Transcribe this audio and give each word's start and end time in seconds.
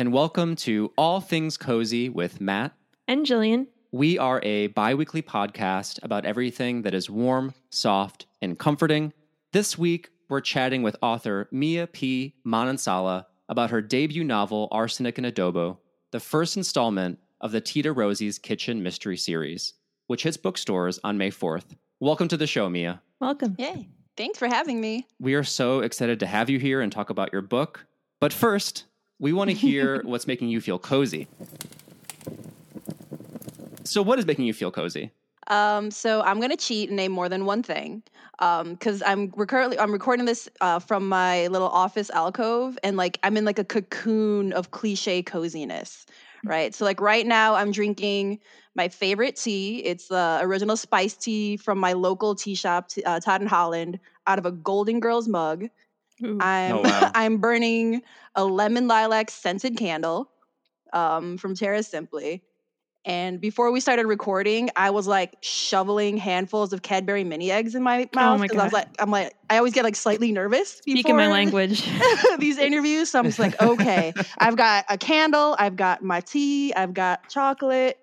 Hi, 0.00 0.02
and 0.02 0.14
welcome 0.14 0.56
to 0.56 0.90
All 0.96 1.20
Things 1.20 1.58
Cozy 1.58 2.08
with 2.08 2.40
Matt. 2.40 2.72
And 3.06 3.26
Jillian. 3.26 3.66
We 3.92 4.16
are 4.16 4.40
a 4.42 4.68
bi 4.68 4.94
weekly 4.94 5.20
podcast 5.20 6.02
about 6.02 6.24
everything 6.24 6.80
that 6.82 6.94
is 6.94 7.10
warm, 7.10 7.52
soft, 7.68 8.24
and 8.40 8.58
comforting. 8.58 9.12
This 9.52 9.76
week, 9.76 10.08
we're 10.30 10.40
chatting 10.40 10.82
with 10.82 10.96
author 11.02 11.48
Mia 11.52 11.86
P. 11.86 12.34
Manansala 12.46 13.26
about 13.50 13.68
her 13.68 13.82
debut 13.82 14.24
novel, 14.24 14.68
Arsenic 14.72 15.18
and 15.18 15.26
Adobo, 15.26 15.76
the 16.12 16.20
first 16.20 16.56
installment 16.56 17.18
of 17.42 17.52
the 17.52 17.60
Tita 17.60 17.92
Rosie's 17.92 18.38
Kitchen 18.38 18.82
Mystery 18.82 19.18
Series, 19.18 19.74
which 20.06 20.22
hits 20.22 20.38
bookstores 20.38 20.98
on 21.04 21.18
May 21.18 21.30
4th. 21.30 21.76
Welcome 22.00 22.28
to 22.28 22.38
the 22.38 22.46
show, 22.46 22.70
Mia. 22.70 23.02
Welcome. 23.20 23.54
Yay. 23.58 23.90
Thanks 24.16 24.38
for 24.38 24.48
having 24.48 24.80
me. 24.80 25.06
We 25.18 25.34
are 25.34 25.44
so 25.44 25.80
excited 25.80 26.20
to 26.20 26.26
have 26.26 26.48
you 26.48 26.58
here 26.58 26.80
and 26.80 26.90
talk 26.90 27.10
about 27.10 27.34
your 27.34 27.42
book. 27.42 27.84
But 28.18 28.32
first, 28.32 28.84
we 29.20 29.32
want 29.32 29.50
to 29.50 29.54
hear 29.54 30.02
what's 30.04 30.26
making 30.26 30.48
you 30.48 30.60
feel 30.60 30.78
cozy. 30.78 31.28
So, 33.84 34.02
what 34.02 34.18
is 34.18 34.26
making 34.26 34.46
you 34.46 34.54
feel 34.54 34.70
cozy? 34.70 35.12
Um, 35.46 35.90
so 35.90 36.22
I'm 36.22 36.40
gonna 36.40 36.56
cheat 36.56 36.90
and 36.90 36.96
name 36.96 37.10
more 37.10 37.28
than 37.28 37.44
one 37.44 37.62
thing, 37.62 38.02
because 38.38 39.02
I'm 39.04 39.32
we're 39.36 39.46
currently 39.46 39.78
I'm 39.78 39.92
recording 39.92 40.24
this 40.24 40.48
uh, 40.60 40.78
from 40.78 41.08
my 41.08 41.48
little 41.48 41.68
office 41.68 42.08
alcove, 42.10 42.78
and 42.84 42.96
like 42.96 43.18
I'm 43.22 43.36
in 43.36 43.44
like 43.44 43.58
a 43.58 43.64
cocoon 43.64 44.52
of 44.52 44.70
cliche 44.70 45.22
coziness, 45.22 46.06
right? 46.44 46.74
So 46.74 46.84
like 46.84 47.00
right 47.00 47.26
now 47.26 47.54
I'm 47.54 47.72
drinking 47.72 48.38
my 48.76 48.88
favorite 48.88 49.34
tea. 49.34 49.80
It's 49.80 50.06
the 50.06 50.38
original 50.40 50.76
spice 50.76 51.14
tea 51.14 51.56
from 51.56 51.78
my 51.78 51.94
local 51.94 52.36
tea 52.36 52.54
shop, 52.54 52.90
uh, 53.04 53.18
Todd 53.18 53.40
and 53.40 53.50
Holland, 53.50 53.98
out 54.28 54.38
of 54.38 54.46
a 54.46 54.52
Golden 54.52 55.00
Girls 55.00 55.26
mug. 55.26 55.68
Ooh. 56.24 56.38
I'm 56.40 56.76
Oh, 56.76 56.82
wow. 56.82 57.10
I'm 57.14 57.38
burning 57.38 58.02
a 58.34 58.44
lemon 58.44 58.88
lilac 58.88 59.30
scented 59.30 59.76
candle 59.76 60.30
um, 60.92 61.38
from 61.38 61.54
Terra 61.54 61.82
Simply. 61.82 62.42
And 63.06 63.40
before 63.40 63.72
we 63.72 63.80
started 63.80 64.06
recording, 64.06 64.68
I 64.76 64.90
was 64.90 65.06
like 65.06 65.36
shoveling 65.40 66.18
handfuls 66.18 66.74
of 66.74 66.82
Cadbury 66.82 67.24
mini 67.24 67.50
eggs 67.50 67.74
in 67.74 67.82
my 67.82 68.08
mouth 68.14 68.36
Oh 68.36 68.38
my 68.38 68.48
I 68.48 68.52
was 68.52 68.72
God. 68.72 68.72
like, 68.72 68.88
I'm 68.98 69.10
like, 69.10 69.34
I 69.48 69.56
always 69.56 69.72
get 69.72 69.84
like 69.84 69.96
slightly 69.96 70.32
nervous. 70.32 70.68
Speaking 70.74 71.16
my 71.16 71.26
language. 71.28 71.82
these 72.38 72.58
interviews, 72.58 73.10
so 73.10 73.18
I'm 73.18 73.24
just 73.24 73.38
like, 73.38 73.58
okay, 73.58 74.14
I've 74.38 74.56
got 74.56 74.84
a 74.90 74.98
candle, 74.98 75.56
I've 75.58 75.76
got 75.76 76.02
my 76.02 76.20
tea, 76.20 76.74
I've 76.74 76.92
got 76.92 77.28
chocolate. 77.30 77.98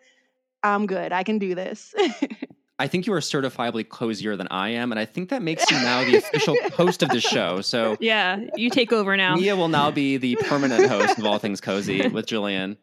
I'm 0.64 0.88
good. 0.88 1.14
I 1.14 1.24
can 1.24 1.38
do 1.38 1.54
this. 1.54 1.94
I 2.80 2.88
think 2.88 3.08
you 3.08 3.14
are 3.14 3.20
certifiably 3.20 3.88
cozier 3.88 4.36
than 4.36 4.48
I 4.52 4.70
am, 4.70 4.92
and 4.92 5.00
I 5.00 5.06
think 5.06 5.30
that 5.30 5.42
makes 5.42 5.70
you 5.72 5.78
now 5.82 6.04
the 6.04 6.18
official 6.18 6.56
host 6.74 7.02
of 7.04 7.10
the 7.10 7.20
show. 7.20 7.62
So, 7.62 7.98
yeah, 8.00 8.40
you 8.56 8.70
take 8.70 8.94
over 8.94 9.18
now. 9.18 9.36
Mia 9.36 9.56
will 9.56 9.68
now 9.68 9.90
be 9.92 10.18
the 10.18 10.36
permanent 10.36 10.88
host 10.88 11.18
of 11.18 11.26
All 11.26 11.40
Things 11.40 11.60
Cozy 11.60 12.08
with 12.10 12.28
Jillian. 12.28 12.78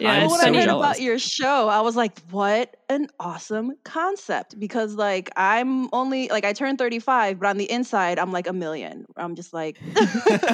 yeah, 0.00 0.10
I'm 0.10 0.20
But 0.20 0.22
it's 0.24 0.30
when 0.32 0.40
so 0.40 0.42
I 0.42 0.46
funny. 0.46 0.58
read 0.58 0.64
jealous. 0.64 0.84
about 0.84 1.00
your 1.00 1.18
show, 1.20 1.68
I 1.68 1.80
was 1.82 1.94
like, 1.94 2.18
what 2.30 2.76
an 2.88 3.06
awesome 3.20 3.76
concept. 3.84 4.58
Because 4.58 4.94
like 4.96 5.30
I'm 5.36 5.88
only 5.94 6.26
like 6.28 6.44
I 6.44 6.52
turned 6.52 6.78
35, 6.78 7.38
but 7.38 7.46
on 7.48 7.58
the 7.58 7.70
inside, 7.70 8.18
I'm 8.18 8.32
like 8.32 8.48
a 8.48 8.52
million. 8.52 9.06
I'm 9.16 9.36
just 9.36 9.52
like, 9.54 9.78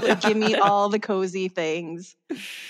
like, 0.03 0.20
give 0.20 0.36
me 0.36 0.55
all 0.60 0.91
the 0.91 0.98
cozy 0.98 1.48
things. 1.48 2.16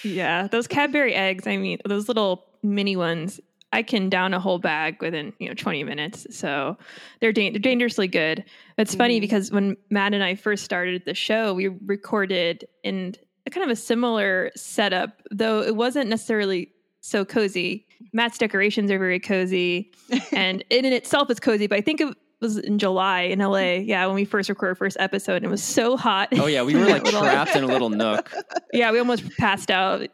Yeah, 0.05 0.47
those 0.47 0.69
Cadbury 0.69 1.15
eggs. 1.15 1.49
I 1.49 1.57
mean, 1.57 1.79
those 1.85 2.07
little 2.07 2.45
mini 2.63 2.95
ones. 2.95 3.41
I 3.73 3.83
can 3.83 4.09
down 4.09 4.33
a 4.35 4.41
whole 4.41 4.59
bag 4.59 5.03
within 5.03 5.33
you 5.39 5.49
know 5.49 5.55
20 5.55 5.85
minutes. 5.85 6.27
So 6.31 6.77
they're 7.21 7.33
da- 7.33 7.51
they're 7.51 7.59
dangerously 7.61 8.09
good. 8.09 8.45
It's 8.79 8.95
funny 8.95 9.19
Mhm. 9.19 9.21
because 9.23 9.51
when 9.53 9.77
Matt 9.91 10.15
and 10.15 10.25
I 10.25 10.35
first 10.37 10.65
started 10.65 11.03
the 11.05 11.15
show, 11.15 11.53
we 11.55 11.69
recorded 11.69 12.67
in 12.83 13.15
a 13.47 13.51
kind 13.51 13.65
of 13.65 13.71
a 13.71 13.77
similar 13.77 14.51
setup, 14.57 15.21
though 15.31 15.63
it 15.63 15.77
wasn't 15.77 16.09
necessarily 16.09 16.71
so 17.01 17.25
cozy. 17.25 17.87
Matt's 18.13 18.39
decorations 18.39 18.91
are 18.91 18.99
very 18.99 19.21
cozy, 19.21 19.93
and 20.33 20.65
it 20.71 20.85
in 20.85 20.93
itself 20.93 21.31
is 21.31 21.39
cozy. 21.41 21.67
But 21.67 21.77
I 21.79 21.81
think 21.83 22.01
it 22.01 22.15
was 22.41 22.57
in 22.59 22.79
July 22.79 23.23
in 23.23 23.41
LA. 23.41 23.81
Yeah, 23.81 24.07
when 24.07 24.15
we 24.15 24.25
first 24.25 24.49
recorded 24.49 24.71
our 24.71 24.75
first 24.77 24.97
episode, 25.01 25.37
and 25.37 25.47
it 25.47 25.51
was 25.51 25.63
so 25.63 25.97
hot. 25.97 26.29
Oh, 26.39 26.47
yeah, 26.47 26.63
we 26.63 26.75
were 26.77 26.87
like 26.87 27.03
Little- 27.05 27.21
trapped 27.23 27.57
in 27.57 27.65
a 27.65 27.67
little 27.67 27.91
nook, 28.05 28.33
yeah, 28.73 28.93
we 28.93 28.99
almost 28.99 29.29
passed 29.39 29.71
out. 29.71 30.09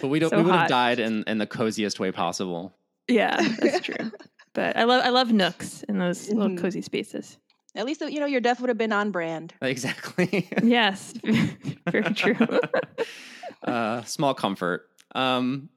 But 0.00 0.08
we, 0.08 0.18
don't, 0.18 0.30
So 0.30 0.36
we 0.38 0.42
would 0.44 0.54
have 0.54 0.68
died 0.68 0.98
in, 0.98 1.24
in 1.26 1.38
the 1.38 1.46
coziest 1.46 2.00
way 2.00 2.10
possible. 2.12 2.72
Yeah, 3.08 3.36
that's 3.60 3.80
true. 3.80 4.10
but 4.52 4.76
I 4.76 4.84
love 4.84 5.04
I 5.04 5.08
love 5.10 5.32
nooks 5.32 5.82
in 5.84 5.98
those 5.98 6.28
little 6.28 6.48
Mhm. 6.50 6.58
cozy 6.60 6.80
spaces. 6.82 7.38
At 7.74 7.86
least 7.86 8.00
you 8.00 8.18
know 8.20 8.26
your 8.26 8.40
death 8.40 8.60
would 8.60 8.68
have 8.68 8.78
been 8.78 8.92
on 8.92 9.10
brand. 9.10 9.54
Exactly. 9.62 10.48
Yes, 10.62 11.14
very 11.90 12.14
true. 12.14 12.36
uh, 13.64 14.02
small 14.04 14.34
comfort. 14.34 14.88
Um, 15.14 15.68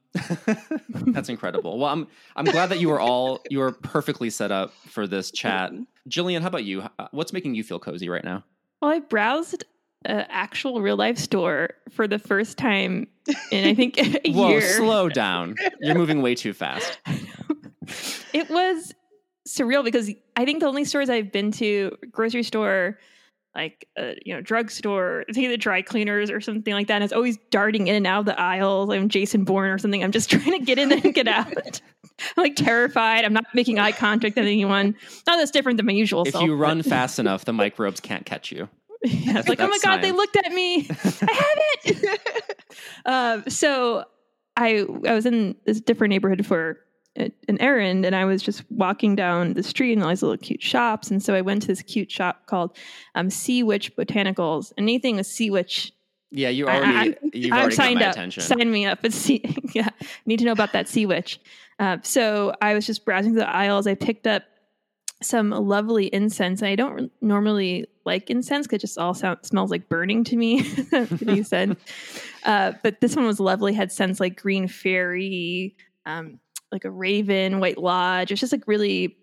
that's 0.89 1.29
incredible. 1.29 1.79
Well, 1.79 1.89
I'm 1.89 2.07
I'm 2.35 2.45
glad 2.45 2.67
that 2.69 2.79
you 2.79 2.89
were 2.89 2.99
all 2.99 3.41
you 3.49 3.59
were 3.59 3.71
perfectly 3.71 4.29
set 4.29 4.51
up 4.51 4.73
for 4.87 5.07
this 5.07 5.31
chat. 5.31 5.71
Jillian, 6.09 6.41
how 6.41 6.47
about 6.47 6.63
you? 6.65 6.83
What's 7.11 7.33
making 7.33 7.55
you 7.55 7.63
feel 7.63 7.79
cozy 7.79 8.09
right 8.09 8.23
now? 8.23 8.43
well, 8.81 8.91
I 8.91 8.99
browsed 8.99 9.63
an 10.05 10.25
actual 10.29 10.81
real 10.81 10.95
life 10.97 11.17
store 11.17 11.69
for 11.91 12.07
the 12.07 12.19
first 12.19 12.57
time 12.57 13.07
in 13.51 13.67
I 13.67 13.73
think 13.73 13.97
a 14.25 14.31
Whoa, 14.31 14.49
year. 14.49 14.61
slow 14.61 15.09
down. 15.09 15.55
You're 15.81 15.95
moving 15.95 16.21
way 16.21 16.35
too 16.35 16.53
fast. 16.53 16.99
it 18.33 18.49
was 18.49 18.93
surreal 19.47 19.83
because 19.83 20.09
I 20.35 20.45
think 20.45 20.59
the 20.61 20.67
only 20.67 20.85
stores 20.85 21.09
I've 21.09 21.31
been 21.31 21.51
to, 21.53 21.95
grocery 22.11 22.43
store, 22.43 22.97
like 23.55 23.87
uh, 23.99 24.13
you 24.25 24.33
know, 24.33 24.41
drugstore, 24.41 25.25
I 25.29 25.33
think 25.33 25.49
the 25.49 25.57
dry 25.57 25.81
cleaners 25.81 26.29
or 26.31 26.41
something 26.41 26.73
like 26.73 26.87
that, 26.87 26.95
and 26.95 27.03
it's 27.03 27.13
always 27.13 27.37
darting 27.51 27.87
in 27.87 27.95
and 27.95 28.07
out 28.07 28.21
of 28.21 28.25
the 28.25 28.39
aisles. 28.39 28.89
I'm 28.89 29.09
Jason 29.09 29.43
Bourne 29.43 29.69
or 29.69 29.77
something. 29.77 30.03
I'm 30.03 30.11
just 30.11 30.29
trying 30.31 30.57
to 30.57 30.59
get 30.65 30.79
in 30.79 30.91
and 30.91 31.13
get 31.13 31.27
out. 31.27 31.81
I'm 32.37 32.43
like 32.43 32.55
terrified. 32.55 33.25
I'm 33.25 33.33
not 33.33 33.45
making 33.53 33.79
eye 33.79 33.91
contact 33.91 34.35
with 34.35 34.45
anyone. 34.45 34.95
Not 35.27 35.37
that's 35.37 35.51
different 35.51 35.77
than 35.77 35.85
my 35.85 35.93
usual 35.93 36.23
If 36.25 36.31
self. 36.33 36.43
you 36.43 36.55
run 36.55 36.81
fast 36.83 37.19
enough, 37.19 37.45
the 37.45 37.53
microbes 37.53 37.99
can't 37.99 38.25
catch 38.25 38.51
you. 38.51 38.69
Yeah, 39.03 39.39
it's 39.39 39.49
like, 39.49 39.59
oh 39.59 39.63
my 39.67 39.69
That's 39.71 39.83
god, 39.83 40.01
they 40.01 40.11
looked 40.11 40.35
at 40.37 40.51
me. 40.51 40.87
I 40.89 41.33
have 41.33 41.59
it. 41.85 42.57
um, 43.05 43.43
so 43.49 44.05
I 44.57 44.85
I 45.07 45.13
was 45.13 45.25
in 45.25 45.55
this 45.65 45.79
different 45.81 46.09
neighborhood 46.11 46.45
for 46.45 46.79
an 47.15 47.31
errand, 47.59 48.05
and 48.05 48.15
I 48.15 48.25
was 48.25 48.41
just 48.41 48.63
walking 48.71 49.15
down 49.15 49.53
the 49.53 49.61
street 49.63 49.93
and 49.93 50.01
all 50.03 50.09
these 50.09 50.23
little 50.23 50.37
cute 50.37 50.63
shops. 50.63 51.11
And 51.11 51.21
so 51.21 51.35
I 51.35 51.41
went 51.41 51.61
to 51.61 51.67
this 51.67 51.81
cute 51.83 52.11
shop 52.11 52.47
called 52.47 52.75
um, 53.13 53.29
Sea 53.29 53.61
Witch 53.61 53.95
Botanicals. 53.95 54.73
Anything 54.79 55.17
with 55.17 55.27
Sea 55.27 55.51
Witch, 55.51 55.91
Yeah, 56.31 56.49
you 56.49 56.65
already 56.67 56.85
I'm- 56.85 57.13
you've 57.33 57.51
I'm 57.53 57.59
already 57.59 57.75
got 57.75 57.83
signed 57.83 57.99
my 57.99 58.05
up. 58.07 58.11
attention. 58.13 58.41
Sign 58.43 58.71
me 58.71 58.85
up. 58.87 59.05
It's 59.05 59.15
sea. 59.15 59.43
yeah, 59.75 59.89
need 60.25 60.39
to 60.39 60.45
know 60.45 60.51
about 60.53 60.73
that 60.73 60.87
Sea 60.87 61.05
Witch. 61.05 61.39
Uh, 61.79 61.97
so 62.01 62.53
I 62.61 62.73
was 62.73 62.85
just 62.87 63.05
browsing 63.05 63.33
the 63.35 63.47
aisles. 63.47 63.85
I 63.85 63.93
picked 63.95 64.25
up 64.27 64.43
some 65.25 65.49
lovely 65.49 66.07
incense. 66.07 66.63
I 66.63 66.75
don't 66.75 67.11
normally 67.21 67.85
like 68.05 68.29
incense 68.29 68.67
because 68.67 68.77
it 68.77 68.81
just 68.81 68.97
all 68.97 69.13
sound, 69.13 69.39
smells 69.43 69.71
like 69.71 69.89
burning 69.89 70.23
to 70.25 70.35
me. 70.35 70.65
you 71.19 71.43
said, 71.43 71.77
uh, 72.43 72.73
but 72.83 73.01
this 73.01 73.15
one 73.15 73.25
was 73.25 73.39
lovely. 73.39 73.73
Had 73.73 73.91
scents 73.91 74.19
like 74.19 74.39
green 74.39 74.67
fairy, 74.67 75.75
um, 76.05 76.39
like 76.71 76.85
a 76.85 76.91
raven, 76.91 77.59
white 77.59 77.77
lodge. 77.77 78.31
It's 78.31 78.41
just 78.41 78.51
like 78.51 78.67
really, 78.67 79.17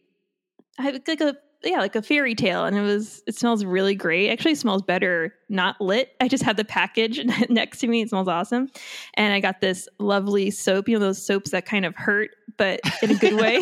I 0.78 0.90
like 0.90 1.20
a 1.20 1.36
yeah, 1.62 1.78
like 1.78 1.94
a 1.94 2.02
fairy 2.02 2.34
tale, 2.34 2.64
and 2.64 2.76
it 2.76 2.80
was. 2.80 3.22
It 3.26 3.34
smells 3.34 3.64
really 3.64 3.94
great. 3.94 4.30
Actually, 4.30 4.52
it 4.52 4.58
smells 4.58 4.82
better 4.82 5.34
not 5.50 5.78
lit. 5.80 6.12
I 6.20 6.28
just 6.28 6.42
had 6.42 6.56
the 6.56 6.64
package 6.64 7.20
next 7.50 7.80
to 7.80 7.86
me. 7.86 8.02
It 8.02 8.08
smells 8.08 8.28
awesome, 8.28 8.70
and 9.14 9.34
I 9.34 9.40
got 9.40 9.60
this 9.60 9.86
lovely 9.98 10.50
soap. 10.50 10.88
You 10.88 10.98
know 10.98 11.04
those 11.04 11.24
soaps 11.24 11.50
that 11.50 11.66
kind 11.66 11.84
of 11.84 11.94
hurt, 11.96 12.30
but 12.56 12.80
in 13.02 13.10
a 13.10 13.14
good 13.14 13.34
way. 13.34 13.60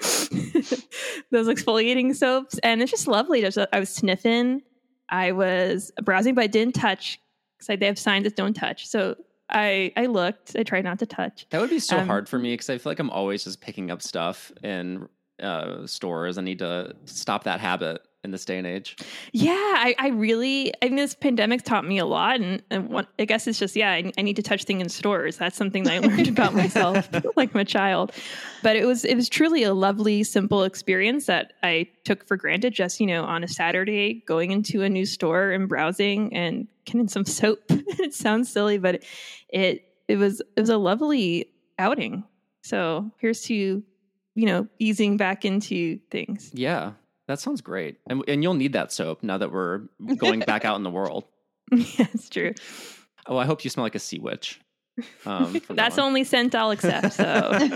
those 1.30 1.48
exfoliating 1.48 2.14
soaps, 2.14 2.58
and 2.58 2.82
it's 2.82 2.90
just 2.90 3.06
lovely. 3.06 3.40
Just 3.40 3.58
I 3.72 3.80
was 3.80 3.88
sniffing, 3.90 4.62
I 5.08 5.32
was 5.32 5.92
browsing, 6.02 6.34
but 6.34 6.44
I 6.44 6.46
didn't 6.46 6.74
touch 6.74 7.20
because 7.58 7.78
they 7.78 7.86
have 7.86 7.98
signs 7.98 8.24
that 8.24 8.36
don't 8.36 8.54
touch. 8.54 8.86
So 8.86 9.16
I 9.50 9.92
I 9.96 10.06
looked. 10.06 10.56
I 10.56 10.62
tried 10.62 10.84
not 10.84 10.98
to 11.00 11.06
touch. 11.06 11.46
That 11.50 11.60
would 11.60 11.70
be 11.70 11.78
so 11.80 11.98
Um, 11.98 12.06
hard 12.06 12.28
for 12.28 12.38
me 12.38 12.52
because 12.54 12.70
I 12.70 12.78
feel 12.78 12.90
like 12.90 12.98
I'm 12.98 13.10
always 13.10 13.44
just 13.44 13.60
picking 13.60 13.90
up 13.90 14.00
stuff 14.02 14.52
in 14.62 15.08
uh, 15.42 15.86
stores. 15.86 16.38
I 16.38 16.42
need 16.42 16.60
to 16.60 16.94
stop 17.06 17.44
that 17.44 17.60
habit 17.60 18.02
in 18.22 18.30
this 18.30 18.44
day 18.44 18.58
and 18.58 18.66
age. 18.66 18.96
Yeah, 19.32 19.52
I, 19.54 19.94
I 19.98 20.08
really, 20.08 20.72
I 20.82 20.86
mean, 20.86 20.96
this 20.96 21.14
pandemic 21.14 21.62
taught 21.62 21.86
me 21.86 21.98
a 21.98 22.04
lot. 22.04 22.40
And, 22.40 22.62
and 22.70 22.88
what, 22.90 23.08
I 23.18 23.24
guess 23.24 23.46
it's 23.46 23.58
just, 23.58 23.74
yeah, 23.74 23.90
I, 23.90 24.12
I 24.18 24.22
need 24.22 24.36
to 24.36 24.42
touch 24.42 24.64
things 24.64 24.82
in 24.82 24.88
stores. 24.88 25.38
That's 25.38 25.56
something 25.56 25.84
that 25.84 25.92
I 25.94 25.98
learned 26.00 26.28
about 26.36 26.54
myself, 26.54 27.08
like 27.36 27.54
my 27.54 27.64
child. 27.64 28.12
But 28.62 28.76
it 28.76 28.84
was, 28.84 29.04
it 29.04 29.14
was 29.14 29.28
truly 29.28 29.62
a 29.62 29.72
lovely, 29.72 30.22
simple 30.22 30.64
experience 30.64 31.26
that 31.26 31.54
I 31.62 31.88
took 32.04 32.26
for 32.26 32.36
granted 32.36 32.74
just, 32.74 33.00
you 33.00 33.06
know, 33.06 33.24
on 33.24 33.42
a 33.42 33.48
Saturday, 33.48 34.22
going 34.26 34.50
into 34.50 34.82
a 34.82 34.88
new 34.88 35.06
store 35.06 35.50
and 35.52 35.68
browsing 35.68 36.34
and 36.34 36.68
getting 36.84 37.08
some 37.08 37.24
soap. 37.24 37.60
it 37.68 38.14
sounds 38.14 38.52
silly, 38.52 38.76
but 38.76 39.02
it, 39.48 39.84
it 40.08 40.16
was, 40.16 40.40
it 40.56 40.60
was 40.60 40.70
a 40.70 40.78
lovely 40.78 41.50
outing. 41.78 42.24
So 42.62 43.10
here's 43.18 43.40
to, 43.42 43.82
you 44.34 44.46
know, 44.46 44.68
easing 44.78 45.16
back 45.16 45.46
into 45.46 45.98
things. 46.10 46.50
Yeah, 46.52 46.92
that 47.30 47.40
sounds 47.40 47.60
great. 47.60 47.98
And, 48.08 48.24
and 48.28 48.42
you'll 48.42 48.54
need 48.54 48.72
that 48.72 48.92
soap 48.92 49.22
now 49.22 49.38
that 49.38 49.52
we're 49.52 49.82
going 50.16 50.40
back 50.40 50.64
out 50.64 50.76
in 50.76 50.82
the 50.82 50.90
world. 50.90 51.24
yeah, 51.72 52.06
it's 52.12 52.28
true. 52.28 52.54
Oh, 53.26 53.36
I 53.36 53.44
hope 53.46 53.62
you 53.64 53.70
smell 53.70 53.84
like 53.84 53.94
a 53.94 54.00
sea 54.00 54.18
witch. 54.18 54.60
Um, 55.24 55.60
That's 55.68 55.94
on. 55.94 55.96
the 55.96 56.02
only 56.02 56.24
scent 56.24 56.54
I'll 56.54 56.72
accept. 56.72 57.14
So 57.14 57.58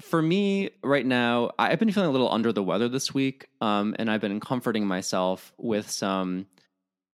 for 0.00 0.22
me 0.22 0.70
right 0.82 1.04
now 1.04 1.50
I- 1.58 1.70
i've 1.72 1.78
been 1.78 1.92
feeling 1.92 2.08
a 2.08 2.12
little 2.12 2.32
under 2.32 2.52
the 2.52 2.62
weather 2.62 2.88
this 2.88 3.12
week 3.12 3.48
um, 3.60 3.94
and 3.98 4.10
i've 4.10 4.22
been 4.22 4.40
comforting 4.40 4.86
myself 4.86 5.52
with 5.58 5.90
some 5.90 6.46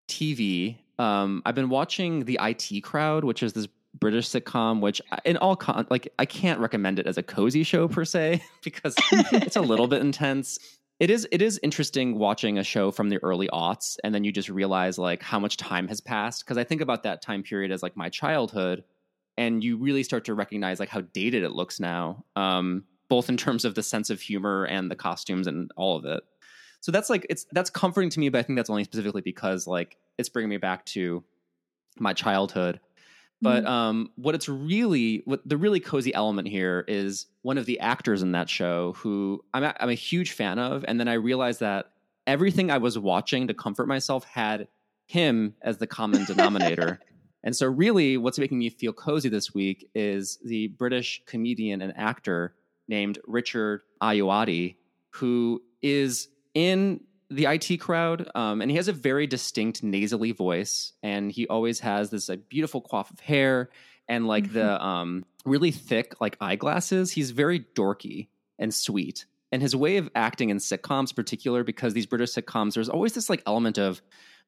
tv 0.08 0.76
um, 0.98 1.42
i've 1.46 1.54
been 1.54 1.68
watching 1.68 2.24
the 2.24 2.38
it 2.40 2.82
crowd 2.82 3.22
which 3.22 3.44
is 3.44 3.52
this 3.52 3.68
british 4.02 4.28
sitcom 4.28 4.80
which 4.80 5.00
in 5.24 5.36
all 5.36 5.54
con- 5.54 5.86
like 5.88 6.12
i 6.18 6.26
can't 6.26 6.58
recommend 6.58 6.98
it 6.98 7.06
as 7.06 7.16
a 7.16 7.22
cozy 7.22 7.62
show 7.62 7.86
per 7.86 8.04
se 8.04 8.42
because 8.64 8.94
it's 9.12 9.56
a 9.56 9.60
little 9.60 9.86
bit 9.86 10.00
intense. 10.00 10.58
It 11.00 11.10
is 11.10 11.26
it 11.32 11.42
is 11.42 11.58
interesting 11.62 12.18
watching 12.18 12.58
a 12.58 12.64
show 12.64 12.90
from 12.90 13.08
the 13.08 13.18
early 13.22 13.48
aughts 13.48 13.96
and 14.04 14.14
then 14.14 14.24
you 14.24 14.30
just 14.30 14.48
realize 14.48 14.98
like 14.98 15.22
how 15.22 15.38
much 15.38 15.56
time 15.56 15.88
has 15.88 16.00
passed. 16.00 16.44
Because 16.44 16.58
i 16.58 16.64
think 16.64 16.80
about 16.80 17.02
that 17.04 17.22
time 17.22 17.42
period 17.42 17.72
as 17.72 17.82
like 17.82 17.96
my 17.96 18.08
childhood 18.08 18.84
and 19.36 19.64
you 19.64 19.76
really 19.76 20.02
start 20.02 20.24
to 20.26 20.34
recognize 20.34 20.78
like 20.78 20.88
how 20.88 21.00
dated 21.00 21.42
it 21.42 21.52
looks 21.52 21.80
now 21.80 22.24
um 22.36 22.84
both 23.08 23.28
in 23.28 23.36
terms 23.36 23.64
of 23.64 23.74
the 23.74 23.82
sense 23.82 24.10
of 24.10 24.20
humor 24.20 24.64
and 24.64 24.90
the 24.90 24.96
costumes 24.96 25.46
and 25.46 25.70
all 25.76 25.96
of 25.96 26.04
it. 26.04 26.22
So 26.80 26.92
that's 26.92 27.10
like 27.10 27.26
it's 27.30 27.46
that's 27.52 27.70
comforting 27.70 28.10
to 28.10 28.20
me 28.20 28.28
but 28.28 28.38
i 28.38 28.42
think 28.42 28.56
that's 28.58 28.70
only 28.70 28.84
specifically 28.84 29.22
because 29.22 29.66
like 29.66 29.96
it's 30.18 30.28
bringing 30.28 30.50
me 30.50 30.56
back 30.58 30.84
to 30.86 31.24
my 31.98 32.12
childhood 32.12 32.80
but 33.42 33.66
um 33.66 34.10
what 34.16 34.34
it's 34.34 34.48
really 34.48 35.22
what 35.24 35.40
the 35.44 35.56
really 35.56 35.80
cozy 35.80 36.14
element 36.14 36.48
here 36.48 36.84
is 36.88 37.26
one 37.42 37.58
of 37.58 37.66
the 37.66 37.78
actors 37.80 38.22
in 38.22 38.32
that 38.32 38.48
show 38.48 38.92
who 38.94 39.44
i'm 39.52 39.64
a, 39.64 39.74
I'm 39.80 39.90
a 39.90 39.94
huge 39.94 40.32
fan 40.32 40.58
of 40.58 40.84
and 40.88 40.98
then 40.98 41.08
i 41.08 41.14
realized 41.14 41.60
that 41.60 41.90
everything 42.26 42.70
i 42.70 42.78
was 42.78 42.98
watching 42.98 43.48
to 43.48 43.54
comfort 43.54 43.88
myself 43.88 44.24
had 44.24 44.68
him 45.12 45.54
as 45.62 45.76
the 45.78 45.86
common 45.86 46.24
denominator. 46.24 46.98
And 47.44 47.56
so, 47.56 47.66
really, 47.66 48.16
what's 48.16 48.38
making 48.38 48.60
me 48.60 48.70
feel 48.70 48.92
cozy 48.92 49.28
this 49.28 49.52
week 49.52 49.90
is 49.96 50.38
the 50.44 50.68
British 50.68 51.20
comedian 51.26 51.82
and 51.82 51.92
actor 51.96 52.54
named 52.86 53.18
Richard 53.26 53.80
Ayoade, 54.00 54.76
who 55.10 55.60
is 55.82 56.28
in 56.54 57.00
the 57.34 57.46
IT 57.46 57.78
crowd, 57.78 58.28
um, 58.34 58.60
and 58.60 58.70
he 58.70 58.76
has 58.76 58.88
a 58.88 58.92
very 58.92 59.26
distinct 59.26 59.82
nasally 59.82 60.32
voice, 60.32 60.92
and 61.02 61.30
he 61.30 61.46
always 61.48 61.80
has 61.80 62.10
this 62.10 62.28
like, 62.28 62.48
beautiful 62.48 62.82
coif 62.82 63.10
of 63.10 63.20
hair 63.20 63.70
and 64.08 64.26
like 64.26 64.52
the 64.52 64.84
um, 64.84 65.24
really 65.44 65.70
thick 65.70 66.20
like 66.20 66.36
eyeglasses. 66.40 67.12
He's 67.12 67.30
very 67.30 67.60
dorky 67.60 68.28
and 68.58 68.72
sweet, 68.72 69.26
and 69.50 69.62
his 69.62 69.74
way 69.74 69.96
of 69.96 70.10
acting 70.14 70.50
in 70.50 70.58
sitcoms, 70.58 71.14
particular 71.14 71.64
because 71.64 71.94
these 71.94 72.06
British 72.06 72.32
sitcoms, 72.32 72.74
there's 72.74 72.88
always 72.88 73.14
this 73.14 73.30
like 73.30 73.42
element 73.46 73.78
of 73.78 74.02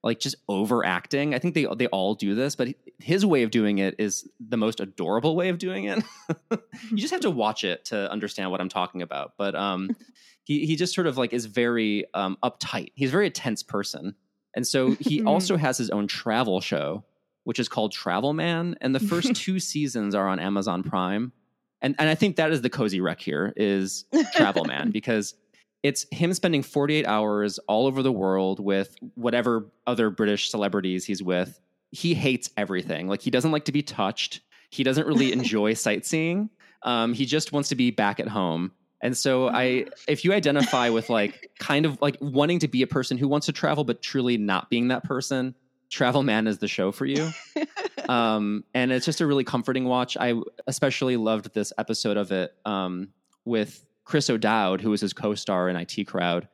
like 0.05 0.21
just 0.21 0.37
overacting. 0.49 1.35
I 1.35 1.39
think 1.39 1.55
they 1.55 1.67
they 1.77 1.87
all 1.87 2.15
do 2.15 2.35
this, 2.35 2.55
but 2.55 2.69
his 2.99 3.25
way 3.25 3.43
of 3.43 3.51
doing 3.51 3.79
it 3.79 3.97
is 3.99 4.29
the 4.39 4.59
most 4.59 4.79
adorable 4.79 5.35
way 5.35 5.49
of 5.49 5.59
doing 5.59 5.85
it. 5.85 6.05
you 6.91 6.99
just 6.99 7.13
have 7.13 7.23
to 7.23 7.31
watch 7.45 7.65
it 7.65 7.87
to 7.87 8.11
understand 8.13 8.51
what 8.51 8.61
I'm 8.61 8.69
talking 8.69 9.01
about. 9.01 9.33
But 9.39 9.55
um, 9.55 9.97
he 10.45 10.67
he 10.67 10.77
just 10.77 10.95
sort 10.95 11.07
of 11.07 11.19
like 11.19 11.33
is 11.33 11.47
very 11.47 12.05
um, 12.15 12.39
uptight. 12.43 12.93
He's 12.95 13.09
a 13.09 13.13
very 13.13 13.31
tense 13.31 13.63
person, 13.63 14.15
and 14.55 14.67
so 14.67 14.93
he 15.01 15.23
also 15.25 15.57
has 15.57 15.77
his 15.77 15.91
own 15.91 16.07
travel 16.07 16.61
show, 16.61 17.05
which 17.45 17.59
is 17.59 17.69
called 17.69 17.93
Travel 17.93 18.33
Man, 18.33 18.77
and 18.81 18.95
the 18.95 19.01
first 19.01 19.35
two 19.35 19.59
seasons 19.59 20.15
are 20.15 20.29
on 20.29 20.39
Amazon 20.39 20.83
Prime. 20.83 21.33
And 21.81 21.95
and 21.99 22.09
I 22.09 22.15
think 22.15 22.37
that 22.37 22.51
is 22.51 22.63
the 22.63 22.71
cozy 22.71 23.01
rec 23.01 23.21
here 23.21 23.53
is 23.57 24.05
Travel 24.35 24.65
Man 24.67 24.91
because 24.91 25.35
it's 25.83 26.07
him 26.11 26.33
spending 26.33 26.63
48 26.63 27.07
hours 27.07 27.59
all 27.69 27.87
over 27.87 28.03
the 28.03 28.11
world 28.11 28.59
with 28.59 28.97
whatever 29.17 29.71
other 29.87 30.09
British 30.09 30.51
celebrities 30.51 31.05
he's 31.05 31.23
with. 31.23 31.61
He 31.91 32.15
hates 32.15 32.49
everything. 32.57 33.07
Like 33.07 33.21
he 33.21 33.31
doesn't 33.31 33.53
like 33.53 33.67
to 33.67 33.73
be 33.73 33.83
touched. 33.83 34.41
He 34.71 34.83
doesn't 34.83 35.07
really 35.07 35.31
enjoy 35.33 35.75
sightseeing. 35.75 36.49
Um, 36.85 37.13
he 37.13 37.27
just 37.27 37.53
wants 37.53 37.69
to 37.69 37.75
be 37.75 37.91
back 37.91 38.19
at 38.19 38.29
home. 38.29 38.73
And 39.05 39.15
so 39.15 39.49
I 39.49 39.85
if 40.09 40.25
you 40.25 40.33
identify 40.33 40.89
with 40.89 41.11
like 41.11 41.51
kind 41.59 41.85
of 41.85 42.01
like 42.01 42.17
wanting 42.23 42.59
to 42.61 42.69
be 42.69 42.81
a 42.81 42.87
person 42.87 43.19
who 43.19 43.29
wants 43.29 43.45
to 43.47 43.53
travel 43.53 43.85
but 43.85 44.01
truly 44.01 44.39
not 44.39 44.71
being 44.71 44.89
that 44.89 45.05
person, 45.05 45.55
Travel 45.91 46.23
Man 46.23 46.47
is 46.47 46.59
the 46.59 46.69
show 46.69 46.91
for 46.91 47.05
you. 47.05 47.29
um, 48.09 48.65
and 48.73 48.91
it's 48.91 49.05
just 49.05 49.21
a 49.21 49.27
really 49.27 49.45
comforting 49.45 49.85
watch. 49.85 50.17
I 50.17 50.35
especially 50.67 51.19
loved 51.19 51.53
this 51.53 51.71
episode 51.77 52.17
of 52.17 52.33
it 52.33 52.55
um, 52.65 53.11
with 53.45 53.85
Chris 54.05 54.31
O'Dowd, 54.31 54.81
who 54.81 54.89
was 54.89 55.03
his 55.03 55.13
co-star 55.13 55.69
in 55.69 55.77
IT 55.77 56.07
Crowd. 56.07 56.49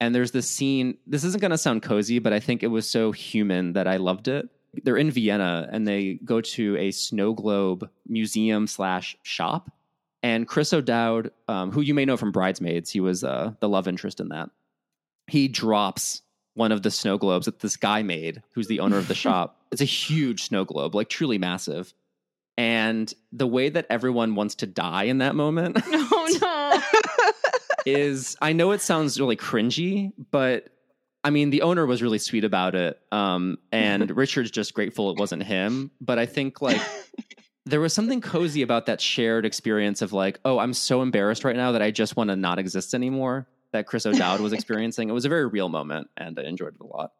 And 0.00 0.12
there's 0.12 0.32
this 0.32 0.50
scene. 0.50 0.98
This 1.06 1.22
isn't 1.22 1.40
going 1.40 1.52
to 1.52 1.58
sound 1.58 1.82
cozy, 1.82 2.18
but 2.18 2.32
I 2.32 2.40
think 2.40 2.64
it 2.64 2.66
was 2.66 2.90
so 2.90 3.12
human 3.12 3.74
that 3.74 3.86
I 3.86 3.98
loved 3.98 4.26
it. 4.26 4.48
They're 4.82 4.96
in 4.96 5.12
Vienna 5.12 5.68
and 5.70 5.86
they 5.86 6.18
go 6.24 6.40
to 6.40 6.76
a 6.78 6.90
snow 6.90 7.32
globe 7.32 7.88
museum 8.08 8.66
slash 8.66 9.16
shop. 9.22 9.70
And 10.22 10.46
Chris 10.46 10.72
O'Dowd, 10.72 11.32
um, 11.48 11.72
who 11.72 11.80
you 11.80 11.94
may 11.94 12.04
know 12.04 12.16
from 12.16 12.32
Bridesmaids, 12.32 12.90
he 12.90 13.00
was 13.00 13.24
uh, 13.24 13.52
the 13.60 13.68
love 13.68 13.88
interest 13.88 14.20
in 14.20 14.28
that. 14.28 14.50
He 15.26 15.48
drops 15.48 16.22
one 16.54 16.72
of 16.72 16.82
the 16.82 16.90
snow 16.90 17.18
globes 17.18 17.46
that 17.46 17.60
this 17.60 17.76
guy 17.76 18.02
made, 18.02 18.42
who's 18.54 18.68
the 18.68 18.80
owner 18.80 18.98
of 18.98 19.08
the 19.08 19.14
shop. 19.16 19.60
It's 19.72 19.80
a 19.80 19.86
huge 19.86 20.44
snow 20.44 20.64
globe, 20.64 20.94
like 20.94 21.08
truly 21.08 21.38
massive. 21.38 21.92
And 22.58 23.12
the 23.32 23.46
way 23.46 23.70
that 23.70 23.86
everyone 23.88 24.34
wants 24.34 24.56
to 24.56 24.66
die 24.66 25.04
in 25.04 25.18
that 25.18 25.34
moment 25.34 25.78
oh 25.86 26.38
no. 26.40 27.30
is 27.86 28.36
I 28.42 28.52
know 28.52 28.72
it 28.72 28.82
sounds 28.82 29.18
really 29.18 29.36
cringy, 29.36 30.12
but 30.30 30.68
I 31.24 31.30
mean 31.30 31.48
the 31.48 31.62
owner 31.62 31.86
was 31.86 32.02
really 32.02 32.18
sweet 32.18 32.44
about 32.44 32.74
it. 32.74 33.00
Um, 33.10 33.58
and 33.72 34.14
Richard's 34.14 34.50
just 34.50 34.74
grateful 34.74 35.10
it 35.10 35.18
wasn't 35.18 35.42
him. 35.44 35.90
But 36.00 36.18
I 36.18 36.26
think 36.26 36.60
like 36.60 36.80
there 37.64 37.80
was 37.80 37.92
something 37.92 38.20
cozy 38.20 38.62
about 38.62 38.86
that 38.86 39.00
shared 39.00 39.46
experience 39.46 40.02
of 40.02 40.12
like, 40.12 40.40
oh, 40.44 40.58
I'm 40.58 40.72
so 40.72 41.02
embarrassed 41.02 41.44
right 41.44 41.56
now 41.56 41.72
that 41.72 41.82
I 41.82 41.90
just 41.90 42.16
want 42.16 42.30
to 42.30 42.36
not 42.36 42.58
exist 42.58 42.94
anymore. 42.94 43.46
That 43.72 43.86
Chris 43.86 44.04
O'Dowd 44.04 44.40
was 44.40 44.52
experiencing. 44.52 45.08
It 45.08 45.12
was 45.12 45.24
a 45.24 45.28
very 45.28 45.46
real 45.46 45.68
moment, 45.68 46.08
and 46.16 46.38
I 46.38 46.42
enjoyed 46.42 46.74
it 46.74 46.80
a 46.80 46.86
lot. 46.86 47.12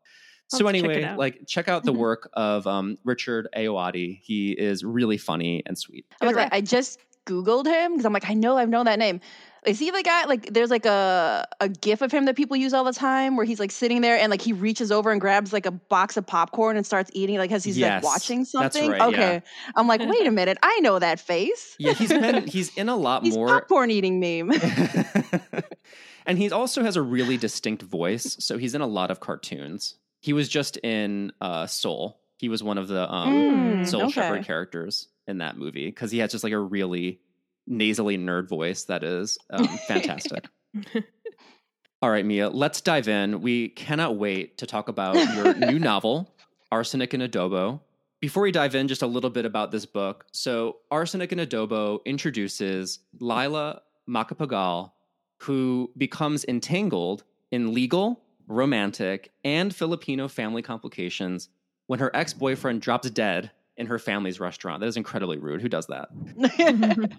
I'll 0.53 0.59
so 0.59 0.67
have 0.67 0.75
to 0.75 0.83
check 0.83 0.91
anyway, 0.91 1.15
like 1.17 1.47
check 1.47 1.69
out 1.69 1.85
the 1.85 1.95
work 1.95 2.29
of 2.35 2.67
um, 2.67 2.99
Richard 3.05 3.49
Ayoade. 3.57 4.21
He 4.23 4.53
is 4.53 4.85
really 4.85 5.17
funny 5.17 5.63
and 5.65 5.79
sweet. 5.79 6.05
I 6.21 6.27
was 6.27 6.37
like, 6.37 6.53
I 6.53 6.61
just 6.61 6.99
Googled 7.25 7.67
him 7.67 7.93
because 7.93 8.05
I'm 8.05 8.13
like, 8.13 8.29
I 8.29 8.35
know 8.35 8.59
I've 8.59 8.69
known 8.69 8.85
that 8.87 8.99
name. 8.99 9.21
Is 9.65 9.79
he 9.79 9.91
the 9.93 10.03
guy? 10.03 10.25
Like, 10.25 10.53
there's 10.53 10.71
like 10.71 10.87
a 10.87 11.47
a 11.61 11.69
GIF 11.69 12.03
of 12.03 12.11
him 12.11 12.25
that 12.25 12.35
people 12.37 12.57
use 12.57 12.73
all 12.75 12.83
the 12.83 12.93
time 12.93 13.37
where 13.37 13.47
he's 13.47 13.61
like 13.61 13.71
sitting 13.71 14.01
there 14.01 14.17
and 14.19 14.29
like 14.31 14.43
he 14.43 14.53
reaches 14.53 14.91
over 14.91 15.13
and 15.13 15.21
grabs 15.21 15.53
like 15.53 15.67
a 15.67 15.71
box 15.71 16.17
of 16.17 16.27
popcorn 16.27 16.77
and 16.77 16.85
starts 16.85 17.11
eating 17.15 17.39
like 17.39 17.53
as 17.53 17.63
he's 17.63 17.79
Yes, 17.79 18.03
like 18.03 18.13
watching 18.13 18.41
that's 18.41 18.51
something. 18.51 18.91
right, 18.91 19.01
okay, 19.03 19.43
I'm 19.77 19.87
like, 19.87 20.01
wait 20.01 20.27
a 20.27 20.31
minute, 20.41 20.59
I 20.63 20.81
know 20.81 20.99
that 20.99 21.21
face. 21.21 21.77
Yeah, 21.79 21.93
he's 21.93 22.09
been 22.09 22.47
he's 22.49 22.77
in 22.77 22.89
a 22.89 22.97
lot 22.97 23.23
He's 23.25 23.35
more 23.35 23.47
popcorn 23.47 23.91
eating 23.93 24.19
meme. 24.19 24.51
and 26.27 26.39
he 26.39 26.51
also 26.51 26.83
has 26.83 26.97
a 26.97 27.03
really 27.03 27.37
distinct 27.37 27.83
voice. 27.83 28.37
So 28.41 28.59
he's 28.59 28.75
in 28.75 28.81
a 28.81 28.87
lot 28.87 29.11
of 29.11 29.21
cartoons. 29.21 29.97
He 30.21 30.33
was 30.33 30.49
just 30.49 30.77
in 30.79 31.33
uh, 31.41 31.67
Soul. 31.67 32.21
He 32.39 32.49
was 32.49 32.63
one 32.63 32.79
of 32.79 32.89
the 32.89 33.13
um, 33.13 33.83
Mm, 33.83 33.87
Soul 33.87 34.03
okay. 34.03 34.13
Shepherd 34.13 34.45
characters 34.45 35.09
in 35.27 35.39
that 35.39 35.57
movie 35.57 35.87
because 35.87 36.11
he 36.11 36.19
has 36.19 36.33
just 36.33 36.43
like 36.45 36.53
a 36.53 36.59
really 36.59 37.21
nasally 37.67 38.19
nerd 38.19 38.49
voice 38.49 38.85
that 38.85 39.03
is 39.03 39.39
um, 39.51 39.67
fantastic. 39.89 40.49
All 42.03 42.11
right, 42.11 42.27
Mia, 42.27 42.51
let's 42.51 42.81
dive 42.81 43.07
in. 43.07 43.41
We 43.43 43.69
cannot 43.69 44.17
wait 44.17 44.59
to 44.59 44.67
talk 44.67 44.89
about 44.89 45.15
your 45.37 45.55
new 45.55 45.79
novel, 45.79 46.35
Arsenic 46.73 47.15
and 47.15 47.23
Adobo. 47.23 47.81
Before 48.21 48.43
we 48.43 48.51
dive 48.51 48.75
in, 48.75 48.89
just 48.89 49.03
a 49.03 49.07
little 49.07 49.31
bit 49.31 49.45
about 49.45 49.71
this 49.71 49.87
book. 49.87 50.25
So, 50.33 50.79
Arsenic 50.91 51.33
and 51.33 51.41
Adobo 51.41 52.05
introduces 52.05 53.01
Lila 53.21 53.83
Macapagal, 54.09 54.91
who 55.39 55.93
becomes 55.97 56.45
entangled 56.45 57.23
in 57.53 57.73
legal, 57.73 58.21
romantic, 58.49 59.31
and 59.45 59.75
Filipino 59.75 60.27
family 60.27 60.63
complications 60.63 61.49
when 61.87 62.01
her 62.01 62.15
ex 62.15 62.33
boyfriend 62.33 62.81
drops 62.81 63.11
dead 63.11 63.51
in 63.83 63.87
her 63.89 63.99
family's 63.99 64.41
restaurant. 64.41 64.81
That 64.81 64.87
is 64.87 64.97
incredibly 64.97 65.37
rude. 65.37 65.61
Who 65.61 65.69
does 65.69 65.87
that? 65.89 66.09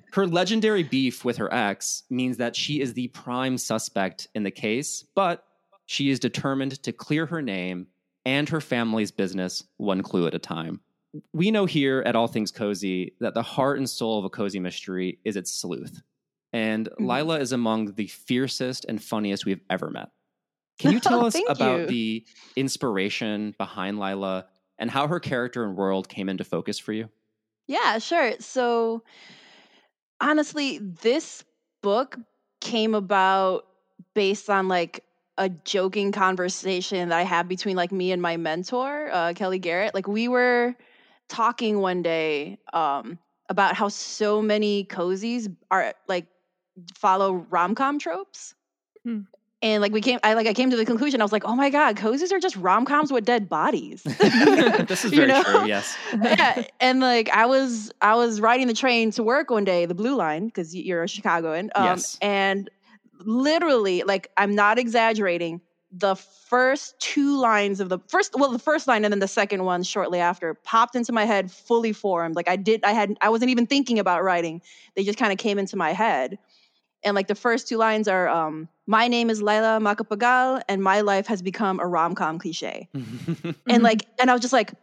Her 0.13 0.25
legendary 0.25 0.81
beef 0.83 1.23
with 1.23 1.37
her 1.37 1.53
ex 1.53 2.03
means 2.09 2.37
that 2.37 2.55
she 2.55 2.81
is 2.81 2.93
the 2.93 3.09
prime 3.09 3.57
suspect 3.59 4.27
in 4.33 4.41
the 4.43 4.51
case, 4.51 5.05
but 5.13 5.45
she 5.85 6.09
is 6.09 6.19
determined 6.19 6.81
to 6.83 6.91
clear 6.91 7.25
her 7.27 7.41
name 7.41 7.87
and 8.25 8.47
her 8.49 8.61
family's 8.61 9.11
business 9.11 9.63
one 9.77 10.01
clue 10.01 10.25
at 10.27 10.33
a 10.33 10.39
time. 10.39 10.79
We 11.33 11.51
know 11.51 11.65
here 11.65 12.01
at 12.05 12.15
All 12.15 12.27
Things 12.27 12.51
Cozy 12.51 13.13
that 13.19 13.33
the 13.35 13.43
heart 13.43 13.77
and 13.77 13.87
soul 13.89 14.17
of 14.17 14.25
a 14.25 14.29
cozy 14.29 14.59
mystery 14.59 15.19
is 15.23 15.35
its 15.35 15.53
sleuth. 15.53 16.01
And 16.53 16.87
Mhm. 16.99 17.07
Lila 17.07 17.39
is 17.39 17.51
among 17.51 17.93
the 17.95 18.07
fiercest 18.07 18.85
and 18.85 19.03
funniest 19.03 19.45
we've 19.45 19.61
ever 19.69 19.89
met. 19.89 20.09
Can 20.79 20.91
you 20.91 20.99
tell 20.99 21.25
us 21.25 21.35
about 21.47 21.81
you. 21.81 21.85
the 21.87 22.25
inspiration 22.55 23.53
behind 23.57 23.99
Lila 23.99 24.45
and 24.77 24.89
how 24.91 25.07
her 25.07 25.19
character 25.19 25.63
and 25.63 25.75
world 25.75 26.09
came 26.09 26.29
into 26.29 26.43
focus 26.43 26.79
for 26.79 26.93
you? 26.93 27.09
Yeah, 27.67 27.99
sure. 27.99 28.33
So 28.39 29.03
honestly, 30.19 30.79
this 30.79 31.43
book 31.81 32.17
came 32.61 32.95
about 32.95 33.67
based 34.13 34.49
on 34.49 34.67
like 34.67 35.03
a 35.37 35.49
joking 35.49 36.11
conversation 36.11 37.09
that 37.09 37.17
I 37.17 37.23
had 37.23 37.47
between 37.47 37.75
like 37.75 37.91
me 37.91 38.11
and 38.11 38.21
my 38.21 38.37
mentor, 38.37 39.09
uh, 39.11 39.33
Kellye 39.33 39.59
Garrett. 39.59 39.93
Like 39.93 40.07
we 40.07 40.27
were 40.27 40.75
talking 41.29 41.79
one 41.79 42.01
day 42.01 42.59
um, 42.73 43.17
about 43.49 43.75
how 43.75 43.87
so 43.87 44.41
many 44.41 44.85
cozies 44.85 45.53
are 45.71 45.93
like 46.07 46.27
follow 46.95 47.33
rom 47.49 47.75
com 47.75 47.99
tropes. 47.99 48.55
Hmm. 49.03 49.21
And 49.63 49.81
like 49.81 49.93
we 49.93 50.01
came, 50.01 50.19
I 50.23 50.33
like 50.33 50.45
I 50.45 50.53
came 50.53 50.69
to 50.71 50.75
the 50.75 50.83
conclusion. 50.85 51.21
I 51.21 51.23
was 51.23 51.31
like, 51.31 51.45
oh 51.45 51.55
my 51.55 51.69
god, 51.69 51.95
cozies 51.95 52.33
are 52.33 52.39
just 52.39 52.57
rom 52.57 52.83
coms 52.85 53.13
with 53.13 53.23
dead 53.23 53.47
bodies. 53.47 54.03
this 54.03 55.05
is 55.05 55.11
You 55.13 55.19
very 55.19 55.27
know? 55.29 55.41
true. 55.41 55.65
Yes. 55.65 55.95
yeah, 56.21 56.65
and 56.81 56.99
like 56.99 57.29
I 57.29 57.45
was, 57.45 57.89
I 58.01 58.15
was 58.15 58.41
riding 58.41 58.67
the 58.67 58.73
train 58.73 59.09
to 59.11 59.23
work 59.23 59.49
one 59.49 59.63
day, 59.63 59.85
the 59.85 59.95
Blue 59.95 60.15
Line, 60.15 60.47
because 60.47 60.75
you're 60.75 61.03
a 61.03 61.07
Chicagoan. 61.07 61.71
Um, 61.75 61.85
Yes. 61.85 62.17
And 62.21 62.69
literally, 63.19 64.03
like 64.03 64.29
I'm 64.35 64.53
not 64.53 64.77
exaggerating. 64.77 65.61
The 65.95 66.15
first 66.15 66.99
two 66.99 67.39
lines 67.39 67.79
of 67.79 67.87
the 67.87 67.99
first, 68.07 68.33
well, 68.35 68.51
the 68.51 68.59
first 68.59 68.87
line 68.87 69.05
and 69.05 69.11
then 69.13 69.19
the 69.19 69.27
second 69.27 69.63
one 69.63 69.83
shortly 69.83 70.19
after 70.19 70.55
popped 70.55 70.95
into 70.95 71.13
my 71.13 71.23
head, 71.23 71.51
fully 71.51 71.93
formed. 71.93 72.35
Like 72.35 72.49
I 72.49 72.55
did, 72.57 72.83
I 72.83 72.91
had, 72.91 73.15
I 73.21 73.29
wasn't 73.29 73.51
even 73.51 73.67
thinking 73.67 73.99
about 73.99 74.23
writing. 74.23 74.61
They 74.95 75.03
just 75.03 75.19
kind 75.19 75.31
of 75.31 75.37
came 75.37 75.57
into 75.59 75.77
my 75.77 75.93
head. 75.93 76.37
And 77.05 77.15
like 77.15 77.27
the 77.27 77.35
first 77.35 77.67
two 77.67 77.77
lines 77.77 78.07
are, 78.07 78.27
um, 78.29 78.67
"My 78.87 79.07
name 79.07 79.29
is 79.29 79.41
Lila 79.41 79.79
Macapagal, 79.81 80.61
and 80.69 80.81
my 80.81 81.01
life 81.01 81.27
has 81.27 81.41
become 81.41 81.79
a 81.79 81.85
rom 81.87 82.15
com 82.15 82.39
cliche." 82.39 82.87
And 83.69 83.83
like 83.83 84.05
and 84.19 84.29
i 84.29 84.33
was 84.33 84.41
just 84.41 84.53
like 84.53 84.73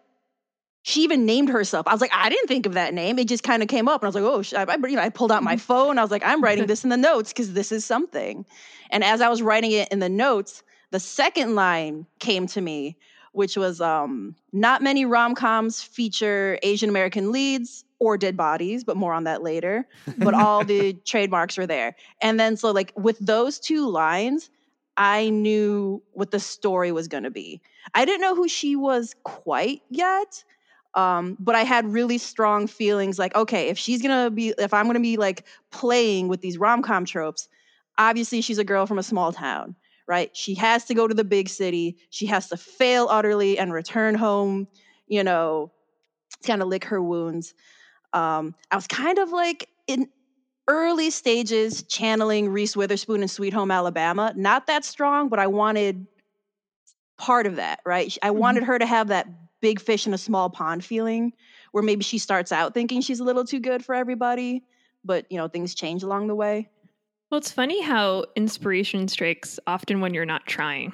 she 0.82 1.02
even 1.02 1.26
named 1.26 1.50
herself. 1.50 1.86
I 1.86 1.92
was 1.92 2.00
like 2.00 2.10
i 2.14 2.28
didn't 2.28 2.46
think 2.48 2.66
of 2.66 2.74
that 2.74 2.94
name. 2.94 3.18
It 3.18 3.28
just 3.28 3.42
kind 3.42 3.62
of 3.62 3.68
came 3.68 3.88
up. 3.88 4.00
And 4.02 4.06
i 4.06 4.08
was 4.08 4.14
like 4.14 4.24
oh 4.24 4.42
sh- 4.42 4.54
I, 4.54 4.62
I- 4.64 4.76
you 4.88 4.96
know 4.96 5.02
i 5.02 5.08
pulled 5.10 5.32
out 5.32 5.42
my 5.42 5.56
phone. 5.56 5.98
I 5.98 6.02
was 6.02 6.10
like 6.10 6.22
i'm 6.24 6.42
writing 6.42 6.66
this 6.66 6.84
in 6.84 6.90
the 6.90 6.96
notes 6.96 7.32
because 7.32 7.52
this 7.52 7.70
is 7.72 7.84
something. 7.84 8.44
And 8.90 9.04
as 9.04 9.20
i 9.20 9.28
was 9.28 9.40
writing 9.42 9.72
it 9.72 9.88
in 9.90 9.98
the 10.00 10.08
notes 10.08 10.62
the 10.90 11.00
second 11.00 11.54
line 11.54 12.06
came 12.18 12.46
to 12.48 12.60
me 12.60 12.96
which 13.32 13.56
was 13.56 13.80
um 13.80 14.34
not 14.52 14.82
many 14.82 15.04
rom-coms 15.04 15.80
feature 15.82 16.58
asian 16.64 16.88
american 16.90 17.30
leads 17.30 17.84
or 18.00 18.18
dead 18.18 18.36
bodies 18.36 18.82
but 18.82 18.96
more 18.96 19.12
on 19.12 19.24
that 19.24 19.42
later 19.42 19.86
but 20.18 20.34
all 20.34 20.64
the 20.64 20.94
trademarks 21.06 21.56
were 21.56 21.66
there 21.66 21.94
and 22.22 22.40
then 22.40 22.56
so 22.56 22.72
like 22.72 22.92
with 22.96 23.18
those 23.18 23.60
two 23.60 23.88
lines 23.88 24.50
i 24.96 25.28
knew 25.28 26.02
what 26.12 26.32
the 26.32 26.40
story 26.40 26.90
was 26.90 27.06
going 27.06 27.22
to 27.22 27.30
be 27.30 27.60
I 27.94 28.04
didn't 28.04 28.20
know 28.20 28.34
who 28.34 28.48
she 28.48 28.76
was 28.76 29.14
quite 29.24 29.82
yet. 29.90 30.44
Um, 30.94 31.36
but 31.38 31.54
I 31.54 31.62
had 31.62 31.86
really 31.86 32.18
strong 32.18 32.66
feelings 32.66 33.18
like, 33.18 33.34
okay, 33.36 33.68
if 33.68 33.78
she's 33.78 34.02
gonna 34.02 34.30
be, 34.30 34.54
if 34.58 34.74
I'm 34.74 34.86
gonna 34.86 35.00
be 35.00 35.16
like 35.16 35.44
playing 35.70 36.28
with 36.28 36.40
these 36.40 36.58
rom 36.58 36.82
com 36.82 37.04
tropes, 37.04 37.48
obviously 37.98 38.40
she's 38.40 38.58
a 38.58 38.64
girl 38.64 38.86
from 38.86 38.98
a 38.98 39.02
small 39.02 39.32
town, 39.32 39.76
right? 40.08 40.36
She 40.36 40.54
has 40.56 40.84
to 40.86 40.94
go 40.94 41.06
to 41.06 41.14
the 41.14 41.24
big 41.24 41.48
city. 41.48 41.96
She 42.10 42.26
has 42.26 42.48
to 42.48 42.56
fail 42.56 43.06
utterly 43.08 43.56
and 43.56 43.72
return 43.72 44.16
home, 44.16 44.66
you 45.06 45.22
know, 45.22 45.70
to 46.42 46.46
kind 46.46 46.60
of 46.60 46.68
lick 46.68 46.84
her 46.86 47.00
wounds. 47.00 47.54
Um, 48.12 48.54
I 48.70 48.76
was 48.76 48.86
kind 48.86 49.18
of 49.18 49.30
like 49.30 49.68
in 49.86 50.08
early 50.68 51.10
stages 51.10 51.82
channeling 51.84 52.48
Reese 52.48 52.76
Witherspoon 52.76 53.22
in 53.22 53.28
Sweet 53.28 53.52
Home 53.52 53.70
Alabama. 53.70 54.32
Not 54.36 54.66
that 54.68 54.84
strong, 54.84 55.28
but 55.28 55.38
I 55.38 55.46
wanted 55.48 56.06
part 57.18 57.46
of 57.46 57.56
that, 57.56 57.80
right? 57.84 58.16
I 58.22 58.30
wanted 58.30 58.62
her 58.64 58.78
to 58.78 58.86
have 58.86 59.08
that 59.08 59.26
big 59.60 59.80
fish 59.80 60.06
in 60.06 60.14
a 60.14 60.18
small 60.18 60.48
pond 60.48 60.84
feeling 60.84 61.32
where 61.72 61.82
maybe 61.82 62.02
she 62.02 62.18
starts 62.18 62.50
out 62.52 62.72
thinking 62.72 63.00
she's 63.00 63.20
a 63.20 63.24
little 63.24 63.44
too 63.44 63.60
good 63.60 63.84
for 63.84 63.94
everybody, 63.94 64.64
but 65.04 65.26
you 65.30 65.36
know, 65.36 65.48
things 65.48 65.74
change 65.74 66.02
along 66.02 66.28
the 66.28 66.34
way. 66.34 66.68
Well, 67.30 67.38
it's 67.38 67.52
funny 67.52 67.82
how 67.82 68.24
inspiration 68.34 69.06
strikes 69.06 69.60
often 69.66 70.00
when 70.00 70.14
you're 70.14 70.24
not 70.24 70.46
trying. 70.46 70.90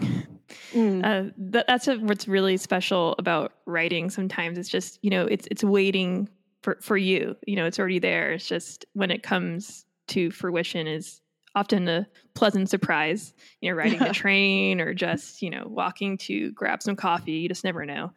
Mm. 0.72 1.04
Uh, 1.04 1.32
that, 1.38 1.66
that's 1.66 1.88
a, 1.88 1.96
what's 1.96 2.28
really 2.28 2.56
special 2.56 3.14
about 3.18 3.52
writing. 3.64 4.10
Sometimes 4.10 4.58
it's 4.58 4.68
just 4.68 4.98
you 5.02 5.10
know 5.10 5.26
it's 5.26 5.48
it's 5.50 5.64
waiting 5.64 6.28
for 6.66 6.76
for 6.82 6.96
you. 6.96 7.36
You 7.46 7.54
know, 7.54 7.64
it's 7.64 7.78
already 7.78 8.00
there. 8.00 8.32
It's 8.32 8.48
just 8.48 8.84
when 8.94 9.12
it 9.12 9.22
comes 9.22 9.86
to 10.08 10.32
fruition 10.32 10.88
is 10.88 11.20
often 11.54 11.86
a 11.86 12.08
pleasant 12.34 12.68
surprise. 12.68 13.34
You 13.60 13.70
know, 13.70 13.76
riding 13.76 14.00
the 14.00 14.12
train 14.12 14.80
or 14.80 14.92
just 14.92 15.42
you 15.42 15.50
know 15.50 15.62
walking 15.68 16.18
to 16.18 16.50
grab 16.50 16.82
some 16.82 16.96
coffee. 16.96 17.34
You 17.34 17.48
just 17.48 17.62
never 17.62 17.86
know. 17.86 18.10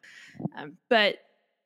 Um, 0.58 0.78
but 0.90 1.18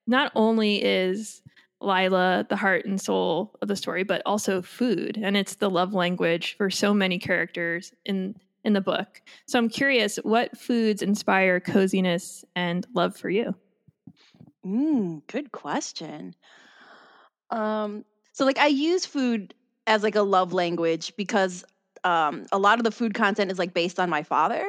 not 0.08 0.34
only 0.36 0.84
is 0.84 1.42
Lila 1.80 2.46
the 2.50 2.58
heart 2.58 2.86
and 2.86 3.00
soul 3.00 3.56
of 3.62 3.70
the 3.70 3.78
story, 3.78 4.04
but 4.04 4.22
also 4.26 4.62
food, 4.62 5.18
and 5.24 5.38
it's 5.38 5.56
the 5.56 5.70
love 5.70 5.94
language 5.94 6.58
for 6.58 6.70
so 6.70 6.94
many 6.94 7.18
characters 7.18 7.94
in 8.04 8.36
in 8.66 8.74
the 8.74 8.82
book. 8.82 9.22
So 9.46 9.58
I'm 9.58 9.70
curious, 9.70 10.18
what 10.18 10.58
foods 10.58 11.02
inspire 11.02 11.62
coziness 11.62 12.44
and 12.58 12.86
love 12.94 13.16
for 13.16 13.30
you? 13.30 13.56
Mm, 14.66 15.22
good 15.28 15.52
question. 15.52 16.36
Um, 17.54 18.06
so 18.34 18.46
like 18.46 18.58
I 18.58 18.68
use 18.68 19.06
food 19.06 19.54
as 19.88 20.04
like 20.04 20.16
a 20.16 20.22
love 20.22 20.54
language 20.54 21.14
because 21.18 21.64
um, 22.04 22.46
a 22.52 22.58
lot 22.58 22.80
of 22.80 22.84
the 22.84 22.92
food 22.92 23.14
content 23.14 23.52
is 23.52 23.60
like 23.60 23.74
based 23.74 24.00
on 24.00 24.10
my 24.10 24.24
father, 24.24 24.62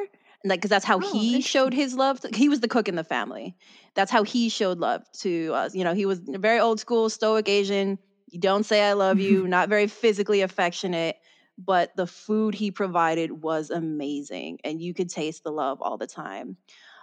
and 0.43 0.49
like 0.49 0.59
because 0.59 0.69
that's 0.69 0.85
how 0.85 0.99
Oh, 0.99 1.11
he 1.11 1.41
showed 1.41 1.73
his 1.73 1.95
love. 1.95 2.19
To, 2.21 2.29
he 2.33 2.49
was 2.49 2.59
the 2.61 2.67
cook 2.67 2.87
in 2.87 2.95
the 2.95 3.03
family. 3.03 3.55
That's 3.95 4.11
how 4.11 4.23
he 4.23 4.49
showed 4.49 4.79
love 4.79 5.03
to 5.19 5.51
us. 5.53 5.75
You 5.75 5.83
know, 5.83 5.93
he 5.93 6.05
was 6.05 6.21
a 6.33 6.37
very 6.37 6.59
old 6.59 6.79
school 6.79 7.09
stoic 7.09 7.49
Asian. 7.49 7.97
You 8.27 8.39
don't 8.39 8.63
say 8.65 8.83
I 8.83 8.93
love 8.93 9.19
you. 9.19 9.47
not 9.47 9.69
very 9.69 9.87
physically 9.87 10.41
affectionate, 10.41 11.17
but 11.57 11.91
the 11.95 12.07
food 12.07 12.55
he 12.55 12.71
provided 12.71 13.31
was 13.31 13.69
amazing, 13.71 14.59
and 14.63 14.81
you 14.81 14.93
could 14.93 15.09
taste 15.09 15.43
the 15.43 15.51
love 15.51 15.81
all 15.81 15.97
the 15.97 16.07
time. 16.07 16.57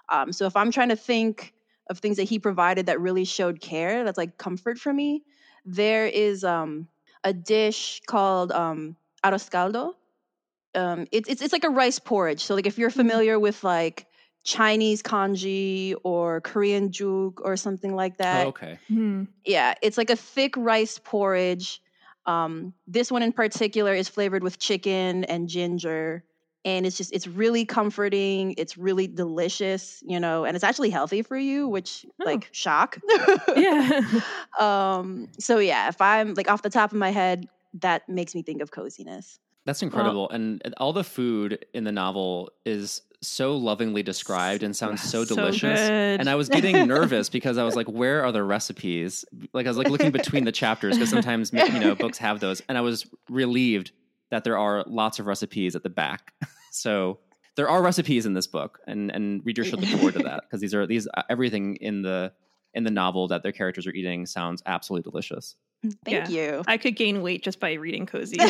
Um, 0.08 0.32
so 0.32 0.46
if 0.46 0.56
I'm 0.56 0.70
trying 0.70 0.90
to 0.90 0.96
think 0.96 1.54
of 1.90 1.98
things 1.98 2.16
that 2.16 2.24
he 2.24 2.38
provided 2.38 2.86
that 2.86 3.00
really 3.00 3.24
showed 3.24 3.60
care, 3.60 4.04
that's 4.04 4.18
like 4.18 4.38
comfort 4.38 4.78
for 4.78 4.92
me, 4.92 5.24
there 5.64 6.06
is 6.06 6.44
um, 6.44 6.88
a 7.24 7.32
dish 7.32 8.00
called 8.06 8.52
um, 8.52 8.96
arroz 9.24 9.50
caldo. 9.50 9.94
Um, 10.74 11.06
it's 11.12 11.28
it's 11.28 11.42
it's 11.42 11.52
like 11.52 11.64
a 11.64 11.70
rice 11.70 11.98
porridge. 11.98 12.42
So 12.44 12.54
like 12.54 12.66
if 12.66 12.78
you're 12.78 12.90
familiar 12.90 13.38
with 13.38 13.62
like 13.62 14.06
Chinese 14.44 15.02
congee 15.02 15.94
or 16.02 16.40
Korean 16.40 16.90
juk 16.90 17.34
or 17.42 17.56
something 17.56 17.94
like 17.94 18.16
that, 18.18 18.46
oh, 18.46 18.48
okay. 18.50 18.78
Hmm. 18.88 19.24
yeah, 19.44 19.74
it's 19.82 19.98
like 19.98 20.10
a 20.10 20.16
thick 20.16 20.56
rice 20.56 20.98
porridge. 20.98 21.80
Um, 22.24 22.72
this 22.86 23.10
one 23.10 23.22
in 23.22 23.32
particular 23.32 23.92
is 23.92 24.08
flavored 24.08 24.42
with 24.42 24.58
chicken 24.58 25.24
and 25.24 25.48
ginger, 25.48 26.24
and 26.64 26.86
it's 26.86 26.96
just 26.96 27.12
it's 27.12 27.26
really 27.26 27.64
comforting. 27.64 28.54
It's 28.56 28.76
really 28.78 29.06
delicious, 29.08 30.02
you 30.06 30.20
know, 30.20 30.44
and 30.44 30.54
it's 30.54 30.64
actually 30.64 30.90
healthy 30.90 31.22
for 31.22 31.36
you, 31.36 31.66
which 31.68 32.06
Oh. 32.20 32.24
like 32.24 32.48
shock. 32.52 32.98
Yeah. 33.56 34.00
um. 34.60 35.28
So 35.38 35.58
yeah, 35.58 35.88
if 35.88 36.00
I'm 36.00 36.34
like 36.34 36.48
off 36.50 36.62
the 36.62 36.70
top 36.70 36.92
of 36.92 36.98
my 36.98 37.10
head, 37.10 37.48
that 37.80 38.08
makes 38.08 38.34
me 38.34 38.42
think 38.42 38.62
of 38.62 38.70
coziness. 38.70 39.38
That's 39.64 39.82
incredible. 39.82 40.28
and 40.30 40.60
and 40.64 40.74
all 40.78 40.92
the 40.92 41.04
food 41.04 41.64
in 41.72 41.84
the 41.84 41.92
novel 41.92 42.50
is 42.64 43.02
so 43.20 43.56
lovingly 43.56 44.02
described 44.02 44.64
and 44.64 44.74
sounds 44.74 45.00
so 45.00 45.24
delicious. 45.24 45.78
good. 45.78 46.20
and 46.20 46.28
I 46.28 46.34
was 46.34 46.48
getting 46.48 46.88
nervous 46.88 47.28
because 47.28 47.56
I 47.56 47.62
was 47.62 47.76
like, 47.76 47.86
where 47.86 48.24
are 48.24 48.32
the 48.32 48.42
recipes? 48.42 49.24
Like 49.52 49.66
I 49.66 49.70
was 49.70 49.78
like 49.78 49.88
looking 49.88 50.10
between 50.10 50.42
the 50.44 50.50
chapters 50.50 50.96
because 50.96 51.10
sometimes 51.10 51.52
you 51.72 51.78
know 51.78 51.94
books 51.94 52.18
have 52.18 52.40
those, 52.40 52.60
and 52.68 52.76
I 52.76 52.80
was 52.80 53.06
relieved 53.28 53.92
that 54.32 54.42
there 54.44 54.58
are 54.58 54.82
lots 54.88 55.18
of 55.18 55.26
recipes 55.26 55.76
at 55.76 55.82
the 55.82 55.90
back. 55.90 56.32
so 56.72 57.20
there 57.54 57.68
are 57.68 57.82
recipes 57.82 58.24
in 58.26 58.32
this 58.32 58.48
book, 58.48 58.80
and 58.88 59.12
and 59.12 59.42
readers 59.44 59.68
should 59.68 59.80
look 59.80 59.90
forward 59.90 60.14
to 60.14 60.22
that 60.24 60.42
because 60.48 60.60
these 60.60 60.74
are 60.74 60.86
these 60.86 61.06
uh, 61.14 61.22
everything 61.30 61.76
in 61.76 62.02
the 62.02 62.32
in 62.74 62.82
the 62.82 62.90
novel 62.90 63.28
that 63.28 63.42
their 63.42 63.52
characters 63.52 63.86
are 63.86 63.92
eating 63.92 64.24
sounds 64.24 64.62
absolutely 64.64 65.08
delicious. 65.08 65.54
Thank 66.04 66.30
you. 66.30 66.62
I 66.66 66.78
could 66.78 66.96
gain 66.96 67.20
weight 67.22 67.44
just 67.44 67.60
by 67.60 67.74
reading 67.74 68.06
cozy. 68.06 68.38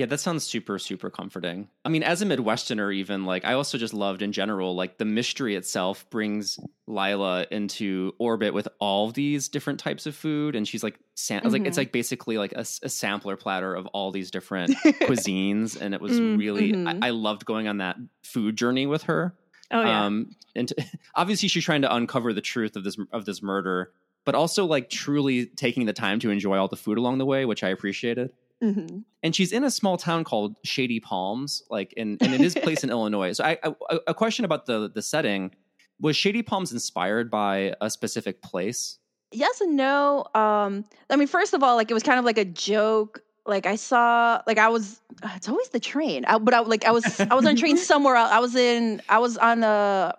Yeah, 0.00 0.06
that 0.06 0.18
sounds 0.18 0.44
super, 0.44 0.78
super 0.78 1.10
comforting. 1.10 1.68
I 1.84 1.90
mean, 1.90 2.02
as 2.02 2.22
a 2.22 2.24
Midwesterner, 2.24 2.94
even 2.94 3.26
like 3.26 3.44
I 3.44 3.52
also 3.52 3.76
just 3.76 3.92
loved 3.92 4.22
in 4.22 4.32
general, 4.32 4.74
like 4.74 4.96
the 4.96 5.04
mystery 5.04 5.56
itself 5.56 6.08
brings 6.08 6.58
Lila 6.86 7.46
into 7.50 8.14
orbit 8.18 8.54
with 8.54 8.66
all 8.78 9.10
these 9.10 9.50
different 9.50 9.78
types 9.78 10.06
of 10.06 10.16
food, 10.16 10.56
and 10.56 10.66
she's 10.66 10.82
like, 10.82 10.98
sam- 11.16 11.42
like 11.44 11.66
it's 11.66 11.74
Mhm. 11.76 11.80
like 11.82 11.92
basically 11.92 12.38
like 12.38 12.52
a 12.52 12.64
sampler 12.64 13.36
platter 13.36 13.74
of 13.74 13.86
all 13.88 14.10
these 14.10 14.30
different 14.30 14.70
cuisines, 15.04 15.78
and 15.78 15.92
it 15.92 16.00
was 16.00 16.18
Mm, 16.18 16.38
really. 16.38 16.74
I-, 16.86 17.08
I 17.08 17.10
loved 17.10 17.44
going 17.44 17.68
on 17.68 17.76
that 17.78 17.96
food 18.24 18.56
journey 18.56 18.86
with 18.86 19.02
her. 19.02 19.34
oh 19.70 19.82
yeah. 19.82 20.06
Um, 20.06 20.34
and 20.56 20.68
to, 20.68 20.74
obviously 21.14 21.48
she's 21.50 21.64
trying 21.64 21.82
to 21.82 21.94
uncover 21.94 22.32
the 22.32 22.40
truth 22.40 22.74
of 22.74 22.84
this 22.84 22.96
of 23.12 23.26
this 23.26 23.42
murder, 23.42 23.92
but 24.24 24.34
also 24.34 24.64
like 24.64 24.88
truly 24.88 25.44
taking 25.44 25.84
the 25.84 25.92
time 25.92 26.20
to 26.20 26.30
enjoy 26.30 26.56
all 26.56 26.68
the 26.68 26.76
food 26.76 26.96
along 26.96 27.18
the 27.18 27.26
way, 27.26 27.44
which 27.44 27.62
I 27.62 27.68
appreciated 27.68 28.30
Mhm. 28.62 29.04
and 29.22 29.34
she's 29.34 29.52
in 29.52 29.64
a 29.64 29.70
small 29.70 29.96
town 29.96 30.24
called 30.24 30.56
Shady 30.64 31.00
Palms, 31.00 31.62
like 31.70 31.92
in 31.94 32.18
and 32.20 32.34
it 32.34 32.40
is 32.40 32.54
placed 32.54 32.84
in 32.84 32.90
Illinois. 32.96 33.32
So 33.32 33.44
I, 33.44 33.58
I 33.64 33.98
a 34.06 34.14
question 34.14 34.44
about 34.44 34.66
the 34.66 34.90
the 34.90 35.02
setting 35.02 35.54
was 36.00 36.16
Shady 36.16 36.42
Palms 36.42 36.72
inspired 36.72 37.30
by 37.30 37.74
a 37.80 37.90
specific 37.90 38.42
place? 38.42 38.98
yes 39.32 39.60
and 39.60 39.76
no 39.76 40.24
um 40.34 40.84
i 41.08 41.14
mean 41.14 41.28
first 41.28 41.54
of 41.54 41.62
all 41.62 41.76
like 41.76 41.88
it 41.88 41.94
was 41.94 42.02
kind 42.02 42.18
of 42.18 42.24
like 42.24 42.36
a 42.36 42.44
joke 42.44 43.22
like 43.46 43.64
I 43.64 43.76
saw 43.76 44.42
like 44.46 44.58
I 44.58 44.68
was 44.68 45.00
it's 45.36 45.48
always 45.48 45.68
the 45.68 45.80
train. 45.80 46.24
I, 46.24 46.38
but 46.38 46.52
I 46.52 46.60
like 46.60 46.84
I 46.84 46.90
was 46.90 47.20
I 47.20 47.34
was 47.34 47.46
on 47.46 47.56
train 47.56 47.76
somewhere 47.90 48.16
else. 48.16 48.30
I 48.30 48.38
was 48.38 48.54
in 48.54 49.00
I 49.08 49.18
was 49.18 49.36
on 49.38 49.62
a 49.62 50.14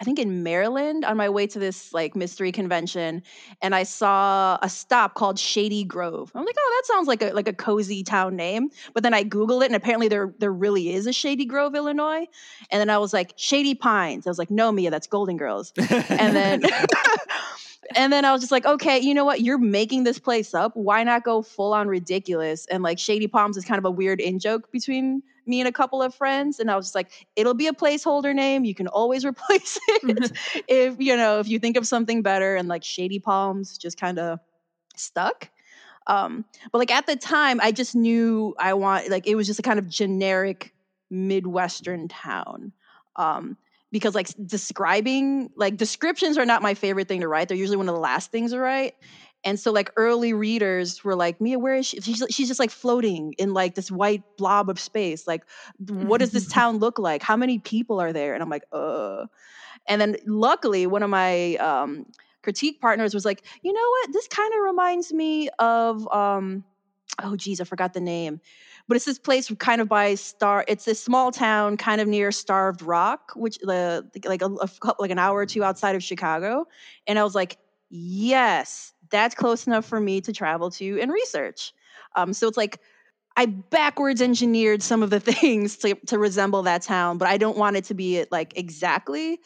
I 0.00 0.04
think 0.04 0.18
in 0.18 0.42
Maryland 0.42 1.04
on 1.04 1.16
my 1.16 1.28
way 1.28 1.46
to 1.46 1.58
this 1.58 1.92
like 1.92 2.16
mystery 2.16 2.52
convention 2.52 3.22
and 3.60 3.74
I 3.74 3.82
saw 3.82 4.58
a 4.62 4.68
stop 4.68 5.14
called 5.14 5.38
Shady 5.38 5.84
Grove. 5.84 6.32
I'm 6.34 6.44
like, 6.44 6.56
"Oh, 6.58 6.74
that 6.78 6.86
sounds 6.86 7.06
like 7.06 7.22
a 7.22 7.32
like 7.32 7.48
a 7.48 7.52
cozy 7.52 8.02
town 8.02 8.34
name." 8.34 8.70
But 8.94 9.02
then 9.02 9.12
I 9.12 9.24
googled 9.24 9.62
it 9.62 9.66
and 9.66 9.76
apparently 9.76 10.08
there 10.08 10.32
there 10.38 10.52
really 10.52 10.94
is 10.94 11.06
a 11.06 11.12
Shady 11.12 11.44
Grove, 11.44 11.74
Illinois. 11.74 12.26
And 12.70 12.80
then 12.80 12.88
I 12.88 12.98
was 12.98 13.12
like, 13.12 13.34
"Shady 13.36 13.74
Pines." 13.74 14.26
I 14.26 14.30
was 14.30 14.38
like, 14.38 14.50
"No, 14.50 14.72
Mia, 14.72 14.90
that's 14.90 15.06
Golden 15.06 15.36
Girls." 15.36 15.72
and 15.76 16.34
then 16.34 16.62
and 17.96 18.12
then 18.12 18.24
I 18.24 18.32
was 18.32 18.40
just 18.40 18.52
like, 18.52 18.66
okay, 18.66 18.98
you 18.98 19.14
know 19.14 19.24
what? 19.24 19.40
You're 19.40 19.58
making 19.58 20.04
this 20.04 20.18
place 20.18 20.54
up. 20.54 20.72
Why 20.76 21.02
not 21.04 21.24
go 21.24 21.42
full 21.42 21.72
on 21.72 21.88
ridiculous? 21.88 22.66
And 22.66 22.82
like 22.82 22.98
Shady 22.98 23.26
Palms 23.26 23.56
is 23.56 23.64
kind 23.64 23.78
of 23.78 23.84
a 23.84 23.90
weird 23.90 24.20
in 24.20 24.38
joke 24.38 24.70
between 24.70 25.22
me 25.50 25.60
and 25.60 25.68
a 25.68 25.72
couple 25.72 26.02
of 26.02 26.14
friends. 26.14 26.58
And 26.60 26.70
I 26.70 26.76
was 26.76 26.86
just 26.86 26.94
like, 26.94 27.26
it'll 27.36 27.54
be 27.54 27.66
a 27.66 27.72
placeholder 27.72 28.34
name. 28.34 28.64
You 28.64 28.74
can 28.74 28.88
always 28.88 29.24
replace 29.26 29.78
it 29.88 30.32
if 30.68 30.96
you 30.98 31.16
know 31.16 31.40
if 31.40 31.48
you 31.48 31.58
think 31.58 31.76
of 31.76 31.86
something 31.86 32.22
better. 32.22 32.56
And 32.56 32.68
like 32.68 32.84
Shady 32.84 33.18
Palms 33.18 33.76
just 33.76 33.98
kind 34.00 34.18
of 34.18 34.38
stuck. 34.96 35.50
Um, 36.06 36.44
but 36.72 36.78
like 36.78 36.90
at 36.90 37.06
the 37.06 37.16
time, 37.16 37.60
I 37.60 37.72
just 37.72 37.94
knew 37.94 38.54
I 38.58 38.74
want 38.74 39.10
like 39.10 39.26
it 39.26 39.34
was 39.34 39.46
just 39.46 39.58
a 39.58 39.62
kind 39.62 39.78
of 39.78 39.88
generic 39.88 40.72
Midwestern 41.10 42.08
town. 42.08 42.72
Um, 43.16 43.58
because 43.92 44.14
like 44.14 44.28
describing 44.46 45.50
like 45.56 45.76
descriptions 45.76 46.38
are 46.38 46.46
not 46.46 46.62
my 46.62 46.74
favorite 46.74 47.08
thing 47.08 47.20
to 47.20 47.28
write. 47.28 47.48
They're 47.48 47.56
usually 47.56 47.76
one 47.76 47.88
of 47.88 47.94
the 47.94 48.00
last 48.00 48.30
things 48.30 48.52
to 48.52 48.60
write. 48.60 48.94
And 49.44 49.58
so 49.58 49.72
like 49.72 49.90
early 49.96 50.32
readers 50.32 51.02
were 51.02 51.14
like, 51.14 51.40
Mia, 51.40 51.58
where 51.58 51.74
is 51.74 51.86
she? 51.86 52.00
She's, 52.00 52.22
she's 52.30 52.48
just 52.48 52.60
like 52.60 52.70
floating 52.70 53.34
in 53.38 53.54
like 53.54 53.74
this 53.74 53.90
white 53.90 54.22
blob 54.36 54.68
of 54.68 54.78
space. 54.78 55.26
Like, 55.26 55.44
what 55.88 56.18
does 56.18 56.32
this 56.32 56.46
town 56.52 56.78
look 56.78 56.98
like? 56.98 57.22
How 57.22 57.36
many 57.36 57.58
people 57.58 58.00
are 58.00 58.12
there? 58.12 58.34
And 58.34 58.42
I'm 58.42 58.50
like, 58.50 58.64
uh. 58.72 59.26
And 59.86 60.00
then 60.00 60.16
luckily, 60.26 60.86
one 60.86 61.02
of 61.02 61.10
my 61.10 61.56
um, 61.56 62.06
critique 62.42 62.80
partners 62.80 63.14
was 63.14 63.24
like, 63.24 63.42
you 63.62 63.72
know 63.72 63.90
what? 63.90 64.12
This 64.12 64.28
kind 64.28 64.52
of 64.52 64.60
reminds 64.60 65.12
me 65.12 65.48
of, 65.58 66.06
um, 66.12 66.64
oh 67.22 67.34
geez, 67.34 67.60
I 67.60 67.64
forgot 67.64 67.94
the 67.94 68.00
name 68.00 68.40
but 68.90 68.96
it's 68.96 69.04
this 69.04 69.20
place 69.20 69.48
kind 69.60 69.80
of 69.80 69.88
by 69.88 70.16
Star. 70.16 70.64
It's 70.66 70.84
this 70.84 71.00
small 71.00 71.30
town, 71.30 71.76
kind 71.76 72.00
of 72.00 72.08
near 72.08 72.32
Starved 72.32 72.82
Rock, 72.82 73.30
which 73.36 73.56
the 73.58 74.04
like 74.24 74.42
a, 74.42 74.46
a 74.46 74.68
like 74.98 75.12
an 75.12 75.18
hour 75.18 75.38
or 75.38 75.46
two 75.46 75.62
outside 75.62 75.94
of 75.94 76.02
Chicago. 76.02 76.66
And 77.06 77.16
I 77.16 77.22
was 77.22 77.32
like, 77.32 77.56
yes, 77.88 78.92
that's 79.10 79.34
close 79.34 79.66
enough 79.66 79.84
for 79.84 80.00
me 80.00 80.20
to 80.22 80.32
travel 80.32 80.70
to 80.72 81.00
and 81.00 81.12
research. 81.12 81.72
Um, 82.16 82.32
so 82.32 82.48
it's 82.48 82.56
like 82.56 82.80
I 83.36 83.46
backwards 83.46 84.20
engineered 84.20 84.82
some 84.82 85.02
of 85.02 85.10
the 85.10 85.20
things 85.32 85.76
to, 85.78 85.94
to 86.06 86.18
resemble 86.18 86.62
that 86.62 86.82
town, 86.82 87.18
but 87.18 87.28
I 87.28 87.38
don't 87.38 87.56
want 87.56 87.76
it 87.76 87.84
to 87.84 87.94
be 87.94 88.16
it 88.16 88.30
like 88.32 88.56
exactly 88.56 89.40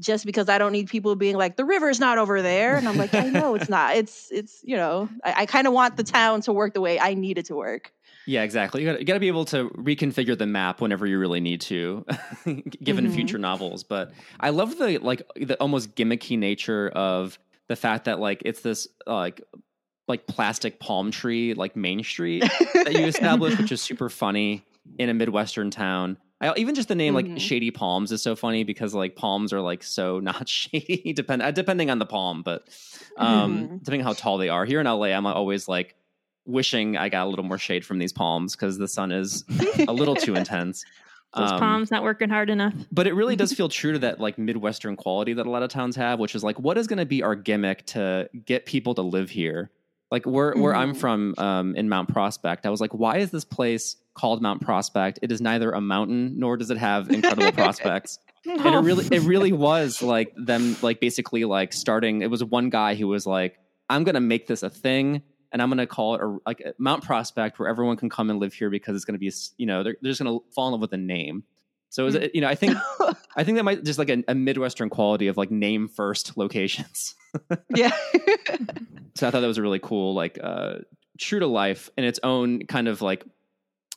just 0.00 0.26
because 0.26 0.48
I 0.48 0.58
don't 0.58 0.72
need 0.72 0.88
people 0.88 1.14
being 1.14 1.36
like, 1.36 1.56
the 1.56 1.64
river's 1.64 2.00
not 2.00 2.18
over 2.18 2.42
there. 2.42 2.76
And 2.76 2.88
I'm 2.88 2.96
like, 2.96 3.14
I 3.14 3.28
know 3.28 3.54
it's 3.54 3.68
not. 3.68 3.96
It's, 3.96 4.30
it's, 4.32 4.60
you 4.64 4.76
know, 4.76 5.08
I, 5.24 5.42
I 5.42 5.46
kind 5.46 5.66
of 5.66 5.72
want 5.72 5.96
the 5.96 6.02
town 6.02 6.40
to 6.42 6.52
work 6.52 6.74
the 6.74 6.80
way 6.80 6.98
I 6.98 7.14
need 7.14 7.38
it 7.38 7.46
to 7.46 7.54
work. 7.54 7.92
Yeah, 8.26 8.42
exactly. 8.42 8.84
You 8.84 9.04
got 9.04 9.14
to 9.14 9.20
be 9.20 9.28
able 9.28 9.44
to 9.46 9.68
reconfigure 9.70 10.36
the 10.36 10.46
map 10.46 10.80
whenever 10.80 11.06
you 11.06 11.18
really 11.18 11.40
need 11.40 11.60
to, 11.62 12.04
given 12.44 13.06
mm-hmm. 13.06 13.14
future 13.14 13.38
novels. 13.38 13.82
But 13.82 14.12
I 14.38 14.50
love 14.50 14.78
the 14.78 14.98
like 14.98 15.22
the 15.34 15.56
almost 15.60 15.96
gimmicky 15.96 16.38
nature 16.38 16.88
of 16.90 17.38
the 17.72 17.76
fact 17.76 18.04
that 18.04 18.20
like 18.20 18.42
it's 18.44 18.60
this 18.60 18.86
uh, 19.06 19.14
like 19.14 19.40
like 20.06 20.26
plastic 20.26 20.78
palm 20.78 21.10
tree 21.10 21.54
like 21.54 21.74
main 21.74 22.04
street 22.04 22.42
that 22.74 22.92
you 22.92 23.06
establish, 23.06 23.58
which 23.58 23.72
is 23.72 23.80
super 23.80 24.10
funny 24.10 24.62
in 24.98 25.08
a 25.08 25.14
midwestern 25.14 25.70
town. 25.70 26.18
I, 26.38 26.52
even 26.58 26.74
just 26.74 26.88
the 26.88 26.94
name 26.94 27.14
mm-hmm. 27.14 27.32
like 27.32 27.40
Shady 27.40 27.70
Palms 27.70 28.12
is 28.12 28.20
so 28.20 28.36
funny 28.36 28.62
because 28.62 28.94
like 28.94 29.16
palms 29.16 29.54
are 29.54 29.62
like 29.62 29.82
so 29.82 30.20
not 30.20 30.46
shady 30.50 31.14
depend 31.14 31.40
uh, 31.40 31.50
depending 31.50 31.88
on 31.88 31.98
the 31.98 32.04
palm, 32.04 32.42
but 32.42 32.68
um, 33.16 33.56
mm-hmm. 33.56 33.76
depending 33.78 34.02
on 34.02 34.06
how 34.08 34.12
tall 34.12 34.36
they 34.36 34.50
are. 34.50 34.66
Here 34.66 34.78
in 34.78 34.86
LA, 34.86 35.06
I'm 35.06 35.24
always 35.24 35.66
like 35.66 35.94
wishing 36.44 36.98
I 36.98 37.08
got 37.08 37.26
a 37.26 37.30
little 37.30 37.44
more 37.44 37.56
shade 37.56 37.86
from 37.86 37.98
these 37.98 38.12
palms 38.12 38.54
because 38.54 38.76
the 38.76 38.88
sun 38.88 39.12
is 39.12 39.44
a 39.88 39.92
little 39.94 40.16
too 40.16 40.34
intense. 40.34 40.84
Those 41.34 41.52
um, 41.52 41.58
palms 41.58 41.90
not 41.90 42.02
working 42.02 42.28
hard 42.28 42.50
enough. 42.50 42.74
But 42.90 43.06
it 43.06 43.14
really 43.14 43.36
does 43.36 43.52
feel 43.56 43.68
true 43.68 43.92
to 43.92 43.98
that 44.00 44.20
like 44.20 44.38
Midwestern 44.38 44.96
quality 44.96 45.32
that 45.34 45.46
a 45.46 45.50
lot 45.50 45.62
of 45.62 45.70
towns 45.70 45.96
have, 45.96 46.18
which 46.18 46.34
is 46.34 46.44
like, 46.44 46.58
what 46.58 46.76
is 46.76 46.86
going 46.86 46.98
to 46.98 47.06
be 47.06 47.22
our 47.22 47.34
gimmick 47.34 47.86
to 47.86 48.28
get 48.44 48.66
people 48.66 48.94
to 48.94 49.02
live 49.02 49.30
here? 49.30 49.70
Like 50.10 50.26
where 50.26 50.52
where 50.52 50.74
I'm 50.74 50.90
mm-hmm. 50.90 50.98
from 50.98 51.34
um, 51.38 51.74
in 51.74 51.88
Mount 51.88 52.10
Prospect, 52.10 52.66
I 52.66 52.70
was 52.70 52.82
like, 52.82 52.92
why 52.92 53.16
is 53.16 53.30
this 53.30 53.46
place 53.46 53.96
called 54.12 54.42
Mount 54.42 54.60
Prospect? 54.60 55.18
It 55.22 55.32
is 55.32 55.40
neither 55.40 55.70
a 55.70 55.80
mountain 55.80 56.38
nor 56.38 56.58
does 56.58 56.70
it 56.70 56.76
have 56.76 57.10
incredible 57.10 57.52
prospects. 57.64 58.18
And 58.44 58.74
it 58.74 58.78
really 58.78 59.06
it 59.12 59.22
really 59.22 59.52
was 59.52 60.02
like 60.02 60.34
them 60.34 60.76
like 60.82 60.98
basically 60.98 61.44
like 61.44 61.72
starting. 61.72 62.22
It 62.22 62.28
was 62.28 62.42
one 62.42 62.70
guy 62.70 62.96
who 62.96 63.06
was 63.06 63.24
like, 63.24 63.56
I'm 63.88 64.02
going 64.02 64.16
to 64.16 64.20
make 64.20 64.48
this 64.48 64.64
a 64.64 64.68
thing 64.68 65.22
and 65.52 65.60
I'm 65.60 65.68
going 65.68 65.78
to 65.78 65.86
call 65.86 66.14
it 66.14 66.20
a, 66.20 66.38
like 66.46 66.62
Mount 66.78 67.04
Prospect, 67.04 67.58
where 67.58 67.68
everyone 67.68 67.96
can 67.96 68.08
come 68.08 68.30
and 68.30 68.40
live 68.40 68.54
here 68.54 68.70
because 68.70 68.96
it's 68.96 69.04
going 69.04 69.14
to 69.14 69.18
be, 69.18 69.32
you 69.58 69.66
know, 69.66 69.82
they're, 69.82 69.96
they're 70.00 70.10
just 70.10 70.22
going 70.22 70.38
to 70.38 70.44
fall 70.52 70.66
in 70.68 70.72
love 70.72 70.80
with 70.80 70.90
the 70.90 70.96
name. 70.96 71.44
So, 71.90 72.06
is 72.06 72.14
it, 72.14 72.34
you 72.34 72.40
know, 72.40 72.48
I 72.48 72.54
think 72.54 72.76
I 73.36 73.44
think 73.44 73.58
that 73.58 73.64
might 73.64 73.84
just 73.84 73.98
like 73.98 74.08
a, 74.08 74.24
a 74.26 74.34
midwestern 74.34 74.88
quality 74.88 75.26
of 75.26 75.36
like 75.36 75.50
name 75.50 75.88
first 75.88 76.38
locations. 76.38 77.14
yeah. 77.74 77.90
so 79.14 79.28
I 79.28 79.30
thought 79.30 79.40
that 79.40 79.46
was 79.46 79.58
a 79.58 79.62
really 79.62 79.78
cool, 79.78 80.14
like, 80.14 80.38
uh, 80.42 80.76
true 81.18 81.38
to 81.38 81.46
life 81.46 81.90
in 81.98 82.04
its 82.04 82.18
own 82.22 82.66
kind 82.66 82.88
of 82.88 83.02
like 83.02 83.24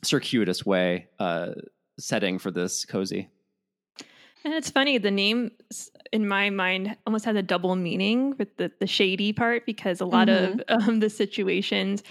circuitous 0.04 0.66
way 0.66 1.08
uh, 1.20 1.52
setting 1.98 2.38
for 2.38 2.52
this 2.52 2.84
cozy. 2.84 3.30
And 4.46 4.54
it's 4.54 4.70
funny, 4.70 5.00
the 5.00 5.10
name 5.10 5.52
in 6.12 6.28
my 6.28 6.52
mind 6.52 6.96
almost 7.08 7.26
has 7.26 7.36
a 7.36 7.42
double 7.42 7.76
meaning 7.76 8.36
with 8.38 8.56
the, 8.58 8.72
the 8.80 8.86
shady 8.86 9.34
part 9.34 9.66
because 9.66 10.00
a 10.00 10.06
lot 10.06 10.28
mm-hmm. 10.28 10.60
of 10.70 10.88
um, 10.88 11.00
the 11.00 11.10
situations 11.10 12.04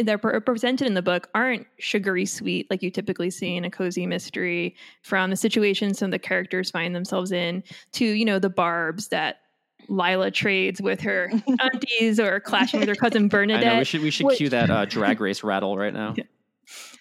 that 0.00 0.24
are 0.24 0.40
presented 0.40 0.86
in 0.86 0.94
the 0.94 1.02
book 1.02 1.28
aren't 1.34 1.66
sugary 1.78 2.26
sweet 2.26 2.68
like 2.68 2.82
you 2.82 2.90
typically 2.90 3.30
see 3.30 3.56
in 3.56 3.64
a 3.64 3.70
cozy 3.70 4.06
mystery 4.06 4.74
from 5.02 5.30
the 5.30 5.36
situations 5.36 5.98
some 5.98 6.06
of 6.06 6.10
the 6.10 6.18
characters 6.18 6.68
find 6.68 6.96
themselves 6.96 7.30
in 7.30 7.62
to 7.92 8.04
you 8.04 8.24
know 8.24 8.40
the 8.40 8.50
barbs 8.50 9.06
that 9.08 9.42
Lila 9.88 10.32
trades 10.32 10.82
with 10.82 11.00
her 11.00 11.30
aunties 11.60 12.18
or 12.18 12.40
clashing 12.40 12.80
with 12.80 12.88
her 12.88 12.96
cousin 12.96 13.28
Bernadette. 13.28 13.64
I 13.66 13.72
know, 13.74 13.78
we 13.78 13.84
should 13.84 14.02
we 14.02 14.10
should 14.10 14.30
cue 14.30 14.48
that 14.48 14.70
uh, 14.70 14.84
drag 14.84 15.20
race 15.20 15.44
rattle 15.44 15.76
right 15.76 15.92
now. 15.92 16.14
Yeah 16.16 16.24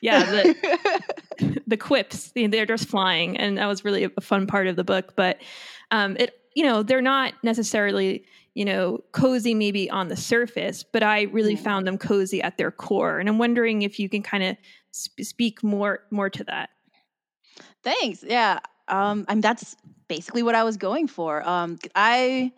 yeah, 0.01 0.23
the, 0.25 1.01
the 1.67 1.77
quips, 1.77 2.31
they're 2.35 2.65
just 2.65 2.87
flying. 2.87 3.37
And 3.37 3.57
that 3.57 3.65
was 3.65 3.85
really 3.85 4.03
a 4.03 4.21
fun 4.21 4.47
part 4.47 4.67
of 4.67 4.75
the 4.75 4.83
book. 4.83 5.15
But 5.15 5.41
um, 5.91 6.17
it, 6.17 6.39
you 6.55 6.63
know, 6.63 6.83
they're 6.83 7.01
not 7.01 7.33
necessarily, 7.43 8.25
you 8.53 8.65
know, 8.65 9.03
cozy 9.11 9.53
maybe 9.53 9.89
on 9.89 10.07
the 10.07 10.15
surface, 10.15 10.83
but 10.83 11.03
I 11.03 11.23
really 11.23 11.55
mm. 11.55 11.59
found 11.59 11.87
them 11.87 11.97
cozy 11.97 12.41
at 12.41 12.57
their 12.57 12.71
core. 12.71 13.19
And 13.19 13.27
I'm 13.27 13.37
wondering 13.37 13.81
if 13.81 13.99
you 13.99 14.09
can 14.09 14.21
kind 14.21 14.43
of 14.43 14.57
sp- 14.93 15.21
speak 15.21 15.63
more 15.63 16.03
more 16.11 16.29
to 16.29 16.43
that. 16.45 16.69
Thanks. 17.83 18.23
Yeah. 18.23 18.59
Um, 18.87 19.25
I 19.27 19.35
mean, 19.35 19.41
that's 19.41 19.75
basically 20.07 20.43
what 20.43 20.55
I 20.55 20.63
was 20.63 20.77
going 20.77 21.07
for. 21.07 21.47
Um, 21.47 21.79
I 21.95 22.51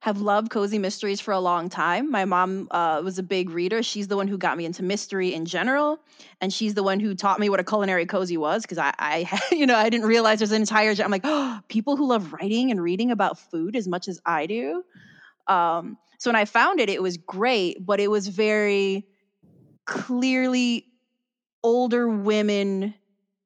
have 0.00 0.22
loved 0.22 0.50
cozy 0.50 0.78
mysteries 0.78 1.20
for 1.20 1.32
a 1.32 1.40
long 1.40 1.68
time. 1.68 2.10
My 2.10 2.24
mom 2.24 2.68
uh, 2.70 3.02
was 3.04 3.18
a 3.18 3.22
big 3.22 3.50
reader. 3.50 3.82
She's 3.82 4.08
the 4.08 4.16
one 4.16 4.28
who 4.28 4.38
got 4.38 4.56
me 4.56 4.64
into 4.64 4.82
mystery 4.82 5.34
in 5.34 5.44
general, 5.44 6.00
and 6.40 6.50
she's 6.52 6.72
the 6.72 6.82
one 6.82 7.00
who 7.00 7.14
taught 7.14 7.38
me 7.38 7.50
what 7.50 7.60
a 7.60 7.64
culinary 7.64 8.06
cozy 8.06 8.38
was 8.38 8.62
because 8.62 8.78
I, 8.78 8.94
I, 8.98 9.40
you 9.52 9.66
know, 9.66 9.76
I 9.76 9.90
didn't 9.90 10.06
realize 10.06 10.38
there's 10.38 10.52
an 10.52 10.62
entire. 10.62 10.94
I'm 11.02 11.10
like, 11.10 11.24
oh, 11.24 11.60
people 11.68 11.96
who 11.96 12.08
love 12.08 12.32
writing 12.32 12.70
and 12.70 12.82
reading 12.82 13.10
about 13.10 13.38
food 13.38 13.76
as 13.76 13.86
much 13.86 14.08
as 14.08 14.20
I 14.24 14.46
do. 14.46 14.82
Um, 15.46 15.98
so 16.18 16.30
when 16.30 16.36
I 16.36 16.46
found 16.46 16.80
it, 16.80 16.88
it 16.88 17.02
was 17.02 17.18
great, 17.18 17.84
but 17.84 18.00
it 18.00 18.10
was 18.10 18.26
very 18.28 19.06
clearly 19.84 20.86
older 21.62 22.08
women 22.08 22.94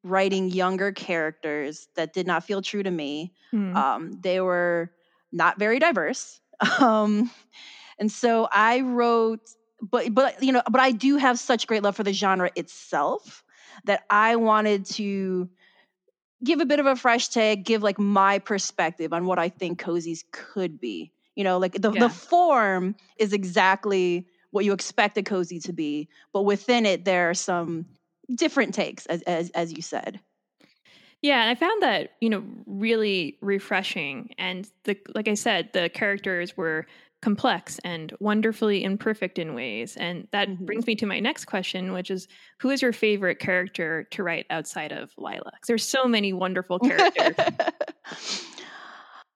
writing 0.03 0.49
younger 0.49 0.93
characters 0.93 1.89
that 1.95 2.13
did 2.13 2.27
not 2.27 2.45
feel 2.45 2.61
true 2.61 2.83
to 2.83 2.91
me. 2.91 3.33
Mm. 3.53 3.75
Um, 3.75 4.19
they 4.21 4.39
were 4.39 4.91
not 5.31 5.59
very 5.59 5.79
diverse. 5.79 6.39
Um, 6.79 7.31
and 7.97 8.11
so 8.11 8.47
I 8.51 8.81
wrote, 8.81 9.41
but 9.81 10.13
but 10.13 10.41
you 10.43 10.51
know, 10.51 10.61
but 10.69 10.81
I 10.81 10.91
do 10.91 11.17
have 11.17 11.39
such 11.39 11.67
great 11.67 11.83
love 11.83 11.95
for 11.95 12.03
the 12.03 12.13
genre 12.13 12.51
itself 12.55 13.43
that 13.85 14.03
I 14.09 14.35
wanted 14.35 14.85
to 14.85 15.49
give 16.43 16.59
a 16.59 16.65
bit 16.65 16.79
of 16.79 16.85
a 16.85 16.95
fresh 16.95 17.29
take, 17.29 17.63
give 17.63 17.83
like 17.83 17.99
my 17.99 18.39
perspective 18.39 19.13
on 19.13 19.25
what 19.25 19.39
I 19.39 19.49
think 19.49 19.81
cozies 19.81 20.23
could 20.31 20.79
be. 20.79 21.11
You 21.35 21.43
know, 21.43 21.57
like 21.57 21.73
the, 21.73 21.91
yeah. 21.91 22.01
the 22.01 22.09
form 22.09 22.95
is 23.17 23.33
exactly 23.33 24.27
what 24.51 24.63
you 24.63 24.71
expect 24.71 25.17
a 25.17 25.23
cozy 25.23 25.59
to 25.59 25.73
be, 25.73 26.07
but 26.31 26.43
within 26.43 26.85
it 26.85 27.03
there 27.03 27.29
are 27.29 27.33
some 27.33 27.85
different 28.33 28.73
takes, 28.73 29.05
as 29.07 29.21
as, 29.23 29.49
as 29.51 29.73
you 29.73 29.81
said. 29.81 30.19
Yeah, 31.21 31.41
and 31.41 31.49
I 31.49 31.55
found 31.55 31.81
that, 31.81 32.11
you 32.21 32.29
know, 32.29 32.43
really 32.67 33.37
refreshing. 33.41 34.33
And 34.37 34.69
the 34.83 34.97
like 35.15 35.27
I 35.27 35.33
said, 35.33 35.69
the 35.73 35.89
characters 35.89 36.55
were 36.55 36.85
complex 37.21 37.79
and 37.83 38.13
wonderfully 38.19 38.83
imperfect 38.83 39.39
in 39.39 39.55
ways. 39.55 39.97
And 39.97 40.27
that 40.31 40.47
Mhm. 40.47 40.65
brings 40.65 40.85
me 40.85 40.95
to 40.97 41.07
my 41.07 41.19
next 41.19 41.45
question, 41.45 41.91
which 41.93 42.11
is 42.11 42.27
who 42.59 42.69
is 42.69 42.81
your 42.83 42.93
favorite 42.93 43.39
character 43.39 44.03
to 44.11 44.21
write 44.21 44.45
outside 44.51 44.91
of 44.91 45.11
Lila? 45.17 45.51
there's 45.67 45.83
so 45.83 46.05
many 46.05 46.33
wonderful 46.33 46.77
characters. 47.15 47.35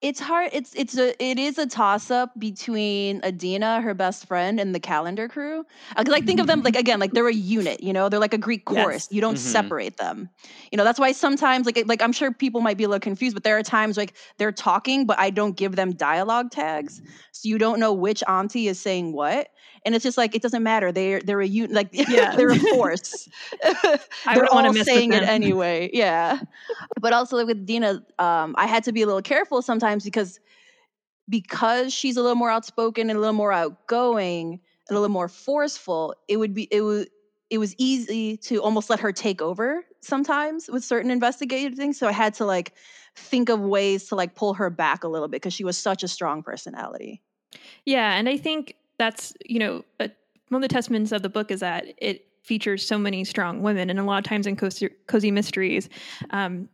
It's 0.01 0.21
hard 0.21 0.51
it's 0.53 0.73
it's 0.75 0.97
a 0.97 1.11
it 1.21 1.37
is 1.37 1.57
a 1.57 1.67
toss 1.67 2.09
up 2.09 2.31
between 2.39 3.19
Adeena, 3.19 3.83
her 3.83 3.93
best 3.93 4.27
friend, 4.27 4.57
and 4.57 4.73
the 4.73 4.79
calendar 4.79 5.27
crew. 5.27 5.65
Because 5.97 6.13
I 6.13 6.21
think 6.21 6.39
of 6.39 6.47
them 6.47 6.61
like 6.61 6.77
again, 6.77 7.01
like 7.01 7.11
they're 7.13 7.27
a 7.27 7.33
unit, 7.33 7.83
you 7.83 7.91
know, 7.91 8.07
they're 8.07 8.19
like 8.19 8.33
a 8.33 8.37
Greek 8.37 8.63
Yes. 8.67 8.93
chorus. 8.93 9.09
You 9.11 9.19
don't 9.19 9.37
Mhm. 9.37 9.37
separate 9.37 9.97
them. 9.97 10.29
You 10.71 10.77
know, 10.77 10.85
that's 10.85 10.99
why 11.01 11.11
sometimes 11.11 11.65
like 11.65 11.83
like 11.85 12.01
I'm 12.01 12.13
sure 12.13 12.31
people 12.33 12.61
might 12.61 12.77
be 12.77 12.85
a 12.85 12.87
little 12.87 13.01
confused, 13.01 13.35
but 13.35 13.43
there 13.43 13.57
are 13.57 13.63
times 13.63 13.97
like 13.97 14.15
they're 14.37 14.53
talking, 14.53 15.05
but 15.05 15.19
I 15.19 15.31
don't 15.31 15.57
give 15.57 15.75
them 15.75 15.91
dialogue 15.93 16.49
tags. 16.51 17.01
So 17.33 17.49
you 17.49 17.57
don't 17.57 17.79
know 17.79 17.91
which 17.93 18.23
auntie 18.25 18.67
is 18.69 18.79
saying 18.79 19.11
what. 19.11 19.49
And 19.85 19.95
it's 19.95 20.03
just 20.03 20.17
like 20.17 20.35
it 20.35 20.41
doesn't 20.41 20.63
matter. 20.63 20.91
They're 20.91 21.21
they're 21.21 21.41
a 21.41 21.47
unit 21.47 21.71
like 21.71 21.89
Yeah. 21.93 22.35
they're 22.35 22.51
a 22.51 22.59
force. 22.59 23.29
I 23.63 23.99
they're 24.35 24.45
all 24.45 24.73
saying 24.73 25.13
it 25.13 25.23
anyway. 25.27 25.89
Yeah. 25.93 26.39
but 26.99 27.13
also 27.13 27.37
like, 27.37 27.47
with 27.47 27.65
Dina, 27.65 28.03
um, 28.19 28.55
I 28.57 28.67
had 28.67 28.83
to 28.85 28.91
be 28.91 29.01
a 29.01 29.05
little 29.05 29.21
careful 29.21 29.61
sometimes 29.61 30.03
because 30.03 30.39
because 31.29 31.93
she's 31.93 32.17
a 32.17 32.21
little 32.21 32.35
more 32.35 32.49
outspoken 32.49 33.09
and 33.09 33.17
a 33.17 33.19
little 33.19 33.33
more 33.33 33.51
outgoing 33.51 34.59
and 34.89 34.97
a 34.97 34.99
little 34.99 35.13
more 35.13 35.27
forceful, 35.27 36.15
it 36.27 36.37
would 36.37 36.53
be 36.53 36.67
it 36.71 36.81
was 36.81 37.07
it 37.49 37.57
was 37.57 37.75
easy 37.77 38.37
to 38.37 38.61
almost 38.61 38.89
let 38.89 38.99
her 38.99 39.11
take 39.11 39.41
over 39.41 39.83
sometimes 40.01 40.69
with 40.69 40.83
certain 40.83 41.11
investigative 41.11 41.77
things. 41.77 41.97
So 41.97 42.07
I 42.07 42.11
had 42.11 42.33
to 42.35 42.45
like 42.45 42.73
think 43.15 43.49
of 43.49 43.59
ways 43.59 44.07
to 44.09 44.15
like 44.15 44.35
pull 44.35 44.53
her 44.55 44.69
back 44.69 45.03
a 45.03 45.07
little 45.07 45.27
bit 45.27 45.37
because 45.41 45.53
she 45.53 45.63
was 45.63 45.77
such 45.77 46.03
a 46.03 46.07
strong 46.07 46.43
personality. 46.43 47.21
Yeah, 47.85 48.13
and 48.13 48.29
I 48.29 48.37
think 48.37 48.75
that's 48.99 49.33
you 49.43 49.57
know 49.57 49.83
a, 49.99 50.11
one 50.49 50.63
of 50.63 50.69
the 50.69 50.73
testaments 50.73 51.11
of 51.11 51.23
the 51.23 51.29
book 51.29 51.49
is 51.49 51.61
that 51.61 51.85
it 51.97 52.27
features 52.43 52.85
so 52.85 52.99
many 52.99 53.23
strong 53.23 53.63
women, 53.63 53.89
and 53.89 53.99
a 53.99 54.03
lot 54.03 54.19
of 54.19 54.23
times 54.25 54.45
in 54.45 54.55
cozy, 54.55 54.89
cozy 55.07 55.31
mysteries, 55.31 55.89
um, 56.31 56.69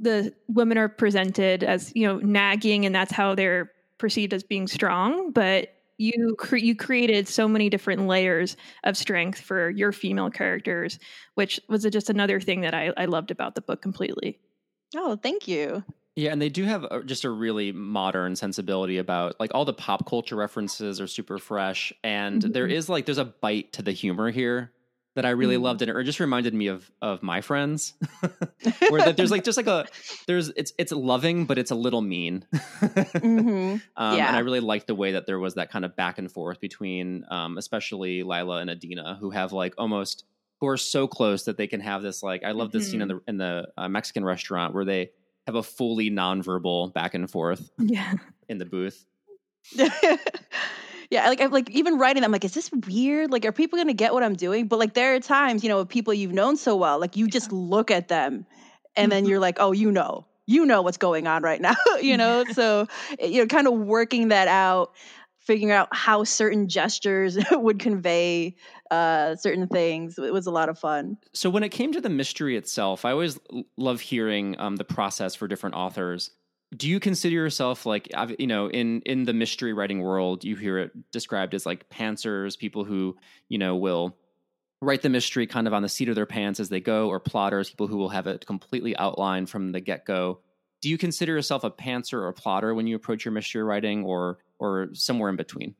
the 0.00 0.32
women 0.48 0.78
are 0.78 0.88
presented 0.88 1.62
as 1.62 1.92
you 1.94 2.06
know 2.06 2.18
nagging, 2.18 2.84
and 2.84 2.94
that's 2.94 3.12
how 3.12 3.34
they're 3.34 3.70
perceived 3.98 4.32
as 4.32 4.42
being 4.42 4.66
strong. 4.66 5.30
But 5.30 5.74
you 5.98 6.34
cre- 6.38 6.56
you 6.56 6.74
created 6.74 7.28
so 7.28 7.46
many 7.48 7.70
different 7.70 8.06
layers 8.06 8.56
of 8.84 8.96
strength 8.96 9.40
for 9.40 9.70
your 9.70 9.92
female 9.92 10.30
characters, 10.30 10.98
which 11.34 11.60
was 11.68 11.84
just 11.84 12.10
another 12.10 12.40
thing 12.40 12.62
that 12.62 12.74
I, 12.74 12.92
I 12.96 13.04
loved 13.04 13.30
about 13.30 13.54
the 13.54 13.60
book 13.60 13.82
completely. 13.82 14.38
Oh, 14.94 15.16
thank 15.16 15.48
you. 15.48 15.84
Yeah, 16.16 16.32
and 16.32 16.40
they 16.40 16.48
do 16.48 16.64
have 16.64 16.84
a, 16.84 17.02
just 17.04 17.24
a 17.24 17.30
really 17.30 17.72
modern 17.72 18.36
sensibility 18.36 18.96
about 18.96 19.38
like 19.38 19.50
all 19.54 19.66
the 19.66 19.74
pop 19.74 20.06
culture 20.08 20.34
references 20.34 20.98
are 21.00 21.06
super 21.06 21.38
fresh, 21.38 21.92
and 22.02 22.40
there 22.40 22.66
Mhm. 22.66 22.72
is 22.72 22.88
like 22.88 23.04
there's 23.04 23.18
a 23.18 23.24
bite 23.26 23.74
to 23.74 23.82
the 23.82 23.92
humor 23.92 24.30
here 24.30 24.72
that 25.14 25.26
I 25.26 25.30
really 25.30 25.56
Mm. 25.56 25.62
loved, 25.62 25.82
and 25.82 25.90
it 25.90 26.04
just 26.04 26.18
reminded 26.20 26.54
me 26.54 26.68
of 26.68 26.90
of 27.02 27.22
my 27.22 27.42
friends, 27.42 27.92
where 28.88 29.02
that 29.02 29.18
there's 29.18 29.30
like 29.30 29.44
just 29.44 29.58
like 29.58 29.66
a 29.66 29.86
there's 30.26 30.48
it's 30.56 30.72
it's 30.78 30.90
loving, 30.92 31.44
but 31.44 31.58
it's 31.58 31.70
a 31.70 31.74
little 31.74 32.00
mean. 32.00 32.46
hmm 33.20 33.76
Um, 33.96 34.16
Yeah. 34.16 34.28
And 34.28 34.36
I 34.36 34.40
really 34.40 34.60
liked 34.60 34.86
the 34.86 34.94
way 34.94 35.12
that 35.12 35.26
there 35.26 35.38
was 35.38 35.54
that 35.54 35.70
kind 35.70 35.84
of 35.84 35.96
back 35.96 36.18
and 36.18 36.30
forth 36.32 36.60
between, 36.60 37.24
um, 37.30 37.58
especially 37.58 38.22
Lila 38.22 38.58
and 38.60 38.70
Adeena, 38.70 39.18
who 39.18 39.30
have 39.30 39.52
like 39.52 39.74
almost 39.78 40.24
who 40.60 40.66
are 40.68 40.76
so 40.78 41.06
close 41.06 41.44
that 41.44 41.58
they 41.58 41.66
can 41.66 41.80
have 41.80 42.02
this 42.02 42.22
like. 42.22 42.42
I 42.42 42.52
love 42.52 42.72
this 42.72 42.88
scene 42.88 43.02
in 43.02 43.08
the 43.08 43.20
in 43.28 43.36
the 43.36 43.68
uh, 43.76 43.88
Mexican 43.88 44.24
restaurant 44.24 44.74
where 44.74 44.84
they 44.86 45.10
have 45.46 45.54
a 45.54 45.62
fully 45.62 46.10
nonverbal 46.10 46.92
back 46.92 47.14
and 47.14 47.30
forth 47.30 47.70
Yeah, 47.78 48.14
in 48.48 48.58
the 48.58 48.66
booth. 48.66 49.06
yeah, 51.10 51.28
like 51.28 51.40
I'm 51.40 51.50
like 51.50 51.70
even 51.70 51.98
writing, 51.98 52.24
I'm 52.24 52.32
like, 52.32 52.44
is 52.44 52.54
this 52.54 52.70
weird? 52.86 53.30
Like, 53.30 53.44
are 53.44 53.52
people 53.52 53.78
gonna 53.78 53.92
get 53.94 54.12
what 54.12 54.22
I'm 54.22 54.34
doing? 54.34 54.68
But 54.68 54.78
like, 54.78 54.94
there 54.94 55.14
are 55.14 55.20
times, 55.20 55.62
you 55.62 55.68
know, 55.68 55.78
with 55.78 55.88
people 55.88 56.14
you've 56.14 56.32
known 56.32 56.56
so 56.56 56.76
well, 56.76 56.98
like 56.98 57.16
you 57.16 57.28
just 57.28 57.52
look 57.52 57.90
at 57.90 58.08
them, 58.08 58.46
and 58.96 59.10
then 59.12 59.24
Mhm. 59.24 59.26
you're 59.26 59.40
like, 59.40 59.56
oh, 59.60 59.72
you 59.72 59.90
know, 59.90 60.26
you 60.46 60.64
know 60.64 60.82
what's 60.82 60.96
going 60.98 61.26
on 61.26 61.42
right 61.42 61.60
now, 61.60 61.74
you 62.00 62.16
know. 62.16 62.44
so 62.50 62.86
eh, 63.18 63.26
you 63.26 63.40
know, 63.42 63.46
kind 63.46 63.66
of 63.66 63.74
working 63.74 64.28
that 64.28 64.48
out, 64.48 64.94
figuring 65.46 65.72
out 65.72 65.88
how 65.92 66.24
certain 66.24 66.68
gestures 66.68 67.38
would 67.52 67.78
convey 67.78 68.54
uh 68.90 69.36
certain 69.36 69.68
things. 69.68 70.18
It 70.18 70.32
was 70.32 70.46
a 70.46 70.50
lot 70.50 70.68
of 70.68 70.78
fun. 70.78 71.16
So 71.32 71.48
when 71.48 71.62
it 71.62 71.70
came 71.70 71.92
to 71.92 72.00
the 72.00 72.10
mystery 72.10 72.56
itself, 72.56 73.04
I 73.04 73.12
always 73.12 73.38
love 73.76 74.00
hearing 74.00 74.58
um, 74.58 74.76
the 74.76 74.84
process 74.84 75.34
for 75.34 75.48
different 75.48 75.76
authors. 75.76 76.30
Do 76.76 76.88
you 76.88 76.98
consider 76.98 77.34
yourself 77.34 77.86
like 77.86 78.12
you 78.38 78.46
know 78.46 78.68
in 78.68 79.00
in 79.02 79.24
the 79.24 79.32
mystery 79.32 79.72
writing 79.72 80.00
world? 80.00 80.44
You 80.44 80.56
hear 80.56 80.78
it 80.78 81.10
described 81.12 81.54
as 81.54 81.64
like 81.64 81.88
pantsers, 81.88 82.58
people 82.58 82.84
who 82.84 83.16
you 83.48 83.58
know 83.58 83.76
will 83.76 84.16
write 84.82 85.02
the 85.02 85.08
mystery 85.08 85.46
kind 85.46 85.66
of 85.66 85.72
on 85.72 85.82
the 85.82 85.88
seat 85.88 86.08
of 86.08 86.14
their 86.14 86.26
pants 86.26 86.60
as 86.60 86.68
they 86.68 86.80
go, 86.80 87.08
or 87.08 87.20
plotters, 87.20 87.70
people 87.70 87.86
who 87.86 87.96
will 87.96 88.10
have 88.10 88.26
it 88.26 88.46
completely 88.46 88.96
outlined 88.96 89.48
from 89.48 89.72
the 89.72 89.80
get 89.80 90.04
go. 90.04 90.40
Do 90.82 90.90
you 90.90 90.98
consider 90.98 91.32
yourself 91.32 91.64
a 91.64 91.70
pantser 91.70 92.14
or 92.14 92.28
a 92.28 92.34
plotter 92.34 92.74
when 92.74 92.86
you 92.86 92.96
approach 92.96 93.24
your 93.24 93.32
mystery 93.32 93.62
writing, 93.62 94.04
or 94.04 94.38
or 94.58 94.88
somewhere 94.92 95.30
in 95.30 95.36
between? 95.36 95.74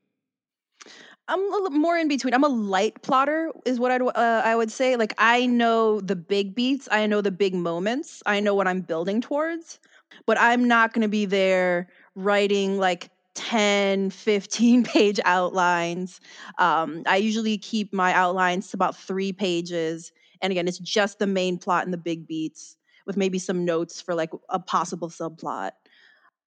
I'm 1.29 1.41
a 1.41 1.57
little 1.57 1.71
more 1.71 1.99
in 1.99 2.07
between. 2.07 2.35
I'm 2.35 2.45
a 2.45 2.49
light 2.49 3.03
plotter, 3.03 3.51
is 3.65 3.81
what 3.81 3.91
I'd, 3.91 4.01
uh, 4.01 4.43
I 4.45 4.55
would 4.55 4.71
say. 4.71 4.95
Like, 4.97 5.13
I 5.19 5.47
know 5.47 6.01
the 6.01 6.15
big 6.15 6.55
beats, 6.55 6.89
I 6.91 7.07
know 7.07 7.21
the 7.21 7.33
big 7.33 7.55
moments, 7.55 8.23
I 8.27 8.39
know 8.39 8.55
what 8.55 8.69
I'm 8.69 8.81
building 8.81 9.21
towards, 9.21 9.81
but 10.25 10.39
I'm 10.39 10.69
not 10.69 10.93
going 10.93 11.03
to 11.03 11.09
be 11.09 11.27
there 11.27 11.89
writing 12.15 12.79
like 12.79 13.11
10, 13.35 14.11
15 14.11 14.85
page 14.85 15.19
outlines. 15.25 16.21
Um, 16.59 17.03
I 17.07 17.17
usually 17.17 17.59
keep 17.59 17.93
my 17.93 18.13
outlines 18.13 18.71
to 18.71 18.77
about 18.77 18.97
three 18.97 19.33
pages. 19.33 20.13
And 20.43 20.53
again, 20.53 20.69
it's 20.69 20.79
just 20.79 21.19
the 21.19 21.27
main 21.27 21.59
plot 21.59 21.85
and 21.85 21.93
the 21.93 21.99
big 21.99 22.29
beats 22.29 22.77
with 23.05 23.17
maybe 23.17 23.39
some 23.39 23.65
notes 23.65 24.01
for 24.01 24.15
like 24.15 24.31
a 24.49 24.59
possible 24.59 25.09
subplot. 25.09 25.73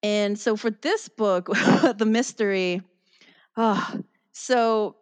And 0.01 0.39
so 0.39 0.55
for 0.55 0.69
this 0.69 1.09
book, 1.09 1.47
the 1.97 2.05
mystery, 2.07 2.81
oh, 3.57 4.01
so 4.31 4.95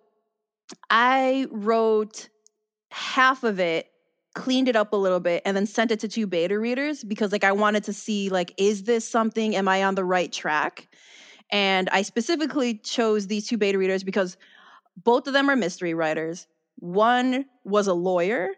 I 0.90 1.48
wrote 1.52 2.30
half 2.92 3.44
of 3.44 3.60
it, 3.60 3.92
cleaned 4.34 4.68
it 4.68 4.76
up 4.76 4.94
a 4.94 4.96
little 4.96 5.20
bit, 5.20 5.44
and 5.46 5.56
then 5.56 5.66
sent 5.66 5.92
it 5.92 6.00
to 6.02 6.08
two 6.08 6.28
beta 6.28 6.58
readers 6.58 7.04
because 7.04 7.32
like 7.32 7.44
I 7.44 7.52
wanted 7.52 7.84
to 7.86 7.94
see 7.94 8.30
like 8.30 8.54
is 8.58 8.84
this 8.84 9.08
something? 9.08 9.56
Am 9.56 9.68
I 9.68 9.84
on 9.84 9.96
the 9.96 10.06
right 10.06 10.32
track? 10.32 10.88
And 11.52 11.90
I 11.90 12.02
specifically 12.02 12.76
chose 12.76 13.28
these 13.28 13.48
two 13.48 13.58
beta 13.58 13.78
readers 13.78 14.04
because 14.04 14.38
both 15.04 15.28
of 15.28 15.34
them 15.34 15.50
are 15.50 15.56
mystery 15.56 15.94
writers. 15.94 16.48
One 16.80 17.46
was 17.64 17.88
a 17.88 17.94
lawyer, 17.94 18.50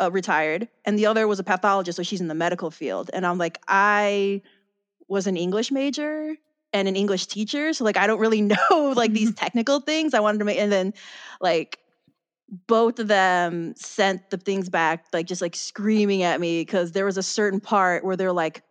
uh, 0.00 0.10
retired, 0.10 0.68
and 0.84 0.98
the 0.98 1.06
other 1.06 1.26
was 1.26 1.38
a 1.38 1.44
pathologist, 1.44 1.96
so 1.96 2.02
she's 2.02 2.20
in 2.20 2.28
the 2.28 2.34
medical 2.34 2.70
field. 2.70 3.10
And 3.12 3.26
I'm 3.26 3.38
like, 3.38 3.58
I 3.68 4.42
was 5.08 5.26
an 5.26 5.36
English 5.36 5.70
major 5.70 6.36
and 6.72 6.88
an 6.88 6.96
English 6.96 7.26
teacher, 7.26 7.72
so 7.72 7.84
like 7.84 7.96
I 7.96 8.06
don't 8.06 8.20
really 8.20 8.42
know 8.70 8.92
like 8.96 9.12
these 9.12 9.30
mm-hmm. 9.30 9.44
technical 9.44 9.80
things. 9.80 10.14
I 10.14 10.20
wanted 10.20 10.38
to 10.38 10.44
make, 10.44 10.58
and 10.58 10.70
then 10.70 10.94
like 11.40 11.78
both 12.66 12.98
of 12.98 13.08
them 13.08 13.74
sent 13.76 14.30
the 14.30 14.36
things 14.36 14.68
back, 14.68 15.06
like 15.12 15.26
just 15.26 15.40
like 15.40 15.56
screaming 15.56 16.22
at 16.22 16.40
me 16.40 16.60
because 16.60 16.92
there 16.92 17.06
was 17.06 17.16
a 17.16 17.22
certain 17.22 17.60
part 17.60 18.04
where 18.04 18.16
they're 18.16 18.32
like, 18.32 18.62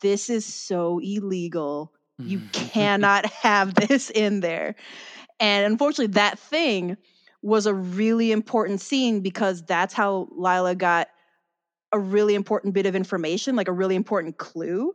"This 0.00 0.28
is 0.28 0.44
so 0.44 0.98
illegal. 0.98 1.92
You 2.18 2.38
mm-hmm. 2.38 2.50
cannot 2.52 3.26
have 3.26 3.74
this 3.74 4.10
in 4.10 4.40
there." 4.40 4.74
And 5.38 5.64
unfortunately, 5.64 6.12
that 6.14 6.38
thing 6.38 6.98
was 7.42 7.66
a 7.66 7.72
really 7.72 8.32
important 8.32 8.80
scene 8.80 9.20
because 9.20 9.62
that's 9.62 9.94
how 9.94 10.28
Lila 10.32 10.74
got 10.74 11.08
a 11.92 11.98
really 11.98 12.34
important 12.34 12.74
bit 12.74 12.86
of 12.86 12.94
information, 12.94 13.56
like 13.56 13.68
a 13.68 13.72
really 13.72 13.96
important 13.96 14.36
clue 14.36 14.92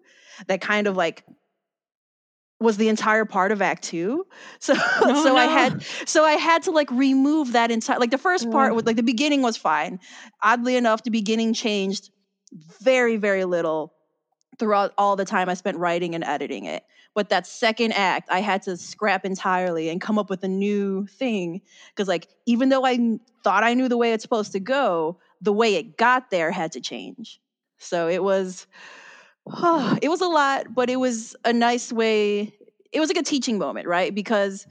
that 0.48 0.62
kind 0.62 0.88
of 0.88 0.96
like 0.96 1.24
was 2.60 2.78
the 2.78 2.88
entire 2.88 3.26
part 3.26 3.52
of 3.52 3.62
act 3.62 3.84
2 3.84 4.26
so 4.60 4.74
Oh, 4.78 5.24
so 5.24 5.36
i 5.36 5.46
had 5.46 5.84
so 6.06 6.24
i 6.24 6.34
had 6.34 6.64
to 6.64 6.72
like 6.72 6.90
remove 6.92 7.52
that 7.52 7.72
entire 7.72 8.00
like 8.00 8.12
the 8.12 8.18
first 8.18 8.50
part 8.50 8.74
was 8.76 8.86
like 8.86 8.96
the 8.96 9.04
beginning 9.04 9.42
was 9.42 9.58
fine. 9.58 10.00
Oddly 10.42 10.76
enough 10.76 11.04
the 11.04 11.12
beginning 11.12 11.54
changed 11.54 12.12
very 12.82 13.18
very 13.18 13.46
little 13.46 13.94
throughout 14.58 14.94
all 14.98 15.16
the 15.16 15.26
time 15.26 15.50
i 15.50 15.54
spent 15.54 15.78
writing 15.78 16.16
and 16.16 16.24
editing 16.24 16.66
it. 16.66 16.84
But 17.14 17.30
that 17.30 17.46
second 17.46 17.94
act 17.94 18.30
i 18.32 18.40
had 18.40 18.62
to 18.64 18.78
scrap 18.78 19.26
entirely 19.26 19.90
and 19.90 20.00
come 20.00 20.18
up 20.18 20.30
with 20.30 20.44
a 20.44 20.48
new 20.48 21.08
thing 21.08 21.62
because 21.90 22.08
like 22.08 22.28
even 22.46 22.70
though 22.70 22.86
i 22.86 23.20
thought 23.44 23.64
i 23.64 23.74
knew 23.74 23.90
the 23.90 23.98
way 23.98 24.14
it's 24.14 24.24
supposed 24.24 24.54
to 24.54 24.60
go 24.60 25.20
the 25.42 25.54
way 25.54 25.76
it 25.76 25.98
got 25.98 26.30
there 26.32 26.52
had 26.52 26.72
to 26.74 26.82
change. 26.82 27.40
So 27.78 28.08
it 28.08 28.24
was 28.24 28.68
it 30.02 30.10
was 30.10 30.22
a 30.22 30.28
lot 30.28 30.74
but 30.74 30.90
it 30.90 30.98
was 30.98 31.36
a 31.46 31.54
nice 31.54 31.92
way 31.92 32.54
it 32.92 33.00
was 33.00 33.10
like 33.10 33.18
a 33.18 33.24
teaching 33.24 33.58
moment 33.58 33.88
right? 33.88 34.16
Because 34.16 34.66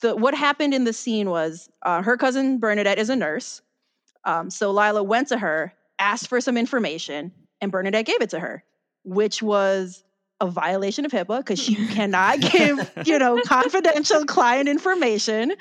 the 0.00 0.14
what 0.16 0.34
happened 0.34 0.74
in 0.74 0.84
the 0.84 0.92
scene 0.92 1.30
was 1.30 1.68
uh, 1.82 2.02
her 2.02 2.16
cousin 2.16 2.58
bernadette 2.58 2.98
is 2.98 3.10
a 3.10 3.16
nurse 3.16 3.62
um, 4.24 4.50
so 4.50 4.70
lila 4.70 5.02
went 5.02 5.28
to 5.28 5.38
her 5.38 5.72
asked 5.98 6.28
for 6.28 6.40
some 6.40 6.56
information 6.56 7.32
and 7.60 7.70
bernadette 7.70 8.06
gave 8.06 8.20
it 8.20 8.30
to 8.30 8.40
her 8.40 8.64
which 9.04 9.42
was 9.42 10.04
a 10.42 10.46
violation 10.46 11.06
of 11.06 11.12
HIPAA 11.12 11.38
because 11.38 11.62
she 11.62 11.74
cannot 11.94 12.40
give, 12.40 12.90
you 13.06 13.18
know, 13.18 13.40
confidential 13.42 14.24
client 14.26 14.68
information 14.68 15.54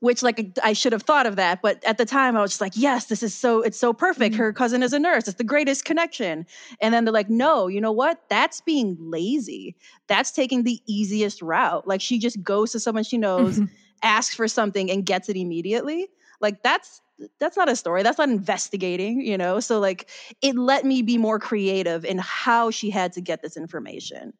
which 0.00 0.22
like 0.22 0.58
I 0.62 0.72
should 0.72 0.92
have 0.92 1.02
thought 1.02 1.26
of 1.26 1.36
that, 1.36 1.60
but 1.62 1.82
at 1.84 1.98
the 1.98 2.04
time 2.04 2.36
I 2.36 2.40
was 2.40 2.52
just 2.52 2.60
like, 2.60 2.72
yes, 2.76 3.06
this 3.06 3.22
is 3.22 3.34
so 3.34 3.60
it's 3.62 3.78
so 3.78 3.92
perfect. 3.92 4.34
Mm-hmm. 4.34 4.42
Her 4.42 4.52
cousin 4.52 4.82
is 4.82 4.92
a 4.92 4.98
nurse. 4.98 5.28
It's 5.28 5.36
the 5.36 5.44
greatest 5.44 5.84
connection. 5.84 6.46
And 6.80 6.94
then 6.94 7.04
they're 7.04 7.12
like, 7.12 7.30
no, 7.30 7.66
you 7.68 7.80
know 7.80 7.92
what? 7.92 8.20
That's 8.28 8.60
being 8.60 8.96
lazy. 8.98 9.76
That's 10.06 10.30
taking 10.32 10.62
the 10.62 10.80
easiest 10.86 11.42
route. 11.42 11.86
Like 11.86 12.00
she 12.00 12.18
just 12.18 12.42
goes 12.42 12.72
to 12.72 12.80
someone 12.80 13.04
she 13.04 13.18
knows, 13.18 13.60
asks 14.02 14.34
for 14.34 14.48
something 14.48 14.90
and 14.90 15.04
gets 15.04 15.28
it 15.28 15.36
immediately. 15.36 16.08
Like 16.40 16.62
that's 16.62 17.00
that's 17.38 17.56
not 17.56 17.68
a 17.68 17.76
story. 17.76 18.02
That's 18.02 18.18
not 18.18 18.30
investigating, 18.30 19.20
you 19.20 19.38
know? 19.38 19.60
So 19.60 19.78
like 19.78 20.08
it 20.40 20.56
let 20.56 20.84
me 20.84 21.02
be 21.02 21.18
more 21.18 21.38
creative 21.38 22.04
in 22.04 22.18
how 22.18 22.70
she 22.70 22.90
had 22.90 23.12
to 23.12 23.20
get 23.20 23.42
this 23.42 23.56
information. 23.56 24.32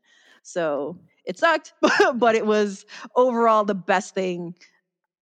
So 0.43 0.99
it 1.25 1.39
sucked, 1.39 1.75
but 2.15 2.35
it 2.35 2.47
was 2.47 2.85
overall 3.15 3.65
the 3.65 3.75
best 3.75 4.15
thing 4.15 4.55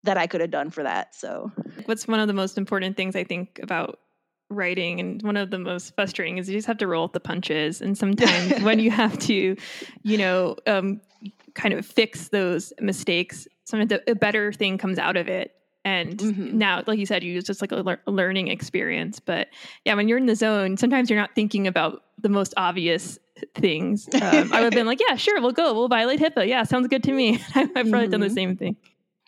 that 0.04 0.16
I 0.16 0.26
could 0.26 0.40
have 0.40 0.50
done 0.50 0.70
for 0.70 0.82
that. 0.82 1.14
So. 1.14 1.52
What's 1.86 2.06
one 2.08 2.20
of 2.20 2.26
the 2.28 2.32
most 2.34 2.56
important 2.58 2.96
things 2.96 3.14
I 3.16 3.24
think 3.24 3.60
about 3.62 4.00
writing 4.48 4.98
and 4.98 5.22
one 5.22 5.36
of 5.36 5.50
the 5.50 5.58
most 5.58 5.94
frustrating 5.94 6.38
is 6.38 6.48
you 6.48 6.56
just 6.58 6.66
have 6.66 6.78
to 6.78 6.86
roll 6.88 7.04
with 7.04 7.12
the 7.12 7.20
punches 7.20 7.80
and 7.80 7.96
sometimes 7.96 8.60
when 8.62 8.80
you 8.80 8.90
have 8.90 9.16
to 9.16 9.54
you 10.02 10.18
know 10.18 10.56
um, 10.66 11.00
kind 11.54 11.72
of 11.72 11.86
fix 11.86 12.30
those 12.30 12.72
mistakes 12.80 13.46
sometimes 13.64 13.92
a 14.08 14.14
better 14.16 14.52
thing 14.52 14.76
comes 14.76 14.98
out 14.98 15.16
of 15.16 15.28
it. 15.28 15.52
And 15.84 16.18
Mhm. 16.18 16.52
now 16.54 16.82
like 16.88 16.98
you 16.98 17.06
said 17.06 17.22
you 17.22 17.32
use 17.32 17.44
just 17.44 17.60
like 17.60 17.70
a, 17.70 17.76
lear- 17.76 18.00
a 18.08 18.10
learning 18.10 18.48
experience. 18.48 19.20
But 19.20 19.48
yeah 19.84 19.94
when 19.94 20.08
you're 20.08 20.18
in 20.18 20.26
the 20.26 20.34
zone 20.34 20.76
sometimes 20.76 21.08
you're 21.10 21.20
not 21.20 21.34
thinking 21.36 21.68
about 21.68 22.02
the 22.20 22.28
most 22.28 22.52
obvious 22.56 23.18
things. 23.54 24.08
Um, 24.14 24.52
i 24.52 24.56
would 24.60 24.64
have 24.64 24.72
been 24.74 24.86
like 24.86 25.00
yeah 25.08 25.14
sure 25.14 25.40
we'll 25.40 25.52
go. 25.52 25.72
We'll 25.74 25.86
violate 25.88 26.18
hipaa. 26.18 26.48
Yeah 26.48 26.64
sounds 26.64 26.88
good 26.88 27.04
to 27.04 27.12
me. 27.12 27.40
I've 27.54 27.72
probably 27.72 28.08
done 28.08 28.20
the 28.20 28.26
Mhm. 28.26 28.34
same 28.34 28.56
thing 28.56 28.76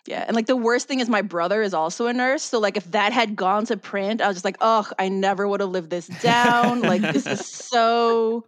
yeah, 0.05 0.25
and 0.27 0.35
like 0.35 0.47
the 0.47 0.57
worst 0.57 0.87
thing 0.87 0.99
is 0.99 1.07
my 1.07 1.21
brother 1.21 1.61
is 1.61 1.73
also 1.73 2.07
a 2.07 2.13
nurse. 2.13 2.43
So 2.43 2.59
like 2.59 2.75
if 2.75 2.91
that 2.91 3.13
had 3.13 3.35
gone 3.35 3.65
to 3.67 3.77
print, 3.77 4.21
I 4.21 4.27
was 4.27 4.35
just 4.35 4.45
like, 4.45 4.57
oh, 4.59 4.87
I 4.99 5.07
never 5.07 5.47
would 5.47 5.61
have 5.61 5.69
lived 5.69 5.89
this 5.89 6.07
down. 6.07 6.81
like 6.81 7.01
this 7.01 7.25
is 7.25 7.45
so 7.45 8.45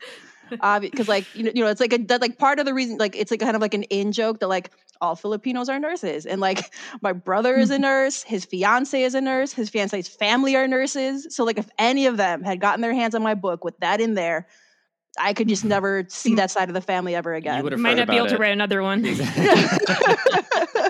obvious 0.60 0.92
because 0.92 1.08
like 1.08 1.26
you 1.34 1.44
know, 1.44 1.52
you 1.56 1.64
know 1.64 1.70
it's 1.70 1.80
like 1.80 1.94
a 1.94 1.98
that 1.98 2.22
like 2.22 2.38
part 2.38 2.60
of 2.60 2.66
the 2.66 2.74
reason 2.74 2.98
like 2.98 3.16
it's 3.16 3.32
like 3.32 3.40
kind 3.40 3.56
of 3.56 3.62
like 3.62 3.74
an 3.74 3.84
in 3.84 4.12
joke 4.12 4.40
that 4.40 4.48
like 4.48 4.70
all 5.02 5.16
Filipinos 5.16 5.70
are 5.70 5.80
nurses 5.80 6.26
and 6.26 6.40
like 6.40 6.74
my 7.02 7.14
brother 7.14 7.56
is 7.56 7.70
a 7.70 7.74
mm-hmm. 7.74 7.84
nurse, 7.84 8.24
his 8.24 8.46
fiance 8.46 9.02
is 9.02 9.16
a 9.16 9.22
nurse, 9.22 9.54
his 9.54 9.70
fiance's 9.70 10.08
family 10.08 10.56
are 10.56 10.68
nurses. 10.68 11.28
So 11.30 11.44
like 11.44 11.58
if 11.58 11.70
any 11.78 12.06
of 12.06 12.18
them 12.18 12.44
had 12.44 12.60
gotten 12.60 12.82
their 12.82 12.94
hands 12.94 13.16
on 13.16 13.24
my 13.24 13.34
book 13.34 13.64
with 13.64 13.78
that 13.80 14.02
in 14.02 14.14
there, 14.14 14.48
I 15.20 15.34
could 15.34 15.48
just 15.48 15.62
mm-hmm. 15.62 15.70
never 15.70 16.06
see 16.10 16.32
mm-hmm. 16.32 16.38
that 16.38 16.52
side 16.52 16.70
of 16.70 16.74
the 16.74 16.82
family 16.82 17.16
ever 17.16 17.34
again. 17.34 17.58
You 17.58 17.64
would 17.64 17.72
have 17.72 17.82
might 17.82 17.98
not 17.98 18.08
be 18.08 18.16
able 18.16 18.28
about 18.28 18.36
to 18.36 18.42
write 18.42 18.52
another 18.52 18.82
one 18.84 19.06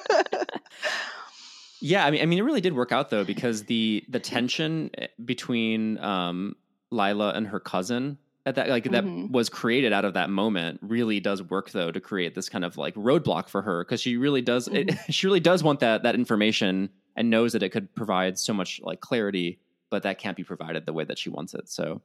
Yeah, 1.87 2.03
I 2.03 2.09
mean, 2.09 2.21
I 2.23 2.25
mean, 2.25 2.39
it 2.39 2.41
really 2.41 2.61
did 2.61 2.73
work 2.73 2.91
out 2.91 3.11
though 3.11 3.23
because 3.23 3.65
the 3.65 4.03
the 4.09 4.19
tension 4.19 4.89
eh, 4.97 5.07
between 5.23 5.99
um, 5.99 6.55
Lila 6.89 7.33
and 7.35 7.45
her 7.47 7.59
cousin 7.59 8.17
at 8.47 8.55
that 8.55 8.69
like 8.69 8.85
that 8.85 9.03
Mhm. 9.03 9.29
was 9.31 9.49
created 9.49 9.93
out 9.93 10.03
of 10.03 10.15
that 10.15 10.31
moment 10.31 10.79
really 10.81 11.19
does 11.19 11.43
work 11.43 11.69
though 11.71 11.91
to 11.91 11.99
create 11.99 12.33
this 12.33 12.49
kind 12.49 12.65
of 12.65 12.75
like 12.77 12.95
roadblock 12.95 13.49
for 13.49 13.61
her 13.61 13.83
because 13.83 14.01
she 14.01 14.17
really 14.17 14.41
does 14.41 14.67
it, 14.67 14.91
she 15.13 15.27
really 15.27 15.39
does 15.39 15.63
want 15.63 15.79
that 15.81 16.01
that 16.03 16.15
information 16.15 16.89
and 17.15 17.29
knows 17.29 17.53
that 17.53 17.61
it 17.61 17.69
could 17.69 17.93
provide 17.93 18.39
so 18.39 18.51
much 18.53 18.81
like 18.83 18.99
clarity, 18.99 19.59
but 19.91 20.01
that 20.03 20.17
can't 20.17 20.35
be 20.35 20.43
provided 20.43 20.87
the 20.87 20.93
way 20.93 21.03
that 21.03 21.19
she 21.19 21.29
wants 21.29 21.53
it. 21.53 21.69
So 21.69 22.01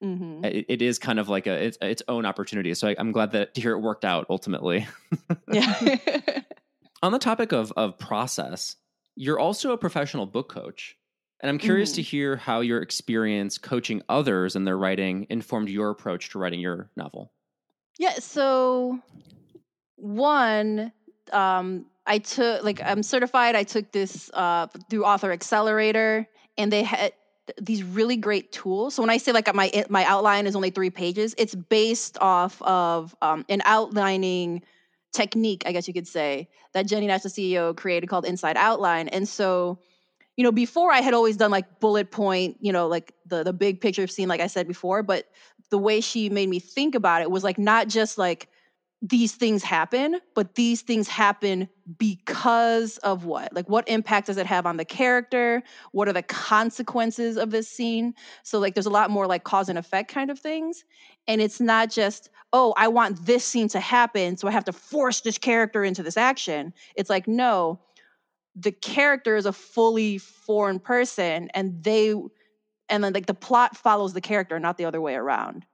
Mhm. 0.00 0.44
it, 0.46 0.64
it 0.68 0.80
is 0.80 0.96
kind 1.00 1.18
of 1.18 1.28
like 1.28 1.48
a 1.48 1.54
its, 1.66 1.78
its 1.82 2.02
own 2.06 2.24
opportunity. 2.24 2.72
So 2.74 2.86
I, 2.86 2.94
I'm 3.00 3.10
glad 3.10 3.32
that 3.32 3.54
to 3.54 3.60
hear 3.60 3.72
it 3.72 3.80
worked 3.80 4.04
out 4.04 4.26
ultimately. 4.30 4.86
Yeah. 5.52 5.74
on 7.02 7.10
the 7.10 7.18
topic 7.18 7.50
of 7.52 7.72
of 7.76 7.98
process, 7.98 8.76
you're 9.18 9.38
also 9.38 9.72
a 9.72 9.76
professional 9.76 10.26
book 10.26 10.48
coach. 10.48 10.96
And 11.40 11.50
I'm 11.50 11.58
curious 11.58 11.92
to 11.92 12.02
hear 12.02 12.36
how 12.36 12.60
your 12.60 12.80
experience 12.82 13.58
coaching 13.58 14.02
others 14.08 14.56
in 14.56 14.64
their 14.64 14.78
writing 14.78 15.26
informed 15.28 15.68
your 15.68 15.90
approach 15.90 16.30
to 16.30 16.38
writing 16.38 16.60
your 16.60 16.90
novel. 16.96 17.32
Yeah, 17.98 18.14
so 18.14 19.00
one, 19.96 20.92
um, 21.32 21.86
I 22.06 22.18
took 22.18 22.62
like 22.64 22.80
I'm 22.82 23.02
certified. 23.02 23.54
I 23.54 23.64
took 23.64 23.92
this 23.92 24.30
uh, 24.34 24.68
through 24.88 25.04
Author 25.04 25.30
Accelerator, 25.32 26.26
and 26.56 26.72
they 26.72 26.82
had 26.82 27.12
these 27.60 27.82
really 27.82 28.16
great 28.16 28.50
tools. 28.52 28.94
So 28.94 29.02
when 29.02 29.10
I 29.10 29.18
say 29.18 29.32
like 29.32 29.52
my 29.54 29.84
my 29.88 30.04
outline 30.04 30.46
is 30.46 30.56
only 30.56 30.70
three 30.70 30.90
pages, 30.90 31.34
it's 31.38 31.54
based 31.54 32.18
off 32.20 32.60
of 32.62 33.14
um, 33.20 33.44
an 33.48 33.62
outlining 33.64 34.62
technique, 35.12 35.62
I 35.66 35.72
guess 35.72 35.88
you 35.88 35.94
could 35.94 36.06
say, 36.06 36.48
that 36.72 36.86
Jennie 36.86 37.06
Nash, 37.06 37.22
the 37.22 37.28
CEO, 37.28 37.76
created 37.76 38.08
called 38.08 38.24
Inside 38.24 38.56
Outline. 38.56 39.08
And 39.08 39.28
so, 39.28 39.78
you 40.36 40.44
know, 40.44 40.52
before 40.52 40.92
I 40.92 41.00
had 41.00 41.14
always 41.14 41.36
done 41.36 41.50
like 41.50 41.80
bullet 41.80 42.10
point, 42.10 42.56
you 42.60 42.72
know, 42.72 42.86
like 42.86 43.12
the 43.26 43.42
the 43.42 43.52
big 43.52 43.80
picture 43.80 44.06
scene, 44.06 44.28
like 44.28 44.40
I 44.40 44.46
said 44.46 44.68
before, 44.68 45.02
but 45.02 45.28
the 45.70 45.78
way 45.78 46.00
she 46.00 46.30
made 46.30 46.48
me 46.48 46.58
think 46.58 46.94
about 46.94 47.22
it 47.22 47.30
was 47.30 47.44
like 47.44 47.58
not 47.58 47.88
just 47.88 48.18
like 48.18 48.48
these 49.00 49.32
things 49.32 49.62
happen, 49.62 50.20
but 50.34 50.56
these 50.56 50.82
things 50.82 51.06
happen 51.06 51.68
because 51.98 52.98
of 52.98 53.24
what? 53.24 53.52
Like, 53.54 53.68
what 53.68 53.88
impact 53.88 54.26
does 54.26 54.38
it 54.38 54.46
have 54.46 54.66
on 54.66 54.76
the 54.76 54.84
character? 54.84 55.62
What 55.92 56.08
are 56.08 56.12
the 56.12 56.22
consequences 56.22 57.36
of 57.36 57.50
this 57.50 57.68
scene? 57.68 58.14
So, 58.42 58.58
like, 58.58 58.74
there's 58.74 58.86
a 58.86 58.90
lot 58.90 59.10
more 59.10 59.26
like 59.26 59.44
cause 59.44 59.68
and 59.68 59.78
effect 59.78 60.12
kind 60.12 60.30
of 60.30 60.38
things. 60.38 60.84
And 61.28 61.40
it's 61.40 61.60
not 61.60 61.90
just, 61.90 62.30
oh, 62.52 62.74
I 62.76 62.88
want 62.88 63.24
this 63.24 63.44
scene 63.44 63.68
to 63.68 63.80
happen, 63.80 64.36
so 64.36 64.48
I 64.48 64.50
have 64.50 64.64
to 64.64 64.72
force 64.72 65.20
this 65.20 65.38
character 65.38 65.84
into 65.84 66.02
this 66.02 66.16
action. 66.16 66.74
It's 66.96 67.10
like, 67.10 67.28
no, 67.28 67.80
the 68.56 68.72
character 68.72 69.36
is 69.36 69.46
a 69.46 69.52
fully 69.52 70.18
foreign 70.18 70.80
person, 70.80 71.50
and 71.54 71.84
they, 71.84 72.14
and 72.88 73.04
then 73.04 73.12
like 73.12 73.26
the 73.26 73.34
plot 73.34 73.76
follows 73.76 74.12
the 74.12 74.20
character, 74.20 74.58
not 74.58 74.76
the 74.76 74.86
other 74.86 75.00
way 75.00 75.14
around 75.14 75.66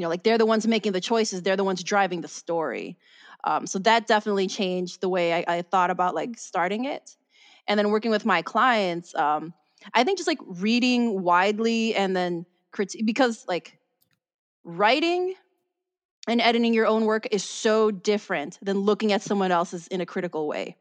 you 0.00 0.06
know 0.06 0.08
like 0.08 0.22
they're 0.22 0.38
the 0.38 0.46
ones 0.46 0.66
making 0.66 0.92
the 0.92 1.00
choices 1.00 1.42
they're 1.42 1.56
the 1.56 1.64
ones 1.64 1.84
driving 1.84 2.22
the 2.22 2.28
story. 2.28 2.96
Um, 3.44 3.66
so 3.66 3.78
that 3.80 4.06
definitely 4.06 4.46
changed 4.46 5.00
the 5.00 5.08
way 5.10 5.32
I, 5.32 5.56
I 5.56 5.62
thought 5.62 5.90
about 5.90 6.14
like 6.14 6.38
starting 6.38 6.84
it. 6.86 7.16
And 7.66 7.78
then 7.78 7.90
working 7.90 8.10
with 8.10 8.24
my 8.24 8.40
clients 8.42 9.14
um, 9.14 9.52
i 9.94 10.02
think 10.02 10.18
just 10.18 10.26
like 10.26 10.40
reading 10.46 11.22
widely 11.22 11.94
and 11.94 12.16
then 12.16 12.46
critique 12.72 13.04
because 13.04 13.44
like 13.46 13.78
writing 14.64 15.34
and 16.26 16.40
editing 16.40 16.74
your 16.74 16.86
own 16.86 17.04
work 17.04 17.28
is 17.30 17.44
so 17.44 17.90
different 17.90 18.58
than 18.62 18.78
looking 18.78 19.12
at 19.12 19.22
someone 19.22 19.52
else's 19.52 19.86
in 19.88 20.00
a 20.00 20.06
critical 20.06 20.46
way. 20.46 20.76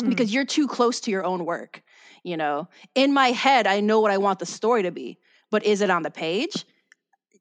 Mm. 0.00 0.10
because 0.10 0.34
you're 0.34 0.44
too 0.44 0.66
close 0.66 1.00
to 1.00 1.10
your 1.12 1.24
own 1.24 1.44
work 1.44 1.82
you 2.24 2.36
know? 2.36 2.68
In 2.94 3.12
my 3.12 3.28
head 3.28 3.66
i 3.66 3.80
know 3.80 4.00
what 4.00 4.10
i 4.10 4.18
want 4.18 4.40
the 4.40 4.46
story 4.46 4.82
to 4.82 4.90
be 4.90 5.18
but 5.50 5.64
is 5.64 5.80
it 5.80 5.90
on 5.90 6.02
the 6.02 6.10
page 6.10 6.64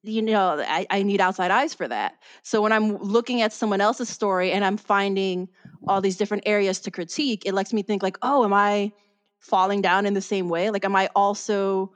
you 0.03 0.21
know 0.21 0.63
I, 0.67 0.85
I 0.89 1.03
need 1.03 1.21
outside 1.21 1.49
eyes 1.49 1.73
for 1.73 1.87
that. 1.87 2.15
So 2.43 2.61
when 2.61 2.71
i'm 2.71 2.97
looking 2.97 3.41
at 3.41 3.53
someone 3.53 3.81
else's 3.81 4.09
story 4.09 4.51
and 4.51 4.63
i'm 4.65 4.77
finding 4.77 5.47
all 5.87 6.01
these 6.01 6.17
different 6.17 6.43
areas 6.45 6.79
to 6.81 6.91
critique 6.91 7.43
it 7.45 7.53
lets 7.53 7.73
me 7.73 7.81
think 7.83 8.03
like 8.03 8.17
oh 8.21 8.43
am 8.43 8.53
i 8.53 8.91
falling 9.39 9.81
down 9.81 10.05
in 10.05 10.13
the 10.13 10.21
same 10.21 10.47
way? 10.49 10.69
Like 10.69 10.85
am 10.85 10.95
i 10.95 11.09
also 11.15 11.91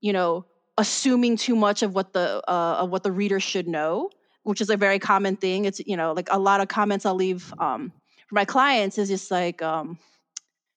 you 0.00 0.12
know 0.12 0.46
assuming 0.78 1.36
too 1.36 1.56
much 1.56 1.82
of 1.82 1.94
what 1.94 2.12
the 2.12 2.42
uh, 2.48 2.76
of 2.80 2.90
what 2.90 3.02
the 3.02 3.12
reader 3.12 3.40
should 3.40 3.66
know 3.68 4.10
which 4.44 4.62
is 4.62 4.70
a 4.70 4.76
very 4.78 4.98
common 4.98 5.36
thing. 5.36 5.66
It's 5.66 5.80
you 5.80 5.96
know 5.96 6.12
like 6.12 6.28
a 6.30 6.38
lot 6.38 6.60
of 6.60 6.68
comments 6.68 7.04
i'll 7.04 7.14
leave 7.14 7.52
um, 7.58 7.92
for 8.28 8.34
my 8.34 8.44
clients 8.44 8.96
is 8.98 9.08
just 9.08 9.30
like 9.30 9.60
um, 9.62 9.98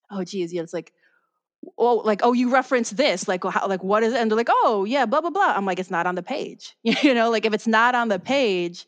oh 0.09 0.23
geez 0.23 0.53
yeah 0.53 0.61
it's 0.61 0.73
like 0.73 0.93
oh 1.77 1.97
like 1.97 2.21
oh 2.23 2.33
you 2.33 2.51
reference 2.51 2.89
this 2.91 3.27
like 3.27 3.43
how 3.43 3.67
like 3.67 3.83
what 3.83 4.03
is 4.03 4.13
it? 4.13 4.19
And 4.19 4.29
they're 4.29 4.37
like 4.37 4.49
oh 4.49 4.85
yeah 4.85 5.05
blah 5.05 5.21
blah 5.21 5.29
blah. 5.29 5.53
I'm 5.55 5.65
like 5.65 5.79
it's 5.79 5.91
not 5.91 6.07
on 6.07 6.15
the 6.15 6.23
page. 6.23 6.75
You 6.83 7.13
know 7.13 7.29
like 7.29 7.45
if 7.45 7.53
it's 7.53 7.67
not 7.67 7.95
on 7.95 8.07
the 8.07 8.19
page 8.19 8.87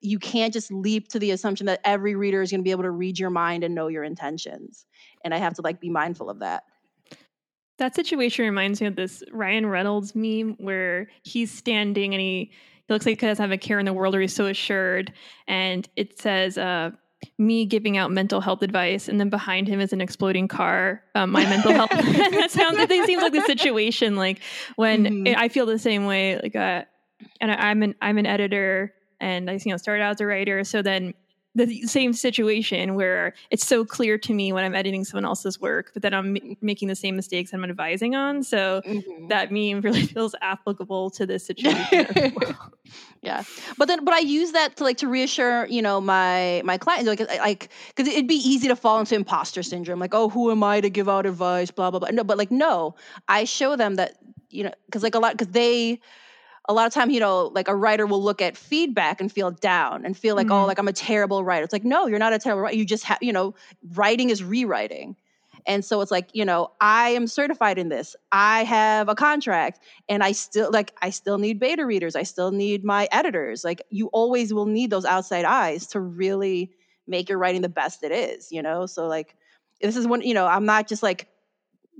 you 0.00 0.18
can't 0.18 0.52
just 0.52 0.70
leap 0.70 1.08
to 1.08 1.18
the 1.18 1.32
assumption 1.32 1.66
that 1.66 1.80
every 1.84 2.14
reader 2.14 2.42
is 2.42 2.50
going 2.50 2.60
to 2.60 2.64
be 2.64 2.70
able 2.70 2.84
to 2.84 2.90
read 2.90 3.18
your 3.18 3.30
mind 3.30 3.64
and 3.64 3.74
know 3.74 3.88
your 3.88 4.04
intentions. 4.04 4.86
And 5.24 5.34
i 5.34 5.38
have 5.38 5.54
to 5.54 5.62
like 5.62 5.80
be 5.80 5.90
mindful 5.90 6.30
of 6.30 6.40
that. 6.40 6.64
That 7.78 7.94
situation 7.94 8.44
reminds 8.44 8.80
me 8.80 8.86
of 8.86 8.96
this 8.96 9.22
Ryan 9.32 9.66
Reynolds 9.66 10.14
meme 10.14 10.56
where 10.58 11.08
he's 11.22 11.50
standing 11.50 12.12
and 12.12 12.20
he, 12.20 12.50
he 12.86 12.92
looks 12.92 13.06
like 13.06 13.20
he 13.20 13.26
doesn't 13.26 13.42
have 13.42 13.52
a 13.52 13.58
care 13.58 13.78
in 13.78 13.86
the 13.86 13.92
world 13.92 14.14
or 14.14 14.20
he's 14.20 14.34
so 14.34 14.46
assured. 14.46 15.12
And 15.46 15.88
it 15.94 16.18
says, 16.18 16.58
uh, 16.58 16.90
me 17.36 17.66
giving 17.66 17.96
out 17.96 18.10
mental 18.10 18.40
health 18.40 18.62
advice, 18.62 19.08
and 19.08 19.18
then 19.18 19.28
behind 19.30 19.66
him 19.68 19.80
is 19.80 19.92
an 19.92 20.00
exploding 20.00 20.48
car. 20.48 21.02
Um, 21.14 21.30
my 21.30 21.44
mental 21.44 21.72
health. 21.72 21.90
that 21.90 22.50
sounds. 22.50 22.78
It 22.78 23.06
seems 23.06 23.22
like 23.22 23.32
the 23.32 23.42
situation. 23.42 24.16
Like 24.16 24.40
when 24.76 25.04
Mhm. 25.04 25.34
I 25.36 25.48
feel 25.48 25.66
the 25.66 25.78
same 25.78 26.06
way. 26.06 26.38
Like, 26.40 26.54
uh, 26.56 26.82
and 27.40 27.50
I, 27.50 27.70
I'm 27.70 27.82
an 27.82 27.94
I'm 28.00 28.18
an 28.18 28.26
editor, 28.26 28.94
and 29.20 29.50
I 29.50 29.54
you 29.54 29.72
know 29.72 29.76
started 29.76 30.02
out 30.02 30.12
as 30.12 30.20
a 30.20 30.26
writer. 30.26 30.62
So 30.64 30.82
then 30.82 31.14
the 31.54 31.82
same 31.86 32.12
situation 32.12 32.94
where 32.94 33.34
it's 33.50 33.66
so 33.66 33.84
clear 33.84 34.16
to 34.18 34.32
me 34.32 34.52
when 34.52 34.64
I'm 34.64 34.74
editing 34.74 35.04
someone 35.04 35.24
else's 35.24 35.60
work, 35.60 35.90
but 35.92 36.02
then 36.02 36.14
I'm 36.14 36.36
m- 36.36 36.56
making 36.60 36.88
the 36.88 36.94
same 36.94 37.16
mistakes 37.16 37.52
I'm 37.52 37.64
advising 37.64 38.14
on. 38.14 38.42
So 38.44 38.82
Mhm. 38.86 39.28
that 39.28 39.50
meme 39.50 39.80
really 39.84 40.02
feels 40.06 40.34
applicable 40.40 41.10
to 41.10 41.26
this 41.26 41.44
situation. 41.44 42.06
yeah 43.22 43.42
but 43.76 43.86
then 43.88 44.04
but 44.04 44.14
i 44.14 44.18
use 44.20 44.52
that 44.52 44.76
to 44.76 44.84
like 44.84 44.96
to 44.96 45.08
reassure 45.08 45.66
you 45.66 45.82
know 45.82 46.00
my 46.00 46.62
my 46.64 46.78
clients 46.78 47.06
like 47.06 47.20
like 47.38 47.68
because 47.94 48.10
it'd 48.10 48.26
be 48.28 48.36
easy 48.36 48.68
to 48.68 48.76
fall 48.76 48.98
into 49.00 49.14
imposter 49.14 49.62
syndrome 49.62 49.98
like 49.98 50.14
oh 50.14 50.28
who 50.28 50.50
am 50.50 50.62
i 50.62 50.80
to 50.80 50.88
give 50.88 51.08
out 51.08 51.26
advice 51.26 51.70
blah 51.70 51.90
blah 51.90 51.98
blah 52.00 52.08
no 52.10 52.24
but 52.24 52.38
like 52.38 52.50
no 52.50 52.94
i 53.28 53.44
show 53.44 53.76
them 53.76 53.96
that 53.96 54.16
you 54.50 54.62
know 54.64 54.72
because 54.86 55.02
like 55.02 55.14
a 55.14 55.18
lot 55.18 55.32
because 55.32 55.48
they 55.52 56.00
a 56.68 56.74
lot 56.74 56.86
of 56.86 56.92
time 56.92 57.10
you 57.10 57.20
know 57.20 57.46
like 57.54 57.68
a 57.68 57.74
writer 57.74 58.06
will 58.06 58.22
look 58.22 58.42
at 58.42 58.56
feedback 58.56 59.20
and 59.20 59.32
feel 59.32 59.50
down 59.50 60.04
and 60.04 60.16
feel 60.16 60.36
like 60.36 60.50
oh 60.50 60.64
Mhm. 60.64 60.66
like 60.66 60.78
i'm 60.78 60.88
a 60.88 60.92
terrible 60.92 61.44
writer. 61.44 61.64
It's 61.64 61.72
like 61.72 61.84
no 61.84 62.06
you're 62.06 62.18
not 62.18 62.32
a 62.32 62.38
terrible 62.38 62.62
writer. 62.62 62.76
You 62.76 62.84
just 62.84 63.04
have 63.04 63.18
you 63.22 63.32
know 63.32 63.54
writing 63.94 64.30
is 64.30 64.42
rewriting. 64.44 65.16
And 65.66 65.84
so 65.84 66.00
it's 66.00 66.10
like 66.10 66.28
you 66.34 66.44
know 66.44 66.70
i 66.80 67.10
am 67.10 67.26
certified 67.26 67.78
in 67.78 67.88
this. 67.88 68.14
I 68.32 68.64
have 68.64 69.08
a 69.08 69.14
contract 69.14 69.80
and 70.08 70.22
i 70.22 70.32
still 70.32 70.70
like 70.72 70.92
i 71.02 71.10
still 71.10 71.38
need 71.38 71.58
beta 71.60 71.84
readers. 71.86 72.16
I 72.16 72.22
still 72.24 72.50
need 72.52 72.84
my 72.84 73.08
editors. 73.12 73.64
Like 73.64 73.82
you 73.90 74.08
always 74.12 74.52
will 74.54 74.66
need 74.66 74.90
those 74.90 75.04
outside 75.04 75.44
eyes 75.44 75.86
to 75.88 76.00
really 76.00 76.70
make 77.06 77.28
your 77.28 77.38
writing 77.38 77.62
the 77.62 77.68
best 77.68 78.02
it 78.04 78.12
is 78.12 78.52
you 78.52 78.62
know? 78.62 78.86
So 78.86 79.06
like 79.08 79.34
this 79.80 79.96
is 79.96 80.06
one 80.06 80.22
you 80.22 80.34
know 80.34 80.46
i'm 80.46 80.66
not 80.66 80.88
just 80.88 81.02
like 81.02 81.28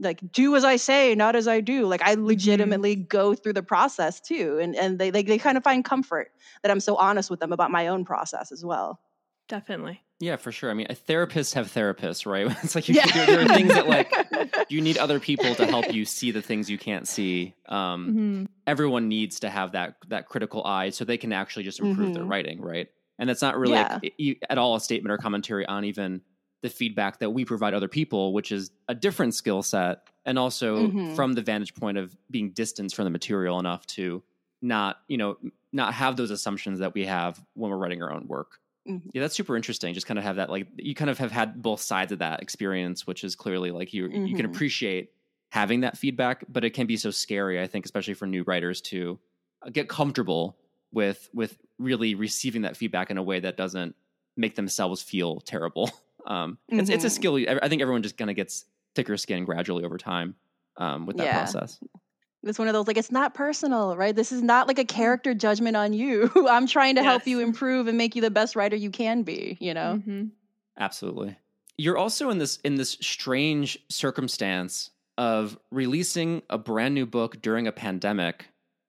like 0.00 0.20
do 0.32 0.54
as 0.56 0.64
i 0.64 0.76
say 0.76 1.14
not 1.14 1.34
as 1.37 1.48
i 1.48 1.61
do 1.61 1.87
like 1.87 2.02
i 2.02 2.14
legitimately 2.14 2.94
go 2.94 3.34
through 3.34 3.52
the 3.52 3.62
process 3.62 4.20
too 4.20 4.58
and 4.61 4.76
and 4.76 4.98
they, 4.98 5.11
they 5.11 5.22
they 5.22 5.38
kind 5.38 5.56
of 5.58 5.64
find 5.64 5.84
comfort 5.84 6.30
that 6.62 6.70
i'm 6.70 6.80
so 6.80 6.94
honest 6.96 7.30
with 7.30 7.40
them 7.40 7.52
about 7.52 7.70
my 7.70 7.88
own 7.88 8.04
process 8.04 8.52
as 8.52 8.64
well 8.64 9.00
Definitely. 9.48 10.02
Yeah, 10.20 10.37
for 10.37 10.52
sure. 10.52 10.70
I 10.70 10.74
mean, 10.74 10.88
therapists 10.88 11.54
have 11.54 11.72
therapists, 11.72 12.26
right? 12.26 12.54
It's 12.62 12.74
like 12.74 12.87
you, 12.88 12.96
Yeah. 12.96 13.06
there, 13.06 13.26
there 13.26 13.40
are 13.40 13.46
things 13.46 13.72
that 13.72 13.87
like 13.87 14.12
you 14.68 14.82
need 14.82 14.98
other 14.98 15.18
people 15.20 15.54
to 15.54 15.66
help 15.66 15.90
you 15.90 16.04
see 16.04 16.32
the 16.32 16.42
things 16.42 16.68
you 16.68 16.76
can't 16.76 17.08
see. 17.08 17.54
Um, 17.66 18.12
hmm 18.12 18.44
Everyone 18.66 19.08
needs 19.08 19.40
to 19.40 19.48
have 19.48 19.72
that 19.72 19.94
that 20.08 20.26
critical 20.26 20.62
eye 20.66 20.90
so 20.90 21.06
they 21.06 21.16
can 21.16 21.32
actually 21.32 21.62
just 21.62 21.80
improve 21.80 22.12
their 22.12 22.24
Mhm. 22.24 22.28
writing, 22.28 22.61
right? 22.61 22.88
And 23.18 23.26
that's 23.26 23.40
not 23.40 23.56
really 23.56 23.76
Yeah. 23.76 23.98
like, 24.02 24.14
e- 24.18 24.37
at 24.50 24.58
all 24.58 24.74
a 24.74 24.80
statement 24.80 25.11
or 25.11 25.16
commentary 25.16 25.64
on 25.64 25.87
even 25.87 26.20
the 26.62 26.68
feedback 26.68 27.20
that 27.20 27.30
we 27.30 27.44
provide 27.44 27.74
other 27.74 27.88
people, 27.88 28.32
which 28.32 28.50
is 28.52 28.70
a 28.88 28.94
different 28.94 29.34
skill 29.34 29.62
set, 29.62 30.02
and 30.24 30.38
also 30.38 30.94
Mhm. 30.94 31.08
from 31.08 31.34
the 31.34 31.42
vantage 31.42 31.74
point 31.74 31.98
of 31.98 32.16
being 32.30 32.50
distanced 32.50 32.96
from 32.96 33.04
the 33.04 33.10
material 33.10 33.58
enough 33.58 33.86
to 33.86 34.22
not, 34.60 35.02
you 35.08 35.16
know, 35.16 35.36
not 35.72 35.94
have 35.94 36.16
those 36.16 36.30
assumptions 36.30 36.80
that 36.80 36.94
we 36.94 37.06
have 37.06 37.44
when 37.54 37.70
we're 37.70 37.76
writing 37.76 38.02
our 38.02 38.12
own 38.12 38.26
work. 38.26 38.58
Mhm. 38.86 39.10
Yeah, 39.12 39.22
that's 39.22 39.34
super 39.36 39.56
interesting. 39.56 39.94
Just 39.94 40.06
kind 40.06 40.18
of 40.18 40.24
have 40.24 40.36
that 40.36 40.50
like 40.50 40.68
you 40.76 40.94
kind 40.94 41.10
of 41.10 41.18
have 41.18 41.32
had 41.32 41.62
both 41.62 41.80
sides 41.80 42.12
of 42.12 42.18
that 42.18 42.42
experience, 42.42 43.06
which 43.06 43.24
is 43.24 43.34
clearly 43.34 43.70
like 43.70 43.94
you 43.94 44.20
you 44.24 44.34
can 44.34 44.44
Mhm. 44.44 44.46
appreciate 44.46 45.12
having 45.50 45.80
that 45.80 45.96
feedback, 45.96 46.44
but 46.48 46.64
it 46.64 46.70
can 46.70 46.86
be 46.86 46.96
so 46.96 47.10
scary. 47.10 47.60
I 47.60 47.66
think, 47.66 47.84
especially 47.86 48.14
for 48.14 48.26
new 48.26 48.42
writers, 48.42 48.80
to 48.82 49.18
uh, 49.62 49.70
get 49.70 49.88
comfortable 49.88 50.58
with 50.92 51.30
with 51.32 51.58
really 51.78 52.14
receiving 52.14 52.62
that 52.62 52.76
feedback 52.76 53.10
in 53.10 53.16
a 53.18 53.22
way 53.22 53.40
that 53.40 53.56
doesn't 53.56 53.96
make 54.36 54.56
themselves 54.56 55.02
feel 55.02 55.40
terrible. 55.40 55.90
Um, 56.28 56.58
it's 56.68 56.88
it's 56.90 57.04
a 57.04 57.08
Mhm. 57.08 57.12
skill. 57.12 57.36
I 57.36 57.58
I 57.62 57.68
think 57.68 57.82
everyone 57.82 58.02
just 58.02 58.16
kind 58.16 58.30
of 58.30 58.36
gets 58.36 58.66
thicker 58.94 59.16
skin 59.16 59.44
gradually 59.44 59.84
over 59.84 59.98
time 59.98 60.36
um, 60.76 61.06
with 61.06 61.16
that 61.16 61.24
Yeah. 61.24 61.34
process. 61.34 61.80
it's 62.44 62.58
one 62.58 62.68
of 62.68 62.74
those 62.74 62.86
like 62.86 62.96
it's 62.96 63.10
not 63.10 63.34
personal 63.34 63.96
right 63.96 64.14
this 64.14 64.30
is 64.30 64.42
not 64.44 64.68
like 64.68 64.78
a 64.78 64.84
character 64.84 65.34
judgment 65.34 65.76
on 65.76 65.92
you 65.92 66.30
i'm 66.48 66.68
trying 66.68 66.94
to 66.94 67.02
help 67.02 67.26
you 67.26 67.40
improve 67.40 67.88
and 67.88 67.98
make 67.98 68.14
you 68.14 68.22
the 68.22 68.30
best 68.30 68.54
writer 68.54 68.76
you 68.76 68.90
can 68.92 69.22
be 69.24 69.56
you 69.60 69.74
know 69.74 69.96
hmm 70.04 70.26
Absolutely. 70.78 71.36
You're 71.76 71.98
also 71.98 72.30
in 72.30 72.38
this 72.38 72.58
in 72.58 72.76
this 72.76 72.90
strange 73.00 73.76
circumstance 73.88 74.90
of 75.16 75.58
releasing 75.72 76.42
a 76.50 76.58
brand 76.58 76.94
new 76.94 77.06
book 77.06 77.42
during 77.42 77.66
a 77.66 77.72
pandemic. 77.72 78.46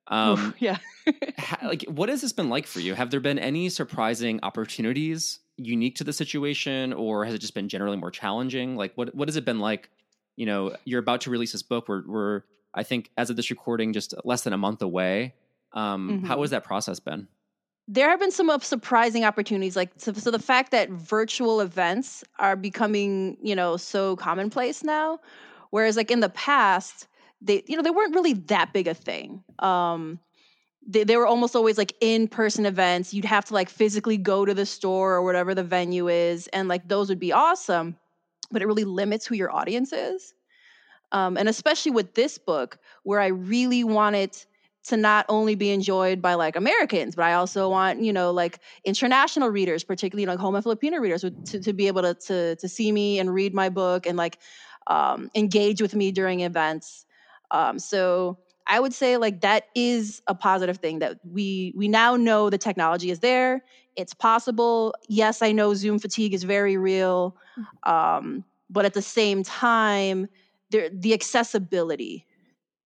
Um, 0.10 0.54
yeah 0.60 0.78
ha- 1.38 1.68
like, 1.68 1.84
what 1.84 2.10
has 2.10 2.22
this 2.22 2.34
been 2.34 2.50
like 2.50 2.66
for 2.68 2.80
you? 2.80 2.94
Have 2.96 3.12
there 3.12 3.20
been 3.20 3.40
any 3.40 3.70
surprising 3.70 4.40
opportunities 4.44 5.40
unique 5.58 5.96
to 5.96 6.04
the 6.04 6.14
situation, 6.14 6.94
or 6.94 7.26
has 7.26 7.34
it 7.34 7.40
just 7.40 7.54
been 7.54 7.70
generally 7.70 7.98
more 7.98 8.12
challenging? 8.12 8.76
Like, 8.76 8.94
what 8.96 9.14
what 9.16 9.28
has 9.28 9.36
it 9.36 9.46
been 9.46 9.60
like? 9.60 9.90
You 10.36 10.46
know, 10.46 10.76
you're 10.86 11.00
about 11.00 11.22
to 11.22 11.30
release 11.30 11.52
this 11.52 11.64
book. 11.64 11.88
We're, 11.88 12.04
we're 12.08 12.42
I 12.74 12.84
think, 12.84 13.12
as 13.18 13.30
of 13.30 13.36
this 13.36 13.50
recording, 13.50 13.94
just 13.94 14.14
less 14.24 14.44
than 14.44 14.54
a 14.54 14.58
month 14.58 14.82
away. 14.82 15.34
Um, 15.74 16.24
How 16.24 16.38
Mhm. 16.38 16.42
has 16.42 16.50
that 16.52 16.64
process 16.64 17.00
been? 17.00 17.28
there 17.92 18.08
have 18.10 18.20
been 18.20 18.30
some 18.32 18.52
surprising 18.62 19.26
opportunities 19.26 19.76
like 19.76 19.90
so, 19.98 20.14
so 20.14 20.30
the 20.30 20.38
fact 20.38 20.70
that 20.72 20.90
virtual 20.92 21.60
events 21.60 22.24
are 22.38 22.56
becoming 22.56 23.36
you 23.42 23.56
know 23.56 23.78
so 23.78 24.16
commonplace 24.16 24.84
now 24.84 25.20
whereas 25.72 25.98
like 25.98 26.12
in 26.12 26.20
the 26.20 26.30
past 26.30 27.08
they 27.42 27.64
you 27.68 27.76
know 27.76 27.84
they 27.84 27.92
weren't 27.92 28.16
really 28.16 28.34
that 28.34 28.74
big 28.74 28.88
a 28.88 28.94
thing. 28.94 29.44
Um 29.60 30.20
they, 30.88 31.04
they 31.04 31.18
were 31.18 31.28
almost 31.28 31.56
always 31.56 31.78
like 31.78 31.94
in-person 32.02 32.66
events. 32.66 33.14
You'd 33.14 33.26
have 33.26 33.46
to 33.46 33.54
like 33.54 33.70
physically 33.70 34.18
go 34.18 34.46
to 34.46 34.54
the 34.54 34.66
store 34.66 35.14
or 35.14 35.22
whatever 35.22 35.54
the 35.54 35.64
venue 35.64 36.08
is 36.08 36.48
and 36.48 36.68
like 36.68 36.88
those 36.88 37.10
would 37.10 37.20
be 37.20 37.32
awesome 37.32 37.98
but 38.52 38.62
it 38.62 38.66
really 38.66 38.84
limits 38.84 39.28
who 39.28 39.36
your 39.36 39.54
audience 39.56 39.94
is. 39.94 40.34
Um, 41.12 41.38
and 41.38 41.50
especially 41.50 41.92
with 41.92 42.14
this 42.14 42.38
book 42.38 42.78
where 43.04 43.20
i 43.20 43.28
really 43.28 43.84
wanted 43.84 44.38
to 44.82 44.98
not 44.98 45.26
only 45.28 45.56
be 45.56 45.72
enjoyed 45.72 46.22
by 46.22 46.36
like 46.36 46.56
Americans, 46.56 47.16
but 47.16 47.26
I 47.26 47.34
also 47.34 47.70
want 47.70 48.02
you 48.02 48.14
know 48.14 48.32
like 48.32 48.60
international 48.86 49.50
readers, 49.50 49.84
particularly 49.84 50.26
like 50.26 50.40
home 50.40 50.56
and 50.56 50.64
Filipino 50.64 50.98
readers, 51.00 51.22
to, 51.22 51.60
to 51.60 51.74
be 51.74 51.88
able 51.88 52.02
to, 52.04 52.14
to 52.14 52.56
to 52.56 52.70
see 52.70 52.92
me 52.92 53.20
and 53.20 53.34
read 53.34 53.54
my 53.54 53.70
book 53.70 54.06
and 54.06 54.18
like 54.18 54.40
um, 54.88 55.30
engage 55.36 55.82
with 55.82 55.96
me 55.96 56.12
during 56.12 56.42
events. 56.42 57.06
Um, 57.52 57.80
so 57.80 58.38
I 58.68 58.80
would 58.80 58.94
say 58.94 59.18
like 59.18 59.42
that 59.42 59.66
is 59.76 60.22
a 60.28 60.36
positive 60.36 60.78
thing 60.78 61.00
that 61.00 61.20
we 61.24 61.74
we 61.76 61.88
now 61.88 62.16
know 62.16 62.50
the 62.50 62.58
technology 62.58 63.10
is 63.10 63.20
there. 63.20 63.64
It's 63.96 64.14
possible. 64.14 64.94
Yes, 65.08 65.42
I 65.42 65.52
know 65.52 65.74
Zoom 65.74 66.00
fatigue 66.00 66.34
is 66.34 66.44
very 66.44 66.78
real, 66.78 67.36
um, 67.84 68.46
but 68.70 68.86
at 68.86 68.94
the 68.94 69.02
same 69.02 69.44
time, 69.44 70.28
there 70.70 70.90
the 70.90 71.14
accessibility 71.14 72.28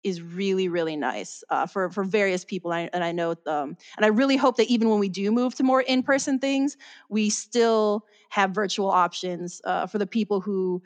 is 0.04 0.22
really 0.22 0.68
really 0.68 0.96
nice 0.96 1.44
uh, 1.50 1.66
for 1.66 1.90
for 1.90 2.04
various 2.04 2.44
people 2.44 2.72
and 2.74 2.82
I, 2.82 2.90
and 2.94 3.04
I 3.04 3.12
know 3.12 3.32
um, 3.46 3.78
and 3.98 4.06
I 4.06 4.08
really 4.08 4.38
hope 4.38 4.58
that 4.58 4.68
even 4.68 4.90
when 4.90 5.00
we 5.00 5.10
do 5.10 5.32
move 5.32 5.56
to 5.56 5.64
more 5.64 5.82
in 5.82 6.02
person 6.04 6.40
things, 6.40 6.78
we 7.10 7.30
still 7.30 8.06
have 8.30 8.52
virtual 8.52 8.90
options 8.90 9.62
uh, 9.66 9.86
for 9.86 9.98
the 9.98 10.08
people 10.08 10.40
who 10.42 10.82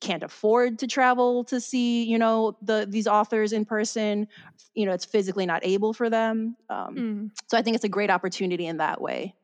can't 0.00 0.22
afford 0.22 0.78
to 0.80 0.86
travel 0.86 1.44
to 1.44 1.60
see 1.60 2.04
you 2.04 2.18
know 2.18 2.56
the 2.62 2.86
these 2.88 3.06
authors 3.06 3.52
in 3.52 3.64
person. 3.64 4.28
You 4.74 4.86
know, 4.86 4.92
it's 4.92 5.04
physically 5.04 5.46
not 5.46 5.64
able 5.64 5.92
for 5.92 6.08
them. 6.08 6.56
Um, 6.70 6.94
Mm. 6.96 7.30
So 7.48 7.58
I 7.58 7.62
think 7.62 7.74
it's 7.74 7.84
a 7.84 7.88
great 7.88 8.10
opportunity 8.10 8.66
in 8.66 8.78
that 8.78 9.00
way. 9.00 9.34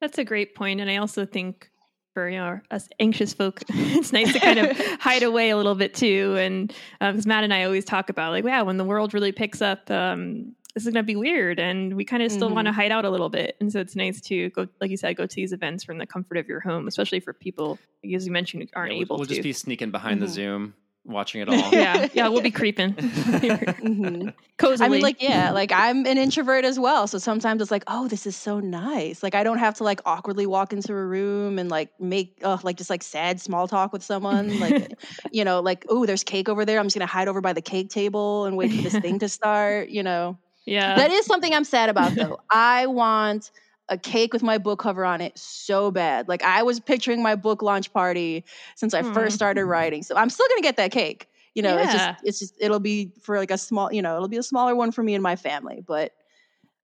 That's 0.00 0.18
a 0.18 0.24
great 0.24 0.54
point, 0.54 0.80
and 0.80 0.90
I 0.90 0.96
also 0.96 1.24
think 1.26 1.70
for 2.14 2.28
you 2.28 2.38
know 2.38 2.60
us 2.70 2.88
anxious 3.00 3.32
folk, 3.32 3.62
it's 3.68 4.12
nice 4.12 4.32
to 4.32 4.40
kind 4.40 4.58
of 4.58 4.76
hide 5.00 5.22
away 5.22 5.50
a 5.50 5.56
little 5.56 5.74
bit 5.74 5.94
too. 5.94 6.36
And 6.38 6.72
because 7.00 7.26
Matt 7.26 7.44
and 7.44 7.54
I 7.54 7.64
always 7.64 7.84
talk 7.84 8.10
about 8.10 8.32
like, 8.32 8.44
wow, 8.44 8.64
when 8.64 8.76
the 8.76 8.84
world 8.84 9.14
really 9.14 9.32
picks 9.32 9.62
up, 9.62 9.90
um, 9.90 10.54
this 10.74 10.86
is 10.86 10.92
going 10.92 11.04
to 11.04 11.06
be 11.06 11.16
weird, 11.16 11.60
and 11.60 11.94
we 11.96 12.04
kind 12.04 12.22
of 12.22 12.32
still 12.32 12.48
want 12.50 12.66
to 12.66 12.72
hide 12.72 12.90
out 12.92 13.04
a 13.04 13.10
little 13.10 13.28
bit. 13.28 13.56
And 13.60 13.70
so 13.70 13.78
it's 13.80 13.94
nice 13.94 14.20
to 14.22 14.48
go, 14.50 14.66
like 14.80 14.90
you 14.90 14.96
said, 14.96 15.16
go 15.16 15.26
to 15.26 15.36
these 15.36 15.52
events 15.52 15.84
from 15.84 15.98
the 15.98 16.06
comfort 16.06 16.38
of 16.38 16.48
your 16.48 16.60
home, 16.60 16.88
especially 16.88 17.20
for 17.20 17.32
people, 17.32 17.78
as 18.14 18.24
you 18.26 18.32
mentioned, 18.32 18.62
who 18.62 18.68
aren't 18.74 18.92
Yeah, 18.92 18.94
we'll, 18.96 19.02
able 19.02 19.16
we'll 19.18 19.26
to. 19.26 19.34
just 19.34 19.42
be 19.42 19.52
sneaking 19.52 19.90
behind 19.90 20.22
the 20.22 20.26
Mhm. 20.26 20.30
Zoom, 20.30 20.74
watching 21.04 21.42
it 21.42 21.48
all. 21.50 21.70
yeah, 21.72 22.08
yeah, 22.14 22.28
we'll 22.28 22.40
be 22.40 22.50
creeping 22.60 22.94
Mhm. 22.94 24.32
cozily. 24.58 24.86
I 24.86 24.88
mean, 24.88 25.02
like, 25.02 25.20
yeah, 25.22 25.50
like 25.50 25.72
I'm 25.72 26.06
an 26.06 26.16
introvert 26.16 26.64
as 26.64 26.78
well. 26.78 27.06
So 27.06 27.18
sometimes 27.18 27.60
it's 27.60 27.70
like, 27.70 27.84
oh, 27.88 28.08
this 28.08 28.26
is 28.26 28.36
so 28.36 28.60
nice. 28.60 29.22
Like, 29.22 29.34
I 29.34 29.42
don't 29.44 29.58
have 29.58 29.74
to 29.74 29.84
like 29.84 30.00
awkwardly 30.06 30.46
walk 30.46 30.72
into 30.72 30.92
a 30.92 31.04
room 31.04 31.58
and 31.58 31.68
like 31.70 31.90
make, 32.00 32.38
uh, 32.42 32.58
like, 32.62 32.76
just 32.76 32.88
like 32.90 33.02
sad 33.02 33.40
small 33.40 33.68
talk 33.68 33.92
with 33.92 34.02
someone. 34.02 34.58
Like, 34.60 34.92
you 35.32 35.44
know, 35.44 35.60
like, 35.60 35.84
oh, 35.88 36.06
there's 36.06 36.24
cake 36.24 36.48
over 36.48 36.64
there. 36.64 36.78
I'm 36.78 36.86
just 36.86 36.96
going 36.96 37.06
to 37.06 37.12
hide 37.12 37.28
over 37.28 37.40
by 37.40 37.52
the 37.52 37.60
cake 37.62 37.90
table 37.90 38.44
and 38.46 38.56
wait 38.56 38.72
for 38.72 38.82
this 38.82 38.96
thing 38.98 39.18
to 39.18 39.28
start, 39.28 39.88
you 39.90 40.02
know. 40.02 40.38
Yeah, 40.66 40.96
That 40.96 41.10
is 41.10 41.26
something 41.26 41.52
I'm 41.54 41.64
sad 41.64 41.88
about, 41.88 42.14
though. 42.14 42.38
I 42.50 42.86
want 42.86 43.50
a 43.88 43.98
cake 43.98 44.32
with 44.32 44.42
my 44.42 44.58
book 44.58 44.78
cover 44.78 45.04
on 45.04 45.20
it 45.20 45.36
so 45.38 45.90
bad. 45.90 46.28
Like, 46.28 46.42
I 46.42 46.62
was 46.62 46.80
picturing 46.80 47.22
my 47.22 47.34
book 47.34 47.62
launch 47.62 47.92
party 47.92 48.44
since 48.76 48.94
I 48.94 49.00
Aw. 49.00 49.12
first 49.12 49.34
started 49.36 49.64
writing. 49.66 50.02
So 50.02 50.16
I'm 50.16 50.30
still 50.30 50.46
going 50.48 50.58
to 50.58 50.62
get 50.62 50.76
that 50.76 50.92
cake. 50.92 51.28
You 51.54 51.62
know, 51.62 51.76
it's 51.76 51.92
just, 51.92 52.08
it's 52.24 52.38
just, 52.38 52.54
it'll 52.58 52.80
be 52.80 53.12
for 53.20 53.36
like 53.38 53.50
a 53.50 53.58
small, 53.58 53.92
you 53.92 54.00
know, 54.00 54.16
it'll 54.16 54.28
be 54.28 54.38
a 54.38 54.42
smaller 54.42 54.74
one 54.74 54.90
for 54.92 55.02
me 55.02 55.14
and 55.14 55.22
my 55.22 55.36
family. 55.36 55.84
But 55.86 56.12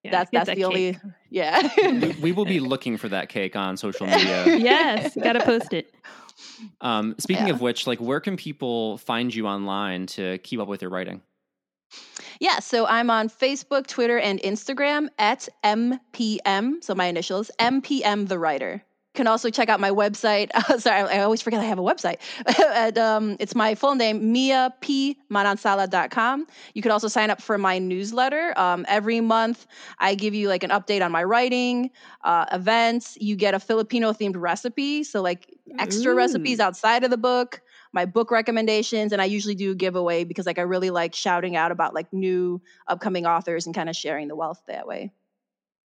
Yeah, 0.05 0.11
that's 0.11 0.31
that's 0.31 0.47
that 0.49 0.57
the 0.57 0.64
only, 0.64 0.99
yeah. 1.31 1.66
we, 1.85 2.09
we 2.20 2.33
will 2.33 2.45
be 2.45 2.61
looking 2.61 2.99
for 2.99 3.09
that 3.09 3.31
cake 3.31 3.57
on 3.57 3.76
social 3.79 4.07
media. 4.07 4.45
yes, 4.59 5.16
gotta 5.16 5.41
post 5.41 5.72
it. 5.72 5.95
Um, 6.81 7.14
speaking 7.18 7.47
Yeah. 7.47 7.55
of 7.55 7.61
which, 7.61 7.87
like, 7.87 7.99
where 7.99 8.20
can 8.20 8.37
people 8.37 8.99
find 8.99 9.35
you 9.35 9.47
online 9.47 10.07
to 10.09 10.39
keep 10.39 10.61
up 10.61 10.68
with 10.68 10.83
your 10.83 10.91
writing? 10.91 11.22
Yeah, 12.41 12.61
so 12.61 12.86
I'm 12.86 13.11
on 13.11 13.28
Facebook, 13.28 13.86
Twitter, 13.86 14.18
and 14.18 14.41
Instagram 14.41 15.09
at 15.18 15.49
MPM. 15.64 16.82
So 16.84 16.95
my 16.95 17.07
initials, 17.07 17.51
MPM 17.59 18.28
the 18.28 18.39
writer. 18.39 18.82
You 19.14 19.20
can 19.24 19.26
also 19.26 19.51
check 19.51 19.68
out 19.68 19.80
my 19.80 19.91
website. 19.91 20.51
sorry, 20.80 21.01
I, 21.01 21.18
I, 21.18 21.22
always 21.22 21.43
forget 21.43 21.61
I 21.61 21.64
have 21.64 21.80
a 21.80 21.82
website. 21.82 22.18
and, 22.74 22.97
um, 22.99 23.36
it's 23.41 23.57
my 23.57 23.74
full 23.74 23.97
name, 23.97 24.32
miapmanansala.com. 24.32 26.47
You 26.74 26.82
can 26.82 26.93
also 26.93 27.09
sign 27.09 27.30
up 27.30 27.43
for 27.43 27.59
my 27.59 27.80
newsletter. 27.80 28.53
Um, 28.57 28.86
every 28.86 29.20
month, 29.20 29.66
I 29.99 30.14
give 30.14 30.34
you 30.34 30.49
like 30.49 30.62
an 30.62 30.70
update 30.70 31.05
on 31.05 31.11
my 31.11 31.24
writing, 31.24 31.91
uh, 32.22 32.45
events. 32.53 33.18
You 33.20 33.34
get 33.34 33.55
a 33.55 33.59
Filipino 33.59 34.12
themed 34.12 34.36
recipe. 34.36 35.03
So, 35.03 35.20
like 35.20 35.53
extra 35.80 36.12
Ooh. 36.12 36.16
recipes 36.16 36.61
outside 36.61 37.03
of 37.03 37.11
the 37.11 37.16
book 37.16 37.61
my 37.93 38.05
book 38.05 38.30
recommendations 38.30 39.12
and 39.12 39.20
i 39.20 39.24
usually 39.24 39.55
do 39.55 39.74
giveaway 39.74 40.24
because 40.24 40.47
like 40.47 40.59
i 40.59 40.62
really 40.62 40.91
like 40.91 41.14
shouting 41.14 41.57
out 41.57 41.72
about 41.72 41.95
like 41.95 42.12
new 42.12 42.61
upcoming 42.86 43.26
authors 43.26 43.66
and 43.66 43.74
kind 43.74 43.89
of 43.89 43.97
sharing 43.97 44.28
the 44.28 44.36
wealth 44.36 44.62
that 44.66 44.86
way. 44.86 45.12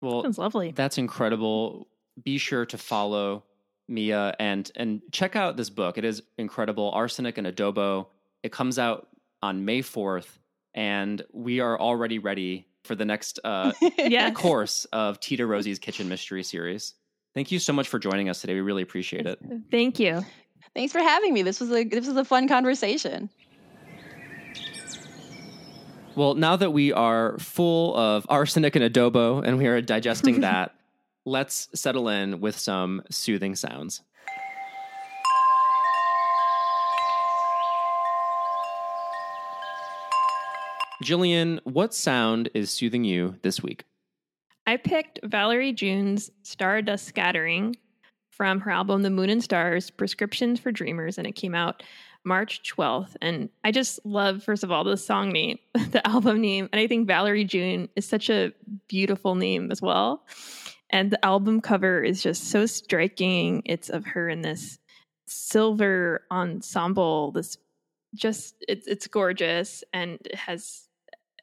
Well 0.00 0.22
that's 0.22 0.38
lovely. 0.38 0.72
that's 0.72 0.98
incredible. 0.98 1.88
Be 2.22 2.38
sure 2.38 2.66
to 2.66 2.78
follow 2.78 3.44
mia 3.88 4.34
and 4.38 4.70
and 4.76 5.02
check 5.12 5.36
out 5.36 5.56
this 5.56 5.70
book. 5.70 5.98
It 5.98 6.04
is 6.04 6.22
incredible. 6.38 6.90
Arsenic 6.92 7.38
and 7.38 7.46
adobo. 7.46 8.06
It 8.42 8.52
comes 8.52 8.78
out 8.78 9.08
on 9.42 9.64
may 9.64 9.82
4th 9.82 10.38
and 10.74 11.22
we 11.32 11.60
are 11.60 11.78
already 11.78 12.18
ready 12.18 12.66
for 12.84 12.94
the 12.94 13.04
next 13.04 13.40
uh, 13.42 13.72
yes. 13.98 14.36
course 14.36 14.84
of 14.92 15.18
tita 15.20 15.46
rosie's 15.46 15.78
kitchen 15.78 16.08
mystery 16.08 16.42
series. 16.42 16.94
Thank 17.34 17.50
you 17.50 17.58
so 17.58 17.72
much 17.72 17.88
for 17.88 17.98
joining 17.98 18.28
us 18.28 18.40
today. 18.40 18.54
We 18.54 18.60
really 18.60 18.82
appreciate 18.82 19.26
it. 19.26 19.38
Thank 19.70 19.98
you 19.98 20.24
Thanks 20.76 20.92
for 20.92 20.98
having 20.98 21.32
me. 21.32 21.40
This 21.40 21.58
was 21.58 21.72
a 21.72 21.84
this 21.84 22.06
was 22.06 22.18
a 22.18 22.24
fun 22.24 22.48
conversation. 22.48 23.30
Well, 26.14 26.34
now 26.34 26.56
that 26.56 26.70
we 26.70 26.92
are 26.92 27.38
full 27.38 27.96
of 27.96 28.26
arsenic 28.28 28.76
and 28.76 28.84
adobo 28.84 29.42
and 29.42 29.56
we 29.56 29.66
are 29.68 29.80
digesting 29.80 30.40
that, 30.42 30.74
let's 31.24 31.70
settle 31.72 32.10
in 32.10 32.42
with 32.42 32.58
some 32.58 33.02
soothing 33.10 33.54
sounds. 33.54 34.02
Jillian, 41.02 41.60
what 41.64 41.94
sound 41.94 42.50
is 42.52 42.70
soothing 42.70 43.02
you 43.04 43.36
this 43.40 43.62
week? 43.62 43.84
I 44.66 44.76
picked 44.76 45.20
Valerie 45.24 45.72
June's 45.72 46.30
Stardust 46.42 47.06
Scattering 47.06 47.76
from 48.36 48.60
her 48.60 48.70
album 48.70 49.02
The 49.02 49.10
Moon 49.10 49.30
and 49.30 49.42
Stars 49.42 49.90
Prescriptions 49.90 50.60
for 50.60 50.70
Dreamers, 50.70 51.16
and 51.16 51.26
it 51.26 51.32
came 51.32 51.54
out 51.54 51.82
March 52.22 52.60
12th. 52.76 53.16
And 53.22 53.48
I 53.64 53.70
just 53.70 54.04
love, 54.04 54.42
first 54.42 54.62
of 54.62 54.70
all, 54.70 54.84
the 54.84 54.96
song 54.96 55.30
name, 55.30 55.58
the 55.74 56.06
album 56.06 56.40
name. 56.40 56.68
And 56.72 56.80
I 56.80 56.86
think 56.86 57.06
Valerie 57.06 57.44
June 57.44 57.88
is 57.96 58.06
such 58.06 58.28
a 58.28 58.52
beautiful 58.88 59.36
name 59.36 59.70
as 59.70 59.80
well. 59.80 60.22
And 60.90 61.10
the 61.10 61.24
album 61.24 61.60
cover 61.60 62.02
is 62.02 62.22
just 62.22 62.50
so 62.50 62.66
striking. 62.66 63.62
It's 63.64 63.88
of 63.88 64.04
her 64.06 64.28
in 64.28 64.42
this 64.42 64.78
silver 65.26 66.22
ensemble, 66.30 67.32
this 67.32 67.56
just, 68.14 68.54
it's, 68.68 68.86
it's 68.86 69.06
gorgeous 69.06 69.82
and 69.92 70.18
it 70.24 70.34
has 70.34 70.85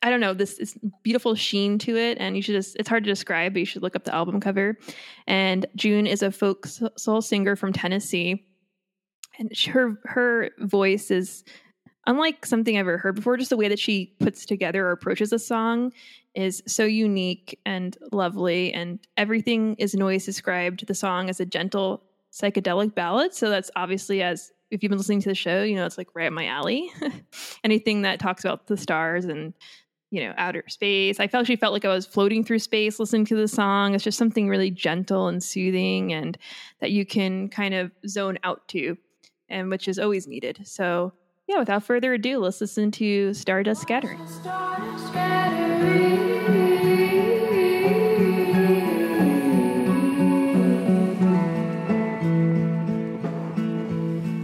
I 0.03 0.09
don't 0.09 0.19
know, 0.19 0.33
this, 0.33 0.57
this 0.57 0.77
beautiful 1.01 1.33
sheen 1.33 1.79
to 1.79 1.95
it. 1.95 2.17
And 2.19 2.35
you 2.35 2.41
should 2.41 2.55
just, 2.55 2.75
it's 2.75 2.89
hard 2.89 3.05
to 3.05 3.09
describe, 3.09 3.53
but 3.53 3.61
you 3.61 3.65
should 3.65 3.81
look 3.81 3.95
up 3.95 4.03
the 4.03 4.13
album 4.13 4.41
cover. 4.41 4.77
And 5.27 5.65
June 5.77 6.05
is 6.05 6.21
a 6.21 6.29
folk 6.29 6.67
soul 6.97 7.21
singer 7.21 7.55
from 7.55 7.71
Tennessee. 7.71 8.45
And 9.39 9.57
her, 9.67 9.97
her 10.03 10.51
voice 10.59 11.09
is 11.09 11.45
unlike 12.05 12.45
something 12.45 12.77
I've 12.77 12.81
ever 12.81 12.97
heard 12.97 13.15
before. 13.15 13.37
Just 13.37 13.49
the 13.49 13.57
way 13.57 13.69
that 13.69 13.79
she 13.79 14.13
puts 14.19 14.45
together 14.45 14.85
or 14.85 14.91
approaches 14.91 15.31
a 15.31 15.39
song 15.39 15.93
is 16.35 16.61
so 16.67 16.83
unique 16.83 17.57
and 17.65 17.97
lovely. 18.11 18.73
And 18.73 18.99
Everything 19.15 19.75
Is 19.75 19.95
Noise 19.95 20.25
described 20.25 20.85
the 20.85 20.95
song 20.95 21.29
as 21.29 21.39
a 21.39 21.45
gentle 21.45 22.03
psychedelic 22.33 22.93
ballad. 22.93 23.33
So 23.33 23.49
that's 23.49 23.71
obviously 23.77 24.21
as 24.21 24.51
if 24.73 24.81
you've 24.81 24.89
been 24.89 24.97
listening 24.97 25.21
to 25.21 25.29
the 25.29 25.35
show, 25.35 25.61
you 25.61 25.75
know, 25.75 25.85
it's 25.85 25.99
like 25.99 26.09
right 26.15 26.25
up 26.25 26.33
my 26.33 26.47
alley. 26.47 26.91
Anything 27.63 28.01
that 28.01 28.19
talks 28.19 28.43
about 28.43 28.65
the 28.65 28.75
stars 28.75 29.25
and 29.25 29.53
you 30.13 30.23
know, 30.23 30.31
outer 30.37 30.63
space. 30.67 31.19
I 31.19 31.25
felt 31.25 31.47
she 31.47 31.55
felt 31.55 31.73
like 31.73 31.85
I 31.85 31.87
was 31.87 32.05
floating 32.05 32.43
through 32.43 32.59
space 32.59 32.99
listening 32.99 33.25
to 33.25 33.35
the 33.35 33.47
song. 33.47 33.95
It's 33.95 34.03
just 34.03 34.19
something 34.19 34.47
really 34.47 34.69
gentle 34.69 35.27
and 35.27 35.43
soothing 35.43 36.13
and 36.13 36.37
that 36.81 36.91
you 36.91 37.03
can 37.03 37.49
kind 37.49 37.73
of 37.73 37.91
zone 38.07 38.37
out 38.43 38.67
to, 38.67 38.95
and 39.49 39.71
which 39.71 39.87
is 39.87 39.97
always 39.97 40.27
needed. 40.27 40.59
So, 40.65 41.13
yeah, 41.47 41.57
without 41.57 41.81
further 41.81 42.13
ado, 42.13 42.37
let's 42.37 42.61
listen 42.61 42.91
to 42.91 43.33
Stardust 43.33 43.81
Scattering. 43.81 44.19
Stardust 44.27 45.13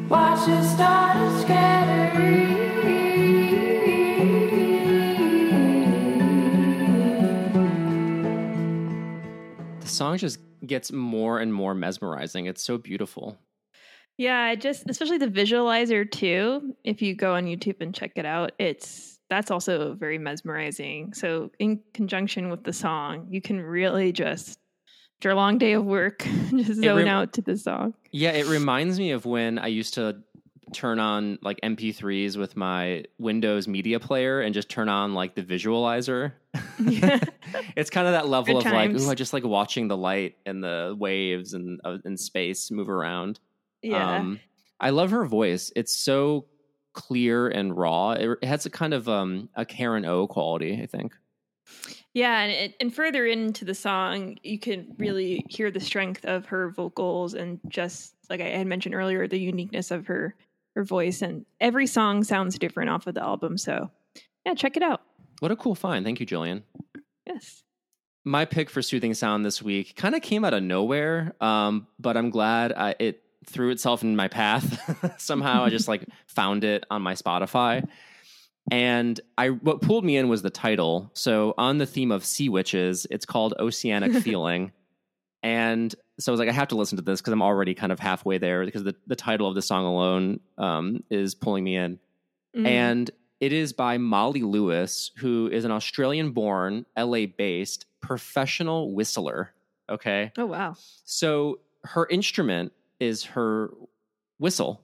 Watch 0.10 0.48
the 0.48 0.64
stars 0.64 1.29
song 10.10 10.18
just 10.18 10.40
gets 10.66 10.92
more 10.92 11.40
and 11.40 11.54
more 11.54 11.74
mesmerizing. 11.74 12.46
It's 12.46 12.64
so 12.64 12.78
beautiful. 12.78 13.38
Yeah, 14.18 14.38
I 14.38 14.56
just 14.56 14.90
especially 14.90 15.18
the 15.18 15.28
visualizer 15.28 16.10
too. 16.10 16.76
If 16.84 17.02
you 17.02 17.16
go 17.16 17.36
on 17.36 17.46
YouTube 17.46 17.80
and 17.80 17.96
check 17.96 18.14
it 18.16 18.26
out, 18.26 18.52
it's 18.60 19.20
that's 19.30 19.52
also 19.52 19.94
very 19.94 20.18
mesmerizing. 20.18 21.14
So 21.14 21.52
in 21.60 21.82
conjunction 21.94 22.50
with 22.50 22.64
the 22.64 22.74
song, 22.74 23.28
you 23.30 23.42
can 23.42 23.62
really 23.62 24.12
just 24.12 24.60
after 25.20 25.30
a 25.30 25.36
long 25.36 25.58
day 25.58 25.74
of 25.74 25.86
work, 25.86 26.20
just 26.50 26.82
zone 26.82 27.04
re- 27.04 27.08
out 27.08 27.34
to 27.34 27.42
the 27.42 27.58
song. 27.58 27.94
Yeah, 28.12 28.32
it 28.32 28.48
reminds 28.48 29.00
me 29.00 29.12
of 29.12 29.26
when 29.26 29.60
I 29.60 29.68
used 29.68 29.94
to 29.94 30.18
turn 30.74 31.00
on 31.00 31.40
like 31.42 31.60
MP3s 31.62 32.38
with 32.38 32.56
my 32.56 33.06
Windows 33.18 33.68
media 33.68 34.00
player 34.00 34.42
and 34.42 34.54
just 34.54 34.70
turn 34.70 34.90
on 34.90 35.14
like 35.14 35.36
the 35.36 35.44
visualizer. 35.44 36.34
Yeah. 36.80 37.20
it's 37.76 37.90
kind 37.90 38.08
of 38.08 38.14
that 38.14 38.28
level 38.28 38.56
Good 38.56 38.58
of 38.58 38.64
times. 38.64 39.02
like, 39.02 39.08
ooh, 39.08 39.12
I 39.12 39.16
just 39.16 39.34
like 39.34 39.44
watching 39.44 39.88
the 39.88 39.98
light 39.98 40.38
and 40.46 40.64
the 40.64 40.96
waves 40.98 41.54
and 41.54 41.80
uh, 41.84 41.98
in 42.06 42.18
space 42.18 42.72
move 42.72 42.90
around. 42.90 43.40
Yeah. 43.82 44.18
Um, 44.18 44.40
I 44.80 44.92
love 44.92 45.12
her 45.12 45.26
voice. 45.26 45.72
It's 45.76 45.94
so 45.94 46.46
clear 46.94 47.48
and 47.48 47.76
raw. 47.76 48.12
It, 48.12 48.30
it 48.42 48.48
has 48.48 48.66
a 48.66 48.70
kind 48.70 48.94
of 48.94 49.08
um, 49.10 49.50
a 49.56 49.66
Karen 49.66 50.06
O 50.06 50.28
quality, 50.28 50.80
I 50.82 50.86
think. 50.86 51.14
Yeah, 52.14 52.40
and 52.40 52.52
it, 52.52 52.76
and 52.80 52.94
further 52.94 53.26
into 53.26 53.66
the 53.66 53.76
song, 53.76 54.38
you 54.42 54.58
can 54.58 54.96
really 54.98 55.46
hear 55.50 55.70
the 55.70 55.80
strength 55.80 56.26
of 56.26 56.48
her 56.48 56.72
vocals 56.72 57.36
and 57.36 57.60
just 57.68 58.16
like 58.30 58.42
I 58.42 58.50
had 58.50 58.68
mentioned 58.68 58.96
earlier, 58.96 59.28
the 59.28 59.40
uniqueness 59.40 59.92
of 59.92 60.08
her 60.08 60.36
her 60.76 60.84
voice, 60.84 61.22
and 61.22 61.46
every 61.60 61.88
song 61.88 62.24
sounds 62.24 62.58
different 62.58 62.90
off 62.90 63.08
of 63.08 63.16
the 63.16 63.24
album. 63.24 63.58
So, 63.58 63.90
yeah, 64.46 64.54
check 64.54 64.78
it 64.78 64.84
out. 64.84 65.02
What 65.40 65.52
a 65.52 65.56
cool 65.56 65.76
find. 65.76 66.06
Thank 66.06 66.20
you, 66.20 66.26
Jillian. 66.26 66.64
Yes. 67.26 67.64
My 68.26 68.46
pick 68.46 68.70
for 68.70 68.82
soothing 68.82 69.14
sound 69.14 69.46
this 69.46 69.62
week 69.62 69.96
kind 69.96 70.14
of 70.16 70.22
came 70.22 70.44
out 70.44 70.54
of 70.54 70.62
nowhere, 70.62 71.34
um, 71.40 71.88
but 71.98 72.18
I'm 72.18 72.30
glad 72.30 72.74
I, 72.74 72.96
it 73.00 73.24
threw 73.46 73.70
itself 73.70 74.04
in 74.04 74.16
my 74.16 74.28
path 74.28 75.16
somehow. 75.18 75.64
I 75.64 75.70
just 75.70 75.88
like 75.88 76.06
found 76.28 76.64
it 76.64 76.86
on 76.92 77.02
my 77.02 77.14
Spotify. 77.14 77.88
And 78.72 79.20
I 79.38 79.50
what 79.50 79.82
pulled 79.82 80.06
me 80.06 80.18
in 80.18 80.30
was 80.30 80.42
the 80.42 80.50
title. 80.50 81.10
So 81.14 81.56
on 81.58 81.78
the 81.78 81.86
theme 81.86 82.12
of 82.12 82.26
sea 82.26 82.50
witches, 82.50 83.08
it's 83.10 83.26
called 83.26 83.56
Oceanic 83.60 84.14
Feeling. 84.24 84.72
And 85.42 85.96
so 86.20 86.32
I 86.32 86.34
was 86.34 86.40
like, 86.40 86.50
I 86.50 86.54
have 86.54 86.68
to 86.68 86.76
listen 86.76 86.98
to 86.98 87.02
this 87.02 87.22
because 87.22 87.34
I'm 87.34 87.42
already 87.42 87.74
kind 87.74 87.92
of 87.92 88.00
halfway 88.00 88.38
there 88.38 88.66
because 88.66 88.84
the, 88.84 88.96
the 89.08 89.16
title 89.16 89.48
of 89.48 89.56
the 89.56 89.62
song 89.62 89.86
alone 89.86 90.42
um, 90.58 91.04
is 91.10 91.34
pulling 91.34 91.64
me 91.64 91.78
in. 91.78 92.00
Mm. 92.56 92.68
And 92.68 93.12
it 93.40 93.54
is 93.54 93.74
by 93.74 93.98
Molly 93.98 94.42
Lewis, 94.42 95.12
who 95.18 95.48
is 95.48 95.66
an 95.66 95.72
Australian 95.72 96.32
born, 96.32 96.86
LA 96.98 97.26
based 97.26 97.86
professional 98.02 98.94
whistler. 98.94 99.54
Okay. 99.90 100.32
Oh, 100.38 100.46
wow. 100.46 100.76
So 101.04 101.60
her 101.84 102.06
instrument 102.10 102.74
is 103.00 103.24
her 103.24 103.72
whistle. 104.38 104.82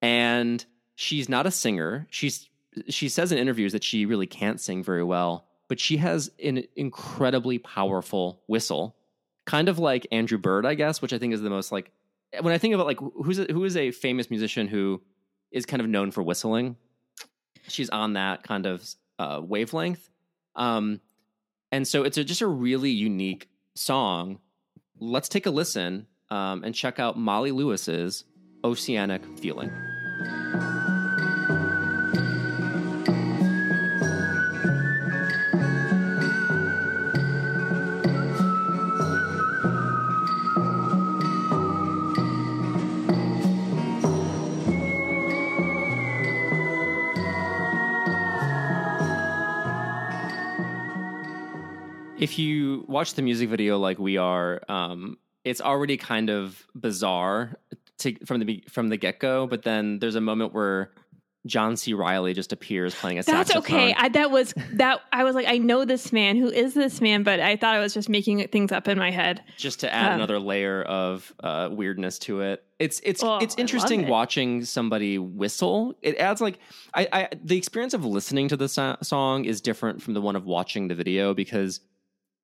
And 0.00 0.64
she's 0.94 1.28
not 1.28 1.46
a 1.46 1.50
singer. 1.50 2.06
She's 2.10 2.48
she 2.88 3.08
says 3.08 3.30
in 3.30 3.38
interviews 3.38 3.72
that 3.72 3.84
she 3.84 4.06
really 4.06 4.26
can't 4.26 4.58
sing 4.58 4.82
very 4.82 5.04
well, 5.04 5.46
but 5.68 5.78
she 5.78 5.98
has 5.98 6.30
an 6.42 6.64
incredibly 6.74 7.58
powerful 7.58 8.40
whistle 8.46 8.96
kind 9.44 9.68
of 9.68 9.78
like 9.78 10.06
Andrew 10.12 10.38
Bird, 10.38 10.64
I 10.64 10.74
guess, 10.74 11.02
which 11.02 11.12
I 11.12 11.18
think 11.18 11.34
is 11.34 11.42
the 11.42 11.50
most 11.50 11.72
like 11.72 11.90
when 12.40 12.54
I 12.54 12.58
think 12.58 12.74
about 12.74 12.86
like 12.86 12.98
who's 12.98 13.38
a, 13.38 13.44
who 13.44 13.64
is 13.64 13.76
a 13.76 13.90
famous 13.90 14.30
musician 14.30 14.68
who 14.68 15.02
is 15.50 15.66
kind 15.66 15.82
of 15.82 15.88
known 15.88 16.10
for 16.10 16.22
whistling. 16.22 16.76
She's 17.68 17.90
on 17.90 18.14
that 18.14 18.42
kind 18.42 18.66
of 18.66 18.86
uh, 19.18 19.40
wavelength, 19.42 20.08
um, 20.56 21.00
and 21.70 21.86
so 21.86 22.02
it's 22.02 22.18
a, 22.18 22.24
just 22.24 22.40
a 22.40 22.46
really 22.46 22.90
unique 22.90 23.48
song. 23.74 24.40
Let's 24.98 25.28
take 25.28 25.46
a 25.46 25.50
listen 25.50 26.06
um, 26.30 26.64
and 26.64 26.74
check 26.74 26.98
out 26.98 27.16
Molly 27.16 27.52
Lewis's 27.52 28.24
"Oceanic 28.64 29.22
Feeling." 29.38 29.70
If 52.22 52.38
you 52.38 52.84
watch 52.88 53.14
the 53.14 53.22
music 53.22 53.48
video 53.50 53.78
like 53.78 53.98
we 53.98 54.16
are, 54.16 54.62
um, 54.68 55.18
it's 55.44 55.60
already 55.60 55.96
kind 55.96 56.30
of 56.30 56.66
bizarre 56.74 57.58
to, 57.98 58.14
from 58.24 58.40
the 58.40 58.64
from 58.70 58.88
the 58.88 58.96
get 58.96 59.18
go. 59.18 59.46
But 59.46 59.62
then 59.62 59.98
there's 59.98 60.14
a 60.14 60.20
moment 60.20 60.52
where 60.54 60.92
John 61.44 61.76
C. 61.76 61.92
Reilly 61.92 62.34
just 62.34 62.52
appears 62.52 62.94
playing 62.94 63.18
a 63.18 63.24
saxophone 63.24 63.38
That's 63.40 63.50
saxophone. 63.52 63.80
okay. 63.90 63.94
I, 63.98 64.08
that 64.10 64.30
was 64.30 64.54
that. 64.74 65.00
I 65.12 65.24
was 65.24 65.34
like, 65.34 65.48
I 65.48 65.58
know 65.58 65.84
this 65.84 66.12
man. 66.12 66.36
Who 66.36 66.46
is 66.48 66.74
this 66.74 67.00
man? 67.00 67.24
But 67.24 67.40
I 67.40 67.56
thought 67.56 67.74
I 67.74 67.80
was 67.80 67.92
just 67.92 68.08
making 68.08 68.46
things 68.48 68.70
up 68.70 68.86
in 68.86 68.96
my 68.96 69.10
head. 69.10 69.42
just 69.56 69.80
to 69.80 69.92
add 69.92 70.10
Um, 70.12 70.14
another 70.18 70.38
layer 70.38 70.82
of 70.84 71.32
uh, 71.42 71.68
weirdness 71.72 72.20
to 72.20 72.42
it. 72.42 72.62
It's 72.78 73.00
it's 73.02 73.24
Oh, 73.24 73.38
it's 73.38 73.56
interesting 73.58 74.02
it. 74.02 74.08
watching 74.08 74.64
somebody 74.64 75.18
whistle. 75.18 75.94
It 76.02 76.16
adds 76.18 76.40
like 76.40 76.60
I, 76.94 77.08
I 77.12 77.28
the 77.42 77.56
experience 77.56 77.94
of 77.94 78.04
listening 78.04 78.46
to 78.48 78.56
the 78.56 78.68
so- 78.68 78.96
song 79.02 79.44
is 79.44 79.60
different 79.60 80.00
from 80.00 80.14
the 80.14 80.20
one 80.20 80.36
of 80.36 80.46
watching 80.46 80.86
the 80.86 80.94
video 80.94 81.34
because 81.34 81.80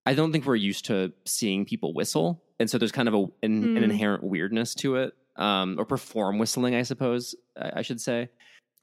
I 0.08 0.14
don't 0.14 0.32
think 0.32 0.44
we're 0.46 0.56
used 0.70 0.84
to 0.86 1.12
seeing 1.26 1.64
people 1.64 1.92
whistle, 1.94 2.42
and 2.58 2.68
so 2.70 2.78
there's 2.78 2.92
kind 2.92 3.08
of 3.08 3.14
a 3.14 3.22
an, 3.46 3.52
an 3.64 3.76
Mm. 3.76 3.82
inherent 3.90 4.22
weirdness 4.24 4.74
to 4.76 4.96
it, 4.96 5.12
um, 5.36 5.76
or 5.78 5.84
perform 5.84 6.38
whistling, 6.38 6.74
I 6.74 6.82
suppose 6.82 7.34
I, 7.56 7.66
I 7.80 7.82
should 7.82 8.00
say. 8.00 8.28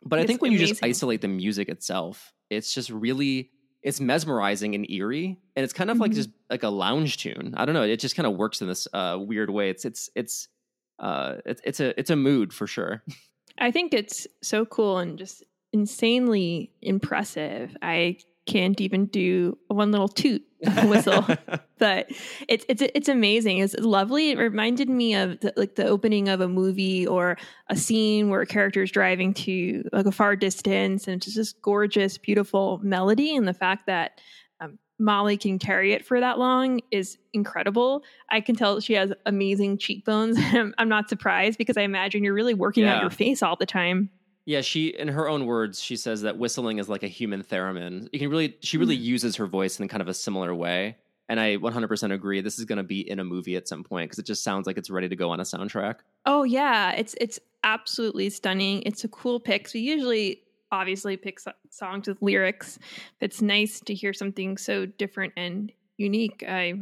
But 0.04 0.20
I 0.20 0.26
think 0.28 0.42
when 0.42 0.52
you 0.52 0.60
just 0.60 0.84
isolate 0.84 1.22
the 1.22 1.28
music 1.28 1.68
itself, 1.70 2.34
it's 2.50 2.74
just 2.74 2.90
really 2.90 3.50
it's 3.82 4.00
mesmerizing 4.00 4.74
and 4.76 4.90
eerie, 4.90 5.38
and 5.56 5.64
it's 5.64 5.74
kind 5.74 5.90
of 5.92 5.98
like 6.00 6.12
Mhm. 6.12 6.16
just 6.16 6.30
like 6.50 6.64
a 6.64 6.70
lounge 6.70 7.18
tune. 7.18 7.54
I 7.58 7.66
don't 7.66 7.76
know. 7.76 7.84
It 7.84 8.00
just 8.00 8.16
kind 8.16 8.26
of 8.28 8.36
works 8.36 8.62
in 8.62 8.68
this 8.68 8.88
uh, 8.94 9.18
weird 9.20 9.50
way. 9.50 9.70
It's 9.70 9.86
it's 9.86 10.10
it's 10.16 10.48
uh 11.00 11.36
it's 11.46 11.62
it's 11.66 11.80
a 11.80 12.00
it's 12.00 12.10
a 12.10 12.16
mood 12.16 12.54
for 12.54 12.68
sure. 12.68 13.04
I 13.58 13.72
think 13.72 13.94
it's 13.94 14.28
so 14.42 14.66
cool 14.66 14.98
and 15.00 15.18
just 15.18 15.44
insanely 15.72 16.72
impressive. 16.82 17.76
I 17.82 18.18
can't 18.46 18.80
even 18.82 19.06
do 19.08 19.58
one 19.68 19.92
little 19.92 20.08
toot 20.08 20.44
whistle, 20.86 21.26
but 21.80 22.08
it's 22.48 22.66
it's 22.70 22.82
it's 22.82 23.08
amazing. 23.10 23.60
It's 23.60 23.76
lovely. 23.80 24.32
It 24.32 24.38
reminded 24.38 24.90
me 24.90 25.14
of 25.16 25.40
the, 25.40 25.54
like 25.56 25.76
the 25.76 25.86
opening 25.88 26.30
of 26.30 26.42
a 26.42 26.48
movie 26.48 27.06
or 27.06 27.38
a 27.70 27.76
scene 27.76 28.30
where 28.30 28.42
a 28.42 28.46
character 28.46 28.84
is 28.84 28.92
driving 28.92 29.34
to 29.36 29.84
like 29.94 30.06
a 30.06 30.12
far 30.12 30.36
distance, 30.36 31.08
and 31.08 31.24
it's 31.24 31.34
just 31.34 31.62
gorgeous, 31.62 32.18
beautiful 32.18 32.80
melody. 32.84 33.36
And 33.36 33.48
the 33.48 33.54
fact 33.54 33.86
that 33.88 34.22
um, 34.60 34.80
Molly 35.00 35.38
can 35.38 35.60
carry 35.60 35.92
it 35.94 36.06
for 36.06 36.20
that 36.20 36.40
long 36.40 36.82
is 36.92 37.18
incredible. 37.34 38.04
I 38.30 38.42
can 38.42 38.56
tell 38.56 38.80
she 38.80 38.94
has 38.94 39.12
amazing 39.26 39.78
cheekbones. 39.78 40.38
I'm 40.78 40.90
not 40.90 41.10
surprised 41.10 41.58
because 41.58 41.78
I 41.78 41.82
imagine 41.82 42.24
you're 42.24 42.34
really 42.34 42.54
working 42.54 42.84
Yeah. 42.86 42.96
out 42.96 43.02
your 43.02 43.10
face 43.12 43.44
all 43.44 43.56
the 43.56 43.66
time. 43.66 44.10
Yeah, 44.46 44.62
she 44.62 44.88
in 44.88 45.08
her 45.08 45.28
own 45.28 45.46
words, 45.46 45.82
she 45.82 45.96
says 45.96 46.22
that 46.22 46.38
whistling 46.38 46.78
is 46.78 46.88
like 46.88 47.04
a 47.04 47.08
human 47.08 47.44
theremin. 47.44 48.08
You 48.14 48.20
can 48.20 48.30
really 48.30 48.58
she 48.62 48.78
really 48.78 48.98
hmm. 48.98 49.04
uses 49.04 49.36
her 49.38 49.48
voice 49.48 49.80
in 49.80 49.88
kind 49.88 50.02
of 50.02 50.08
a 50.08 50.14
similar 50.14 50.54
way. 50.54 50.98
And 51.28 51.40
I 51.40 51.58
100% 51.58 52.14
agree. 52.14 52.42
This 52.42 52.60
is 52.60 52.66
going 52.66 52.78
to 52.78 52.84
be 52.84 53.10
in 53.10 53.18
a 53.18 53.24
movie 53.24 53.56
at 53.56 53.68
some 53.68 53.84
point 53.84 54.10
because 54.10 54.20
it 54.20 54.28
just 54.28 54.44
sounds 54.44 54.68
like 54.68 54.78
it's 54.78 54.92
ready 54.92 55.10
to 55.10 55.16
go 55.16 55.32
on 55.32 55.40
a 55.40 55.44
soundtrack. 55.44 55.96
Oh 56.28 56.44
yeah, 56.44 56.92
it's 56.92 57.16
it's 57.20 57.40
absolutely 57.64 58.30
stunning. 58.30 58.84
It's 58.86 59.04
a 59.04 59.08
cool 59.08 59.40
pick. 59.40 59.68
So 59.68 59.80
we 59.80 59.82
usually 59.82 60.42
obviously 60.72 61.18
pick 61.18 61.40
so- 61.40 61.54
songs 61.70 62.08
with 62.08 62.22
lyrics. 62.22 62.78
It's 63.22 63.42
nice 63.42 63.80
to 63.82 63.94
hear 63.94 64.14
something 64.14 64.58
so 64.58 64.86
different 64.86 65.34
and 65.36 65.72
unique. 65.98 66.44
I 66.48 66.80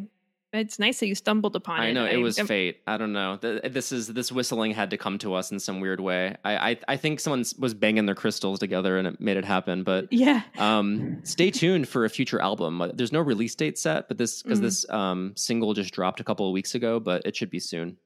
it's 0.54 0.78
nice 0.80 1.00
that 1.00 1.08
you 1.08 1.16
stumbled 1.16 1.56
upon 1.56 1.82
it. 1.82 1.88
I 1.88 1.92
know 1.92 2.06
it 2.06 2.18
was 2.18 2.38
I'm- 2.38 2.48
fate. 2.48 2.82
I 2.88 2.98
don't 2.98 3.12
know. 3.14 3.38
This 3.38 3.92
is 3.92 4.08
this 4.08 4.32
whistling 4.32 4.72
had 4.72 4.92
to 4.92 4.98
come 4.98 5.18
to 5.20 5.34
us 5.34 5.52
in 5.52 5.60
some 5.60 5.80
weird 5.82 6.00
way. 6.00 6.36
I 6.46 6.72
I, 6.72 6.78
I 6.90 6.98
think 6.98 7.20
someone 7.20 7.44
was 7.60 7.74
banging 7.74 8.06
their 8.06 8.16
crystals 8.16 8.60
together 8.60 8.98
and 8.98 9.08
it 9.08 9.20
made 9.20 9.38
it 9.38 9.46
happen. 9.46 9.84
But 9.84 10.12
yeah. 10.14 10.44
um, 10.58 11.20
stay 11.24 11.52
tuned 11.52 11.88
for 11.90 12.06
a 12.06 12.10
future 12.10 12.40
album. 12.42 12.82
Uh, 12.82 12.90
There's 12.94 13.12
no 13.12 13.20
release 13.22 13.56
date 13.56 13.78
set, 13.78 14.08
but 14.08 14.18
this 14.18 14.42
because 14.44 14.60
Mhm. 14.60 14.64
this 14.64 14.90
um 14.90 15.34
single 15.36 15.74
just 15.74 15.94
dropped 15.94 16.20
a 16.20 16.24
couple 16.24 16.48
of 16.48 16.54
weeks 16.54 16.76
ago, 16.76 17.00
but 17.00 17.26
it 17.26 17.36
should 17.36 17.50
be 17.50 17.60
soon. 17.60 17.98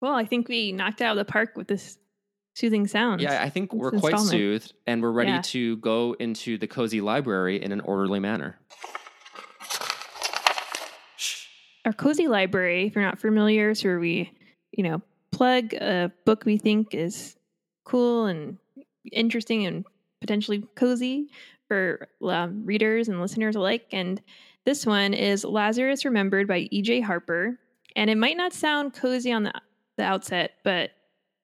Well, 0.00 0.14
I 0.14 0.26
think 0.26 0.48
we 0.48 0.70
knocked 0.72 1.00
it 1.00 1.04
out 1.04 1.16
of 1.18 1.26
the 1.26 1.30
park 1.32 1.56
with 1.56 1.66
this 1.68 1.96
soothing 2.56 2.86
sounds. 2.86 3.22
Yeah, 3.22 3.42
I 3.42 3.48
think 3.48 3.70
This 3.70 3.78
we're 3.80 3.90
quite 3.92 4.18
soothed 4.20 4.74
and 4.86 5.02
we're 5.02 5.10
ready 5.10 5.30
Yeah. 5.30 5.40
to 5.42 5.76
go 5.78 6.14
into 6.18 6.58
the 6.58 6.66
cozy 6.66 7.00
library 7.00 7.60
in 7.62 7.72
an 7.72 7.80
orderly 7.80 8.20
manner. 8.20 8.58
Our 11.84 11.92
cozy 11.92 12.28
library. 12.28 12.86
If 12.86 12.94
you're 12.94 13.04
not 13.04 13.18
familiar 13.18 13.70
is 13.70 13.84
where 13.84 13.98
we 13.98 14.32
you 14.72 14.82
know 14.84 15.02
plug 15.30 15.74
a 15.74 16.12
book 16.24 16.44
we 16.44 16.58
think 16.58 16.94
is 16.94 17.36
cool 17.84 18.26
and 18.26 18.58
interesting 19.12 19.66
and 19.66 19.84
potentially 20.20 20.64
cozy 20.74 21.28
for 21.68 22.08
um, 22.22 22.64
readers 22.64 23.08
and 23.08 23.20
listeners 23.20 23.56
alike. 23.56 23.86
And 23.92 24.22
this 24.64 24.86
one 24.86 25.12
is 25.12 25.44
lazarus 25.44 26.04
remembered 26.04 26.48
by 26.48 26.68
ej 26.72 27.02
harper. 27.02 27.58
And 27.96 28.10
it 28.10 28.16
might 28.16 28.36
not 28.36 28.52
sound 28.52 28.94
cozy 28.94 29.32
on 29.32 29.44
the, 29.44 29.52
the 29.96 30.04
outset 30.04 30.52
but 30.64 30.90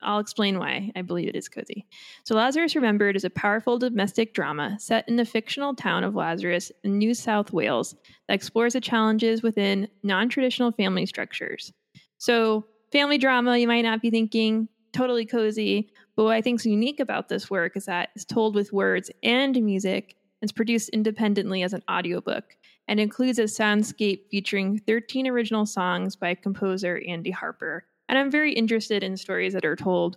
I'll 0.03 0.19
explain 0.19 0.59
why 0.59 0.91
I 0.97 1.03
believe 1.03 1.29
it 1.29 1.37
is 1.37 1.49
cozy. 1.49 1.87
So, 2.25 2.35
Lazarus 2.35 2.75
Remembered 2.75 3.17
is 3.17 3.25
a 3.25 3.31
powerful 3.31 3.79
domestic 3.79 4.35
drama 4.35 4.77
set 4.79 5.09
in 5.09 5.17
the 5.17 5.25
fictional 5.25 5.75
town 5.75 6.05
of 6.05 6.15
Lazarus 6.15 6.73
in 6.85 6.99
New 6.99 7.15
South 7.15 7.53
Wales 7.53 7.95
that 8.29 8.35
explores 8.35 8.73
the 8.73 8.81
challenges 8.81 9.43
within 9.43 9.89
non 10.03 10.29
traditional 10.29 10.73
family 10.73 11.07
structures. 11.07 11.73
So, 12.19 12.67
family 12.93 13.19
drama, 13.19 13.57
you 13.59 13.69
might 13.69 13.83
not 13.83 14.03
be 14.03 14.11
thinking 14.11 14.69
totally 14.93 15.27
cozy, 15.27 15.91
but 16.17 16.25
what 16.25 16.35
I 16.35 16.41
think 16.41 16.61
is 16.61 16.67
unique 16.67 17.01
about 17.01 17.29
this 17.29 17.51
work 17.51 17.77
is 17.77 17.87
that 17.87 18.11
it's 18.15 18.25
told 18.25 18.55
with 18.55 18.73
words 18.73 19.11
and 19.23 19.61
music 19.63 20.17
and 20.41 20.49
it's 20.49 20.53
produced 20.53 20.89
independently 20.91 21.63
as 21.63 21.73
an 21.73 21.83
audiobook 21.91 22.57
and 22.89 22.99
includes 22.99 23.39
a 23.39 23.45
soundscape 23.45 24.23
featuring 24.31 24.79
13 24.79 25.27
original 25.29 25.67
songs 25.67 26.17
by 26.17 26.35
composer 26.35 27.01
Andy 27.07 27.31
Harper. 27.31 27.85
And 28.11 28.19
I'm 28.19 28.31
very 28.31 28.53
interested 28.53 29.05
in 29.05 29.17
stories 29.17 29.53
that 29.53 29.65
are 29.65 29.77
told 29.77 30.17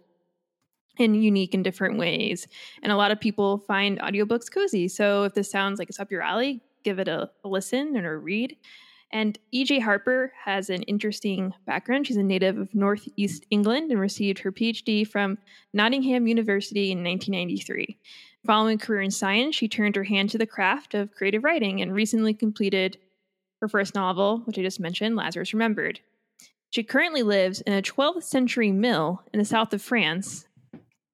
in 0.98 1.14
unique 1.14 1.54
and 1.54 1.64
different 1.64 2.00
ways. 2.00 2.48
And 2.82 2.92
a 2.92 2.96
lot 2.96 3.12
of 3.12 3.20
people 3.20 3.60
find 3.60 4.00
audiobooks 4.00 4.52
cozy. 4.52 4.88
So 4.88 5.26
if 5.26 5.36
this 5.36 5.52
sounds 5.52 5.78
like 5.78 5.90
it's 5.90 6.00
up 6.00 6.12
your 6.12 6.24
alley, 6.24 6.64
give 6.84 6.98
it 6.98 7.08
a, 7.08 7.30
a 7.44 7.48
listen 7.48 7.96
and 7.96 8.08
a 8.08 8.18
read. 8.18 8.58
And 9.12 9.38
E.J. 9.52 9.80
Harper 9.80 10.34
has 10.44 10.72
an 10.72 10.82
interesting 10.84 11.54
background. 11.68 12.08
She's 12.08 12.18
a 12.18 12.24
native 12.24 12.58
of 12.58 12.74
Northeast 12.74 13.46
England 13.52 13.92
and 13.92 14.00
received 14.00 14.40
her 14.40 14.52
PhD 14.52 15.08
from 15.08 15.38
Nottingham 15.72 16.26
University 16.26 16.92
in 16.92 17.04
1993. 17.04 18.00
Following 18.44 18.78
a 18.78 18.84
career 18.84 19.02
in 19.02 19.12
science, 19.12 19.56
she 19.56 19.68
turned 19.68 19.96
her 19.96 20.04
hand 20.04 20.32
to 20.32 20.40
the 20.40 20.48
craft 20.48 20.96
of 20.96 21.12
creative 21.12 21.44
writing 21.44 21.80
and 21.80 21.94
recently 21.94 22.34
completed 22.34 22.98
her 23.62 23.68
first 23.68 23.94
novel, 23.94 24.40
which 24.46 24.58
I 24.58 24.64
just 24.64 24.80
mentioned, 24.80 25.16
Lazarus 25.16 25.54
Remembered. 25.54 26.00
She 26.74 26.82
currently 26.82 27.22
lives 27.22 27.62
in 27.62 27.74
a 27.74 27.84
12th 27.84 28.24
century 28.24 28.72
mill 28.72 29.22
in 29.32 29.38
the 29.38 29.46
south 29.46 29.74
of 29.74 29.82
France. 29.84 30.48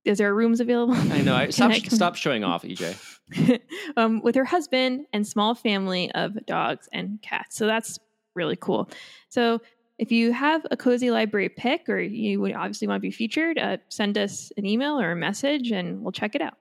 Is 0.06 0.20
there 0.20 0.34
rooms 0.34 0.62
available? 0.62 0.94
I 0.94 1.22
know. 1.22 1.36
I, 1.36 1.50
stop, 1.50 1.72
I 1.72 1.80
stop 1.80 2.16
showing 2.16 2.46
off, 2.46 2.64
EJ. 2.64 3.60
um, 3.98 4.22
with 4.22 4.36
her 4.36 4.46
husband 4.46 5.08
and 5.12 5.28
small 5.28 5.56
family 5.56 6.10
of 6.14 6.46
dogs 6.46 6.88
and 6.94 7.22
cats. 7.22 7.58
So 7.58 7.68
that's 7.68 8.00
really 8.36 8.56
cool. 8.56 8.90
So 9.28 9.60
if 9.98 10.14
you 10.14 10.32
have 10.32 10.66
a 10.72 10.78
cozy 10.78 11.12
library 11.12 11.50
pick 11.50 11.90
or 11.90 12.00
you 12.00 12.40
would 12.40 12.54
obviously 12.54 12.88
want 12.88 13.00
to 13.00 13.06
be 13.06 13.12
featured, 13.12 13.58
uh, 13.58 13.80
send 13.90 14.18
us 14.18 14.54
an 14.56 14.66
email 14.66 14.98
or 14.98 15.12
a 15.12 15.16
message 15.18 15.72
and 15.72 16.02
we'll 16.02 16.14
check 16.14 16.36
it 16.36 16.42
out. 16.42 16.54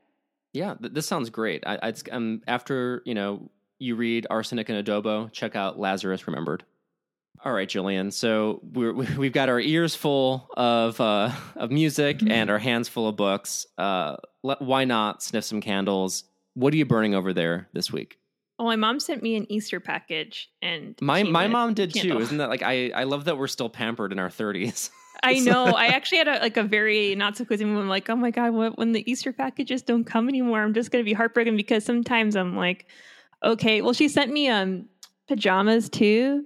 Yeah, 0.52 0.74
th- 0.74 0.92
this 0.92 1.06
sounds 1.06 1.30
great. 1.30 1.62
I, 1.64 1.78
I, 1.80 1.94
um, 2.10 2.42
after 2.48 3.02
you 3.06 3.14
know 3.14 3.48
you 3.78 3.94
read 3.94 4.26
Arsenic 4.28 4.68
and 4.68 4.84
Adobo, 4.84 5.30
check 5.30 5.54
out 5.54 5.78
Lazarus 5.78 6.26
Remembered. 6.26 6.64
All 7.44 7.52
right, 7.52 7.68
Jillian. 7.68 8.12
So 8.12 8.60
we're, 8.72 8.92
we've 9.16 9.32
got 9.32 9.48
our 9.48 9.60
ears 9.60 9.94
full 9.94 10.48
of 10.56 11.00
uh, 11.00 11.30
of 11.56 11.70
music 11.70 12.18
Mhm. 12.18 12.30
and 12.30 12.50
our 12.50 12.58
hands 12.58 12.88
full 12.88 13.08
of 13.08 13.16
books. 13.16 13.66
Uh, 13.76 14.16
let, 14.42 14.60
why 14.60 14.84
not 14.84 15.22
sniff 15.22 15.44
some 15.44 15.60
candles? 15.60 16.24
What 16.54 16.72
are 16.74 16.76
you 16.76 16.84
burning 16.86 17.14
over 17.14 17.32
there 17.32 17.68
this 17.72 17.92
week? 17.92 18.18
Oh, 18.58 18.64
my 18.64 18.74
mom 18.74 18.98
sent 18.98 19.22
me 19.22 19.36
an 19.36 19.46
Easter 19.52 19.78
package 19.78 20.50
and 20.60 20.96
My 21.00 21.22
my 21.22 21.46
mom 21.46 21.74
did 21.74 21.94
candle. 21.94 22.16
too. 22.18 22.22
Isn't 22.24 22.38
that 22.38 22.48
like 22.48 22.62
I 22.62 22.90
I 22.90 23.04
love 23.04 23.26
that 23.26 23.38
we're 23.38 23.46
still 23.46 23.68
pampered 23.68 24.10
in 24.12 24.18
our 24.18 24.30
thirties. 24.30 24.90
I 25.22 25.38
know. 25.40 25.66
I 25.66 25.86
actually 25.86 26.18
had 26.18 26.28
a, 26.28 26.38
like 26.40 26.56
a 26.56 26.62
very 26.62 27.14
not 27.16 27.36
so 27.36 27.44
cozy 27.44 27.64
moment. 27.64 27.82
I'm 27.84 27.88
like, 27.88 28.08
oh 28.10 28.14
my 28.16 28.30
god, 28.30 28.52
what, 28.52 28.78
when 28.78 28.92
the 28.92 29.08
Easter 29.10 29.32
packages 29.32 29.82
don't 29.82 30.04
come 30.04 30.28
anymore, 30.28 30.60
I'm 30.62 30.74
just 30.74 30.90
gonna 30.90 31.04
be 31.04 31.12
heartbroken 31.12 31.56
because 31.56 31.84
sometimes 31.84 32.34
I'm 32.36 32.56
like, 32.56 32.86
okay. 33.44 33.80
Well, 33.80 33.92
she 33.92 34.08
sent 34.08 34.32
me 34.32 34.48
um 34.48 34.86
pajamas 35.28 35.88
too. 35.88 36.44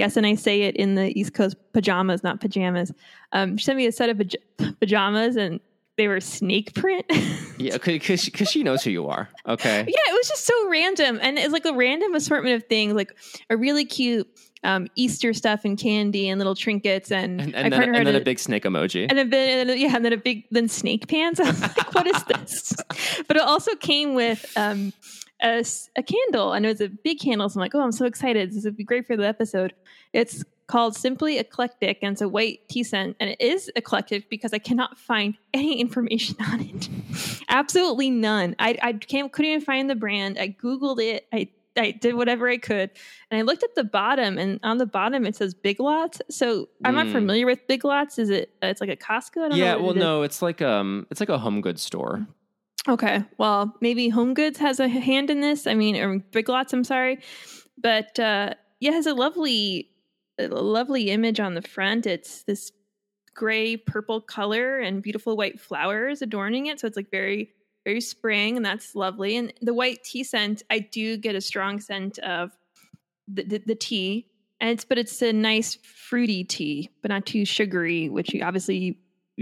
Yes, 0.00 0.16
and 0.16 0.26
I 0.26 0.34
say 0.34 0.62
it 0.62 0.76
in 0.76 0.94
the 0.94 1.12
East 1.18 1.34
Coast 1.34 1.56
pajamas, 1.74 2.22
not 2.24 2.40
pajamas. 2.40 2.90
Um, 3.32 3.58
she 3.58 3.66
sent 3.66 3.76
me 3.76 3.84
a 3.84 3.92
set 3.92 4.08
of 4.08 4.16
paj- 4.16 4.78
pajamas, 4.80 5.36
and 5.36 5.60
they 5.98 6.08
were 6.08 6.20
snake 6.20 6.72
print. 6.74 7.04
yeah, 7.58 7.76
because 7.76 8.24
because 8.24 8.48
she 8.48 8.62
knows 8.62 8.82
who 8.82 8.90
you 8.90 9.08
are. 9.08 9.28
Okay. 9.46 9.80
Yeah, 9.80 9.84
it 10.08 10.12
was 10.14 10.26
just 10.26 10.46
so 10.46 10.70
random, 10.70 11.18
and 11.20 11.38
it's 11.38 11.52
like 11.52 11.66
a 11.66 11.74
random 11.74 12.14
assortment 12.14 12.54
of 12.54 12.66
things, 12.66 12.94
like 12.94 13.14
a 13.50 13.58
really 13.58 13.84
cute 13.84 14.26
um, 14.64 14.86
Easter 14.94 15.34
stuff 15.34 15.66
and 15.66 15.78
candy 15.78 16.30
and 16.30 16.38
little 16.38 16.54
trinkets, 16.54 17.12
and, 17.12 17.38
And, 17.38 17.54
and, 17.54 17.70
then, 17.70 17.94
and 17.94 18.06
then 18.06 18.16
a 18.16 18.20
big 18.20 18.38
snake 18.38 18.64
emoji. 18.64 19.06
and 19.06 19.18
a 19.18 19.26
bit, 19.26 19.68
and 19.68 19.78
yeah, 19.78 19.94
and 19.94 20.02
then 20.02 20.14
a 20.14 20.16
big, 20.16 20.46
then 20.50 20.66
snake 20.68 21.08
pants. 21.08 21.40
I 21.44 21.44
was 21.50 21.60
like, 21.60 21.94
what 21.94 22.06
is 22.06 22.24
this? 22.24 22.72
But 23.28 23.36
it 23.36 23.42
also 23.42 23.74
came 23.76 24.14
with 24.14 24.50
um, 24.56 24.94
a, 25.42 25.64
a 25.96 26.02
candle, 26.02 26.52
and 26.52 26.64
it 26.64 26.68
was 26.68 26.80
a 26.80 26.88
big 26.88 27.18
candle. 27.20 27.48
So 27.48 27.58
I'm 27.58 27.62
like, 27.62 27.74
oh, 27.74 27.80
I'm 27.80 27.92
so 27.92 28.04
excited! 28.06 28.52
This 28.52 28.64
would 28.64 28.76
be 28.76 28.84
great 28.84 29.06
for 29.06 29.16
the 29.16 29.26
episode. 29.26 29.74
It's 30.12 30.44
called 30.66 30.94
Simply 30.96 31.38
Eclectic, 31.38 31.98
and 32.02 32.12
it's 32.12 32.20
a 32.22 32.28
white 32.28 32.60
tea 32.68 32.84
scent, 32.84 33.16
and 33.20 33.30
it 33.30 33.40
is 33.40 33.70
eclectic 33.76 34.28
because 34.30 34.52
I 34.52 34.58
cannot 34.58 34.98
find 34.98 35.34
any 35.54 35.80
information 35.80 36.36
on 36.52 36.60
it. 36.60 36.88
Absolutely 37.48 38.10
none. 38.10 38.54
I 38.58 38.78
I 38.82 38.92
can't 38.94 39.32
couldn't 39.32 39.50
even 39.50 39.64
find 39.64 39.88
the 39.90 39.94
brand. 39.96 40.38
I 40.38 40.48
googled 40.48 41.02
it. 41.02 41.26
I 41.32 41.48
I 41.76 41.92
did 41.92 42.14
whatever 42.16 42.48
I 42.48 42.58
could, 42.58 42.90
and 43.30 43.38
I 43.38 43.42
looked 43.42 43.62
at 43.62 43.74
the 43.76 43.84
bottom, 43.84 44.38
and 44.38 44.58
on 44.62 44.78
the 44.78 44.86
bottom 44.86 45.24
it 45.24 45.36
says 45.36 45.54
Big 45.54 45.80
Lots. 45.80 46.20
So 46.28 46.68
I'm 46.84 46.94
not 46.94 47.06
Mm. 47.06 47.12
familiar 47.12 47.46
with 47.46 47.66
Big 47.68 47.84
Lots. 47.84 48.18
Is 48.18 48.28
it? 48.28 48.52
It's 48.60 48.80
like 48.80 48.90
a 48.90 48.96
Costco. 48.96 49.44
I 49.44 49.48
don't 49.48 49.58
Yeah, 49.58 49.76
well, 49.76 49.90
it 49.92 49.96
no, 49.96 50.22
it's 50.22 50.42
like 50.42 50.60
um, 50.62 51.06
it's 51.10 51.20
like 51.20 51.28
a 51.28 51.38
home 51.38 51.60
goods 51.60 51.80
store. 51.82 52.26
Okay. 52.88 53.24
Well, 53.36 53.74
maybe 53.80 54.08
Home 54.08 54.34
Goods 54.34 54.58
has 54.58 54.80
a 54.80 54.88
hand 54.88 55.30
in 55.30 55.40
this. 55.40 55.66
I 55.66 55.74
mean, 55.74 55.96
or 55.96 56.18
Big 56.18 56.48
Lots, 56.48 56.72
I'm 56.72 56.84
sorry. 56.84 57.20
But 57.76 58.18
uh 58.18 58.54
yeah, 58.80 58.90
it 58.90 58.94
has 58.94 59.06
a 59.06 59.14
lovely 59.14 59.90
a 60.38 60.48
lovely 60.48 61.10
image 61.10 61.40
on 61.40 61.54
the 61.54 61.62
front. 61.62 62.06
It's 62.06 62.42
this 62.44 62.72
gray 63.34 63.76
purple 63.76 64.20
color 64.20 64.78
and 64.78 65.02
beautiful 65.02 65.36
white 65.36 65.60
flowers 65.60 66.22
adorning 66.22 66.66
it. 66.66 66.80
So 66.80 66.86
it's 66.86 66.96
like 66.96 67.10
very 67.10 67.50
very 67.84 68.00
spring 68.00 68.56
and 68.56 68.64
that's 68.64 68.94
lovely. 68.94 69.36
And 69.36 69.52
the 69.62 69.74
white 69.74 70.02
tea 70.04 70.24
scent, 70.24 70.62
I 70.70 70.80
do 70.80 71.16
get 71.16 71.34
a 71.34 71.40
strong 71.40 71.80
scent 71.80 72.18
of 72.18 72.50
the, 73.28 73.42
the, 73.44 73.62
the 73.66 73.74
tea. 73.74 74.26
And 74.60 74.70
it's 74.70 74.84
but 74.84 74.98
it's 74.98 75.20
a 75.22 75.32
nice 75.32 75.76
fruity 75.76 76.44
tea, 76.44 76.90
but 77.02 77.10
not 77.10 77.26
too 77.26 77.44
sugary, 77.44 78.08
which 78.08 78.34
you 78.34 78.42
obviously 78.42 78.98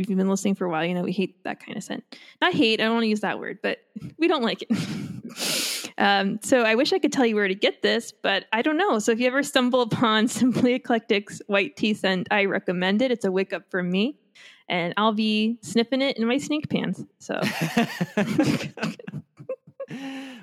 you've 0.07 0.19
been 0.19 0.29
listening 0.29 0.55
for 0.55 0.67
a 0.67 0.71
while, 0.71 0.85
you 0.85 0.95
know 0.95 1.03
we 1.03 1.13
hate 1.13 1.43
that 1.45 1.65
kind 1.65 1.77
of 1.77 1.83
scent. 1.83 2.05
Not 2.41 2.53
hate, 2.53 2.81
I 2.81 2.85
don't 2.85 2.95
want 2.95 3.05
to 3.05 3.09
use 3.09 3.21
that 3.21 3.39
word, 3.39 3.59
but 3.63 3.79
we 4.19 4.29
don't 4.29 4.43
like 4.43 4.65
it. 4.69 5.91
um, 5.99 6.39
so 6.43 6.63
I 6.63 6.75
wish 6.75 6.93
I 6.93 6.99
could 6.99 7.13
tell 7.13 7.27
you 7.27 7.35
where 7.35 7.49
to 7.49 7.55
get 7.55 7.83
this, 7.83 8.13
but 8.13 8.47
I 8.53 8.63
don't 8.63 8.77
know. 8.77 8.99
So 8.99 9.13
if 9.13 9.21
you 9.21 9.27
ever 9.27 9.43
stumble 9.43 9.83
upon 9.83 10.29
Simply 10.39 10.75
Eclectic's 10.75 11.43
white 11.47 11.77
tea 11.77 11.95
scent, 11.95 12.29
I 12.31 12.45
recommend 12.45 13.03
it. 13.03 13.11
It's 13.11 13.25
a 13.25 13.33
wake 13.33 13.53
up 13.53 13.71
for 13.71 13.83
me, 13.83 14.19
and 14.69 14.95
I'll 14.97 15.13
be 15.15 15.59
sniffing 15.63 16.03
it 16.03 16.17
in 16.19 16.27
my 16.27 16.39
snake 16.39 16.69
pants. 16.69 17.03
So 17.19 17.35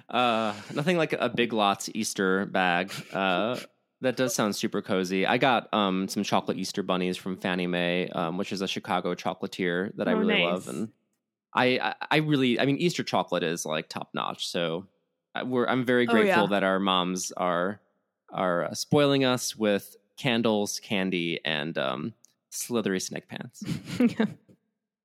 uh, 0.09 0.53
nothing 0.73 0.97
like 0.97 1.13
a 1.13 1.29
Big 1.29 1.53
Lots 1.53 1.89
Easter 1.93 2.45
bag. 2.45 2.91
Uh, 3.13 3.57
that 4.01 4.15
does 4.17 4.35
sound 4.35 4.55
super 4.55 4.81
cozy. 4.81 5.25
I 5.25 5.37
got 5.37 5.73
um, 5.73 6.07
some 6.07 6.23
chocolate 6.23 6.57
Easter 6.57 6.83
bunnies 6.83 7.17
from 7.17 7.37
Fannie 7.37 7.67
May, 7.67 8.07
um, 8.09 8.37
which 8.37 8.51
is 8.51 8.61
a 8.61 8.67
Chicago 8.67 9.15
chocolatier 9.15 9.95
that 9.97 10.07
I 10.07 10.13
Oh, 10.13 10.17
really 10.17 10.33
nice. 10.33 10.43
love, 10.43 10.67
and 10.67 10.89
I, 11.53 11.79
I, 11.79 11.95
I 12.11 12.17
really, 12.17 12.59
I 12.59 12.65
mean, 12.65 12.77
Easter 12.77 13.03
chocolate 13.03 13.43
is 13.43 13.65
like 13.65 13.87
top 13.89 14.09
notch. 14.13 14.47
So 14.47 14.87
I- 15.33 15.43
we're, 15.43 15.65
I'm 15.67 15.85
very 15.85 16.07
Oh, 16.07 16.11
grateful 16.11 16.43
yeah. 16.43 16.47
that 16.49 16.63
our 16.63 16.79
moms 16.79 17.31
are 17.31 17.79
are 18.33 18.65
uh, 18.65 18.73
spoiling 18.73 19.23
us 19.23 19.55
with 19.55 19.95
candles, 20.17 20.79
candy, 20.79 21.39
and 21.45 21.77
um, 21.77 22.13
slithery 22.49 22.99
snake 22.99 23.27
pants. 23.29 23.63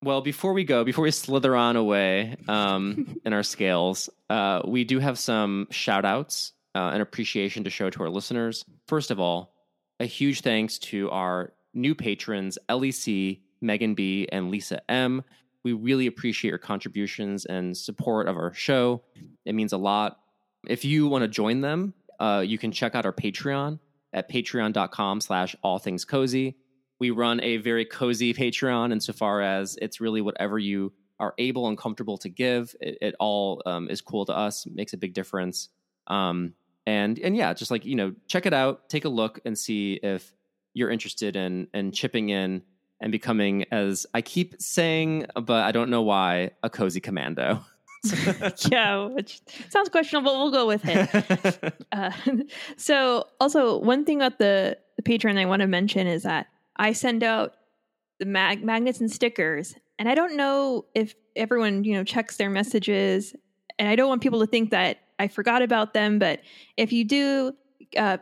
Well, 0.03 0.21
before 0.21 0.53
we 0.53 0.63
go, 0.63 0.83
before 0.83 1.03
we 1.03 1.11
slither 1.11 1.55
on 1.55 1.75
away 1.75 2.35
um, 2.47 3.19
in 3.25 3.33
our 3.33 3.43
scales, 3.43 4.09
uh, 4.31 4.61
we 4.65 4.83
do 4.83 4.97
have 4.97 5.19
some 5.19 5.67
shout 5.69 6.05
outs 6.05 6.53
uh, 6.73 6.89
and 6.93 7.03
appreciation 7.03 7.63
to 7.65 7.69
show 7.69 7.91
to 7.91 8.01
our 8.01 8.09
listeners. 8.09 8.65
First 8.91 9.09
of 9.09 9.21
all, 9.21 9.55
a 10.01 10.05
huge 10.05 10.41
thanks 10.41 10.77
to 10.79 11.09
our 11.11 11.53
new 11.73 11.95
patrons, 11.95 12.57
LEC, 12.67 13.39
Megan 13.61 13.95
B, 13.95 14.27
and 14.29 14.51
Lisa 14.51 14.81
M. 14.91 15.23
We 15.63 15.71
really 15.71 16.07
appreciate 16.07 16.49
your 16.49 16.57
contributions 16.57 17.45
and 17.45 17.77
support 17.77 18.27
of 18.27 18.35
our 18.35 18.53
show. 18.53 19.01
It 19.45 19.55
means 19.55 19.71
a 19.71 19.77
lot. 19.77 20.19
If 20.67 20.83
you 20.83 21.07
want 21.07 21.21
to 21.21 21.29
join 21.29 21.61
them, 21.61 21.93
uh, 22.19 22.43
you 22.45 22.57
can 22.57 22.73
check 22.73 22.93
out 22.93 23.05
our 23.05 23.13
Patreon 23.13 23.79
at 24.11 24.29
patreon.com 24.29 25.21
slash 25.21 25.55
all 25.63 25.79
things 25.79 26.03
cozy 26.03 26.57
we 26.99 27.11
run 27.11 27.41
a 27.41 27.55
very 27.55 27.85
cozy 27.85 28.33
patreon 28.43 28.91
insofar 28.91 29.41
as 29.41 29.77
it's 29.81 30.01
really 30.01 30.19
whatever 30.19 30.59
you 30.59 30.91
are 31.17 31.33
able 31.37 31.69
and 31.69 31.77
comfortable 31.77 32.17
to 32.17 32.27
give 32.27 32.75
it, 32.81 32.97
it 32.99 33.15
all 33.21 33.61
um, 33.65 33.89
is 33.89 34.01
cool 34.01 34.25
to 34.25 34.35
us 34.35 34.65
makes 34.67 34.91
a 34.91 34.97
big 34.97 35.13
difference 35.13 35.69
um, 36.07 36.53
and 36.85 37.19
and 37.19 37.35
yeah 37.35 37.53
just 37.53 37.71
like 37.71 37.85
you 37.85 37.95
know 37.95 38.13
check 38.27 38.45
it 38.45 38.53
out 38.53 38.89
take 38.89 39.05
a 39.05 39.09
look 39.09 39.39
and 39.45 39.57
see 39.57 39.99
if 40.01 40.33
you're 40.73 40.89
interested 40.89 41.35
in 41.35 41.67
in 41.73 41.91
chipping 41.91 42.29
in 42.29 42.61
and 43.01 43.11
becoming 43.11 43.65
as 43.71 44.05
i 44.13 44.21
keep 44.21 44.59
saying 44.61 45.25
but 45.35 45.63
i 45.63 45.71
don't 45.71 45.89
know 45.89 46.01
why 46.01 46.51
a 46.63 46.69
cozy 46.69 46.99
commando 46.99 47.61
yeah, 48.69 49.05
which 49.05 49.41
sounds 49.69 49.89
questionable. 49.89 50.35
We'll 50.37 50.51
go 50.51 50.67
with 50.67 50.81
it. 50.85 51.73
Uh, 51.91 52.11
so, 52.77 53.27
also 53.41 53.77
one 53.77 54.05
thing 54.05 54.21
about 54.21 54.39
the 54.39 54.77
the 54.95 55.03
Patreon 55.03 55.37
I 55.37 55.45
want 55.45 55.61
to 55.61 55.67
mention 55.67 56.07
is 56.07 56.23
that 56.23 56.47
I 56.77 56.93
send 56.93 57.21
out 57.21 57.55
the 58.17 58.25
mag- 58.25 58.63
magnets 58.63 59.01
and 59.01 59.11
stickers, 59.11 59.75
and 59.99 60.07
I 60.07 60.15
don't 60.15 60.37
know 60.37 60.85
if 60.95 61.13
everyone 61.35 61.83
you 61.83 61.93
know 61.93 62.05
checks 62.05 62.37
their 62.37 62.49
messages, 62.49 63.35
and 63.77 63.89
I 63.89 63.97
don't 63.97 64.07
want 64.07 64.21
people 64.21 64.39
to 64.39 64.47
think 64.47 64.71
that 64.71 64.99
I 65.21 65.27
forgot 65.27 65.61
about 65.61 65.93
them. 65.93 66.19
But 66.19 66.41
if 66.77 66.91
you 66.91 67.05
do 67.05 67.53
uh, 67.97 68.17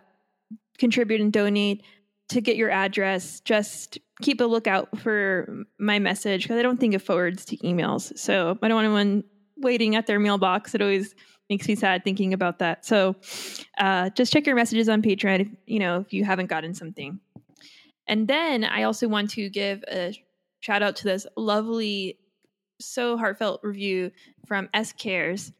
contribute 0.77 1.21
and 1.21 1.31
donate 1.31 1.83
to 2.29 2.41
get 2.41 2.57
your 2.57 2.69
address, 2.69 3.39
just 3.39 3.97
keep 4.21 4.41
a 4.41 4.43
lookout 4.43 4.99
for 4.99 5.65
my 5.79 5.97
message 5.99 6.43
because 6.43 6.57
I 6.57 6.61
don't 6.61 6.79
think 6.79 6.93
it 6.93 7.01
forwards 7.01 7.45
to 7.45 7.57
emails. 7.57 8.17
So 8.17 8.57
I 8.61 8.67
don't 8.67 8.75
want 8.75 8.85
anyone 8.85 9.23
waiting 9.57 9.95
at 9.95 10.07
their 10.07 10.19
mailbox. 10.19 10.75
It 10.75 10.81
always 10.81 11.15
makes 11.49 11.67
me 11.67 11.75
sad 11.75 12.03
thinking 12.03 12.33
about 12.33 12.59
that. 12.59 12.85
So 12.85 13.15
uh, 13.77 14.09
just 14.11 14.31
check 14.31 14.45
your 14.45 14.55
messages 14.55 14.87
on 14.89 15.01
Patreon, 15.01 15.39
if, 15.41 15.47
you 15.65 15.79
know, 15.79 16.01
if 16.01 16.13
you 16.13 16.23
haven't 16.23 16.47
gotten 16.47 16.73
something. 16.73 17.19
And 18.07 18.27
then 18.27 18.63
I 18.63 18.83
also 18.83 19.07
want 19.07 19.31
to 19.31 19.49
give 19.49 19.83
a 19.87 20.13
shout 20.59 20.83
out 20.83 20.97
to 20.97 21.05
this 21.05 21.25
lovely, 21.35 22.19
so 22.79 23.17
heartfelt 23.17 23.61
review 23.63 24.11
from 24.45 24.69
S 24.73 24.91
Cares. 24.91 25.51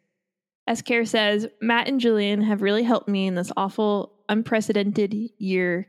S 0.70 0.84
Care 0.84 1.03
says, 1.03 1.47
Matt 1.59 1.88
and 1.88 1.99
Jillian 1.99 2.45
have 2.45 2.61
really 2.61 2.84
helped 2.84 3.09
me 3.09 3.26
in 3.26 3.34
this 3.34 3.51
awful, 3.57 4.13
unprecedented 4.30 5.15
year. 5.39 5.88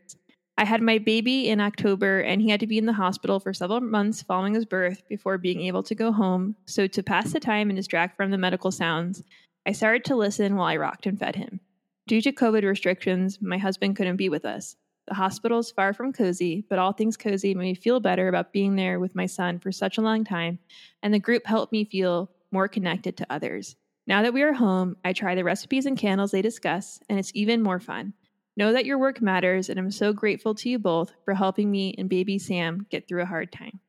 I 0.57 0.65
had 0.65 0.81
my 0.81 0.97
baby 0.97 1.51
in 1.51 1.61
October 1.61 2.21
and 2.21 2.41
he 2.41 2.49
had 2.49 2.61
to 2.61 2.67
be 2.67 2.79
in 2.79 2.87
the 2.87 2.95
hospital 2.95 3.39
for 3.41 3.53
several 3.53 3.83
months 3.83 4.23
following 4.23 4.55
his 4.55 4.65
birth 4.65 5.03
before 5.07 5.37
being 5.37 5.61
able 5.61 5.83
to 5.83 5.95
go 5.95 6.13
home. 6.13 6.57
So, 6.65 6.87
to 6.87 7.03
pass 7.03 7.31
the 7.31 7.41
time 7.41 7.69
and 7.69 7.77
distract 7.77 8.17
from 8.17 8.31
the 8.31 8.39
medical 8.39 8.71
sounds, 8.71 9.23
I 9.67 9.73
started 9.73 10.03
to 10.07 10.17
listen 10.17 10.57
while 10.57 10.69
I 10.69 10.79
rocked 10.79 11.05
and 11.05 11.19
fed 11.19 11.37
him. 11.37 11.61
Due 12.07 12.23
to 12.23 12.33
COVID 12.33 12.63
restrictions, 12.63 13.39
my 13.43 13.59
husband 13.59 13.97
couldn't 13.97 14.17
be 14.17 14.31
with 14.31 14.47
us. 14.47 14.77
The 15.09 15.15
hospital 15.15 15.59
is 15.59 15.71
far 15.71 15.93
from 15.93 16.15
cozy, 16.15 16.65
but 16.71 16.79
all 16.79 16.95
things 16.95 17.19
cozy 17.19 17.55
made 17.55 17.65
me 17.65 17.75
feel 17.75 18.01
better 18.01 18.29
about 18.29 18.55
being 18.55 18.77
there 18.77 18.99
with 18.99 19.15
my 19.15 19.27
son 19.27 19.59
for 19.59 19.73
such 19.73 19.99
a 19.99 20.03
long 20.03 20.25
time, 20.25 20.59
and 21.03 21.13
the 21.13 21.19
group 21.19 21.47
helped 21.47 21.71
me 21.71 21.85
feel 21.85 22.31
more 22.51 22.67
connected 22.67 23.19
to 23.19 23.27
others. 23.29 23.77
Now 24.07 24.23
that 24.23 24.35
we 24.35 24.43
are 24.43 24.53
home, 24.53 24.97
I 25.05 25.13
try 25.13 25.35
the 25.35 25.45
recipes 25.45 25.87
and 25.87 25.97
candles 25.97 26.31
they 26.31 26.43
discuss, 26.43 27.01
and 27.09 27.19
it's 27.19 27.33
even 27.35 27.63
more 27.63 27.81
fun. 27.81 28.15
Know 28.57 28.73
that 28.73 28.85
your 28.85 28.99
work 28.99 29.23
matters, 29.23 29.69
and 29.69 29.79
I'm 29.79 29.91
so 29.91 30.13
grateful 30.13 30.55
to 30.57 30.69
you 30.69 30.79
both 30.79 31.13
for 31.25 31.35
helping 31.35 31.71
me 31.71 31.95
and 31.97 32.09
baby 32.09 32.39
Sam 32.39 32.87
get 32.91 33.07
through 33.07 33.23
a 33.23 33.27
hard 33.27 33.53
time. 33.53 33.81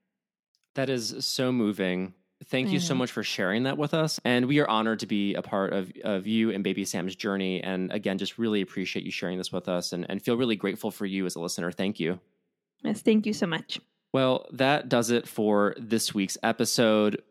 That 0.75 0.89
is 0.89 1.25
so 1.25 1.51
moving. 1.51 2.13
Thank 2.45 2.69
I 2.69 2.71
you 2.71 2.79
so 2.79 2.95
much 2.95 3.11
for 3.11 3.23
sharing 3.23 3.63
that 3.63 3.77
with 3.77 3.93
us. 3.93 4.19
And 4.25 4.47
we 4.47 4.59
are 4.59 4.67
honored 4.67 4.99
to 4.99 5.05
be 5.05 5.35
a 5.35 5.41
part 5.41 5.73
of, 5.73 5.91
of 6.03 6.25
you 6.25 6.51
and 6.51 6.63
baby 6.63 6.85
Sam's 6.85 7.15
journey. 7.15 7.61
And 7.61 7.91
again, 7.91 8.17
just 8.17 8.37
really 8.37 8.61
appreciate 8.61 9.05
you 9.05 9.11
sharing 9.11 9.37
this 9.37 9.51
with 9.51 9.67
us 9.69 9.93
and, 9.93 10.05
and 10.09 10.21
feel 10.21 10.37
really 10.37 10.55
grateful 10.55 10.89
for 10.89 11.05
you 11.05 11.25
as 11.25 11.35
a 11.35 11.39
listener. 11.39 11.71
Thank 11.71 11.99
you. 11.99 12.19
Yes, 12.83 13.01
thank 13.01 13.25
you 13.25 13.33
so 13.33 13.45
much. 13.45 13.79
Well, 14.13 14.47
that 14.53 14.89
does 14.89 15.11
it 15.11 15.27
for 15.27 15.75
this 15.77 16.13
week's 16.13 16.37
episode. 16.41 17.21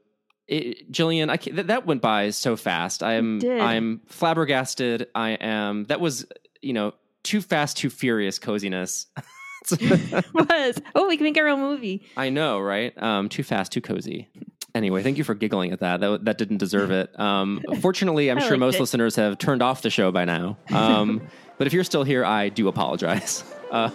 It, 0.51 0.91
Jillian, 0.91 1.31
I 1.31 1.37
that, 1.53 1.69
that 1.69 1.87
went 1.87 2.03
by 2.03 2.31
so 2.31 2.57
fast. 2.57 3.05
I 3.05 3.15
am. 3.15 3.41
I'm 3.45 4.01
flabbergasted. 4.07 5.07
I 5.15 5.31
am 5.31 5.85
that 5.85 6.01
was 6.01 6.27
you 6.61 6.73
know 6.73 6.93
too 7.23 7.41
fast, 7.41 7.77
too 7.77 7.89
furious 7.91 8.39
coziness. 8.39 9.07
was 9.71 10.81
oh, 10.95 11.07
we 11.07 11.17
can 11.17 11.25
make 11.25 11.37
our 11.37 11.47
own 11.49 11.61
movie. 11.61 12.03
I 12.17 12.31
know, 12.31 12.59
right? 12.59 13.01
Um, 13.01 13.29
too 13.29 13.43
fast, 13.43 13.73
too 13.73 13.81
cozy. 13.81 14.29
Anyway, 14.75 15.03
thank 15.03 15.19
you 15.19 15.25
for 15.25 15.35
giggling 15.35 15.73
at 15.73 15.81
that. 15.81 16.01
That, 16.01 16.25
that 16.25 16.39
didn't 16.39 16.59
deserve 16.59 16.91
it. 16.91 17.19
Um, 17.19 17.63
fortunately, 17.81 18.31
I'm 18.31 18.41
sure 18.49 18.57
most 18.57 18.77
it. 18.77 18.81
listeners 18.81 19.17
have 19.17 19.39
turned 19.39 19.63
off 19.63 19.83
the 19.83 19.91
show 19.91 20.11
by 20.11 20.25
now. 20.25 20.57
Um, 20.73 21.23
but 21.59 21.67
if 21.67 21.73
you're 21.73 21.85
still 21.85 22.05
here, 22.05 22.25
I 22.25 22.49
do 22.49 22.69
apologize. 22.69 23.45
Uh, 23.71 23.91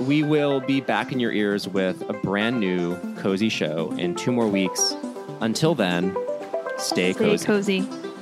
we 0.00 0.22
will 0.22 0.60
be 0.60 0.80
back 0.80 1.12
in 1.12 1.20
your 1.20 1.32
ears 1.32 1.68
with 1.68 2.02
a 2.08 2.12
brand 2.12 2.60
new 2.60 2.96
cozy 3.16 3.48
show 3.48 3.92
in 3.92 4.14
two 4.14 4.32
more 4.32 4.48
weeks. 4.48 4.94
Until 5.40 5.74
then, 5.74 6.14
stay 6.78 7.12
Stay 7.12 7.14
cozy. 7.14 7.44
cozy. 7.46 8.13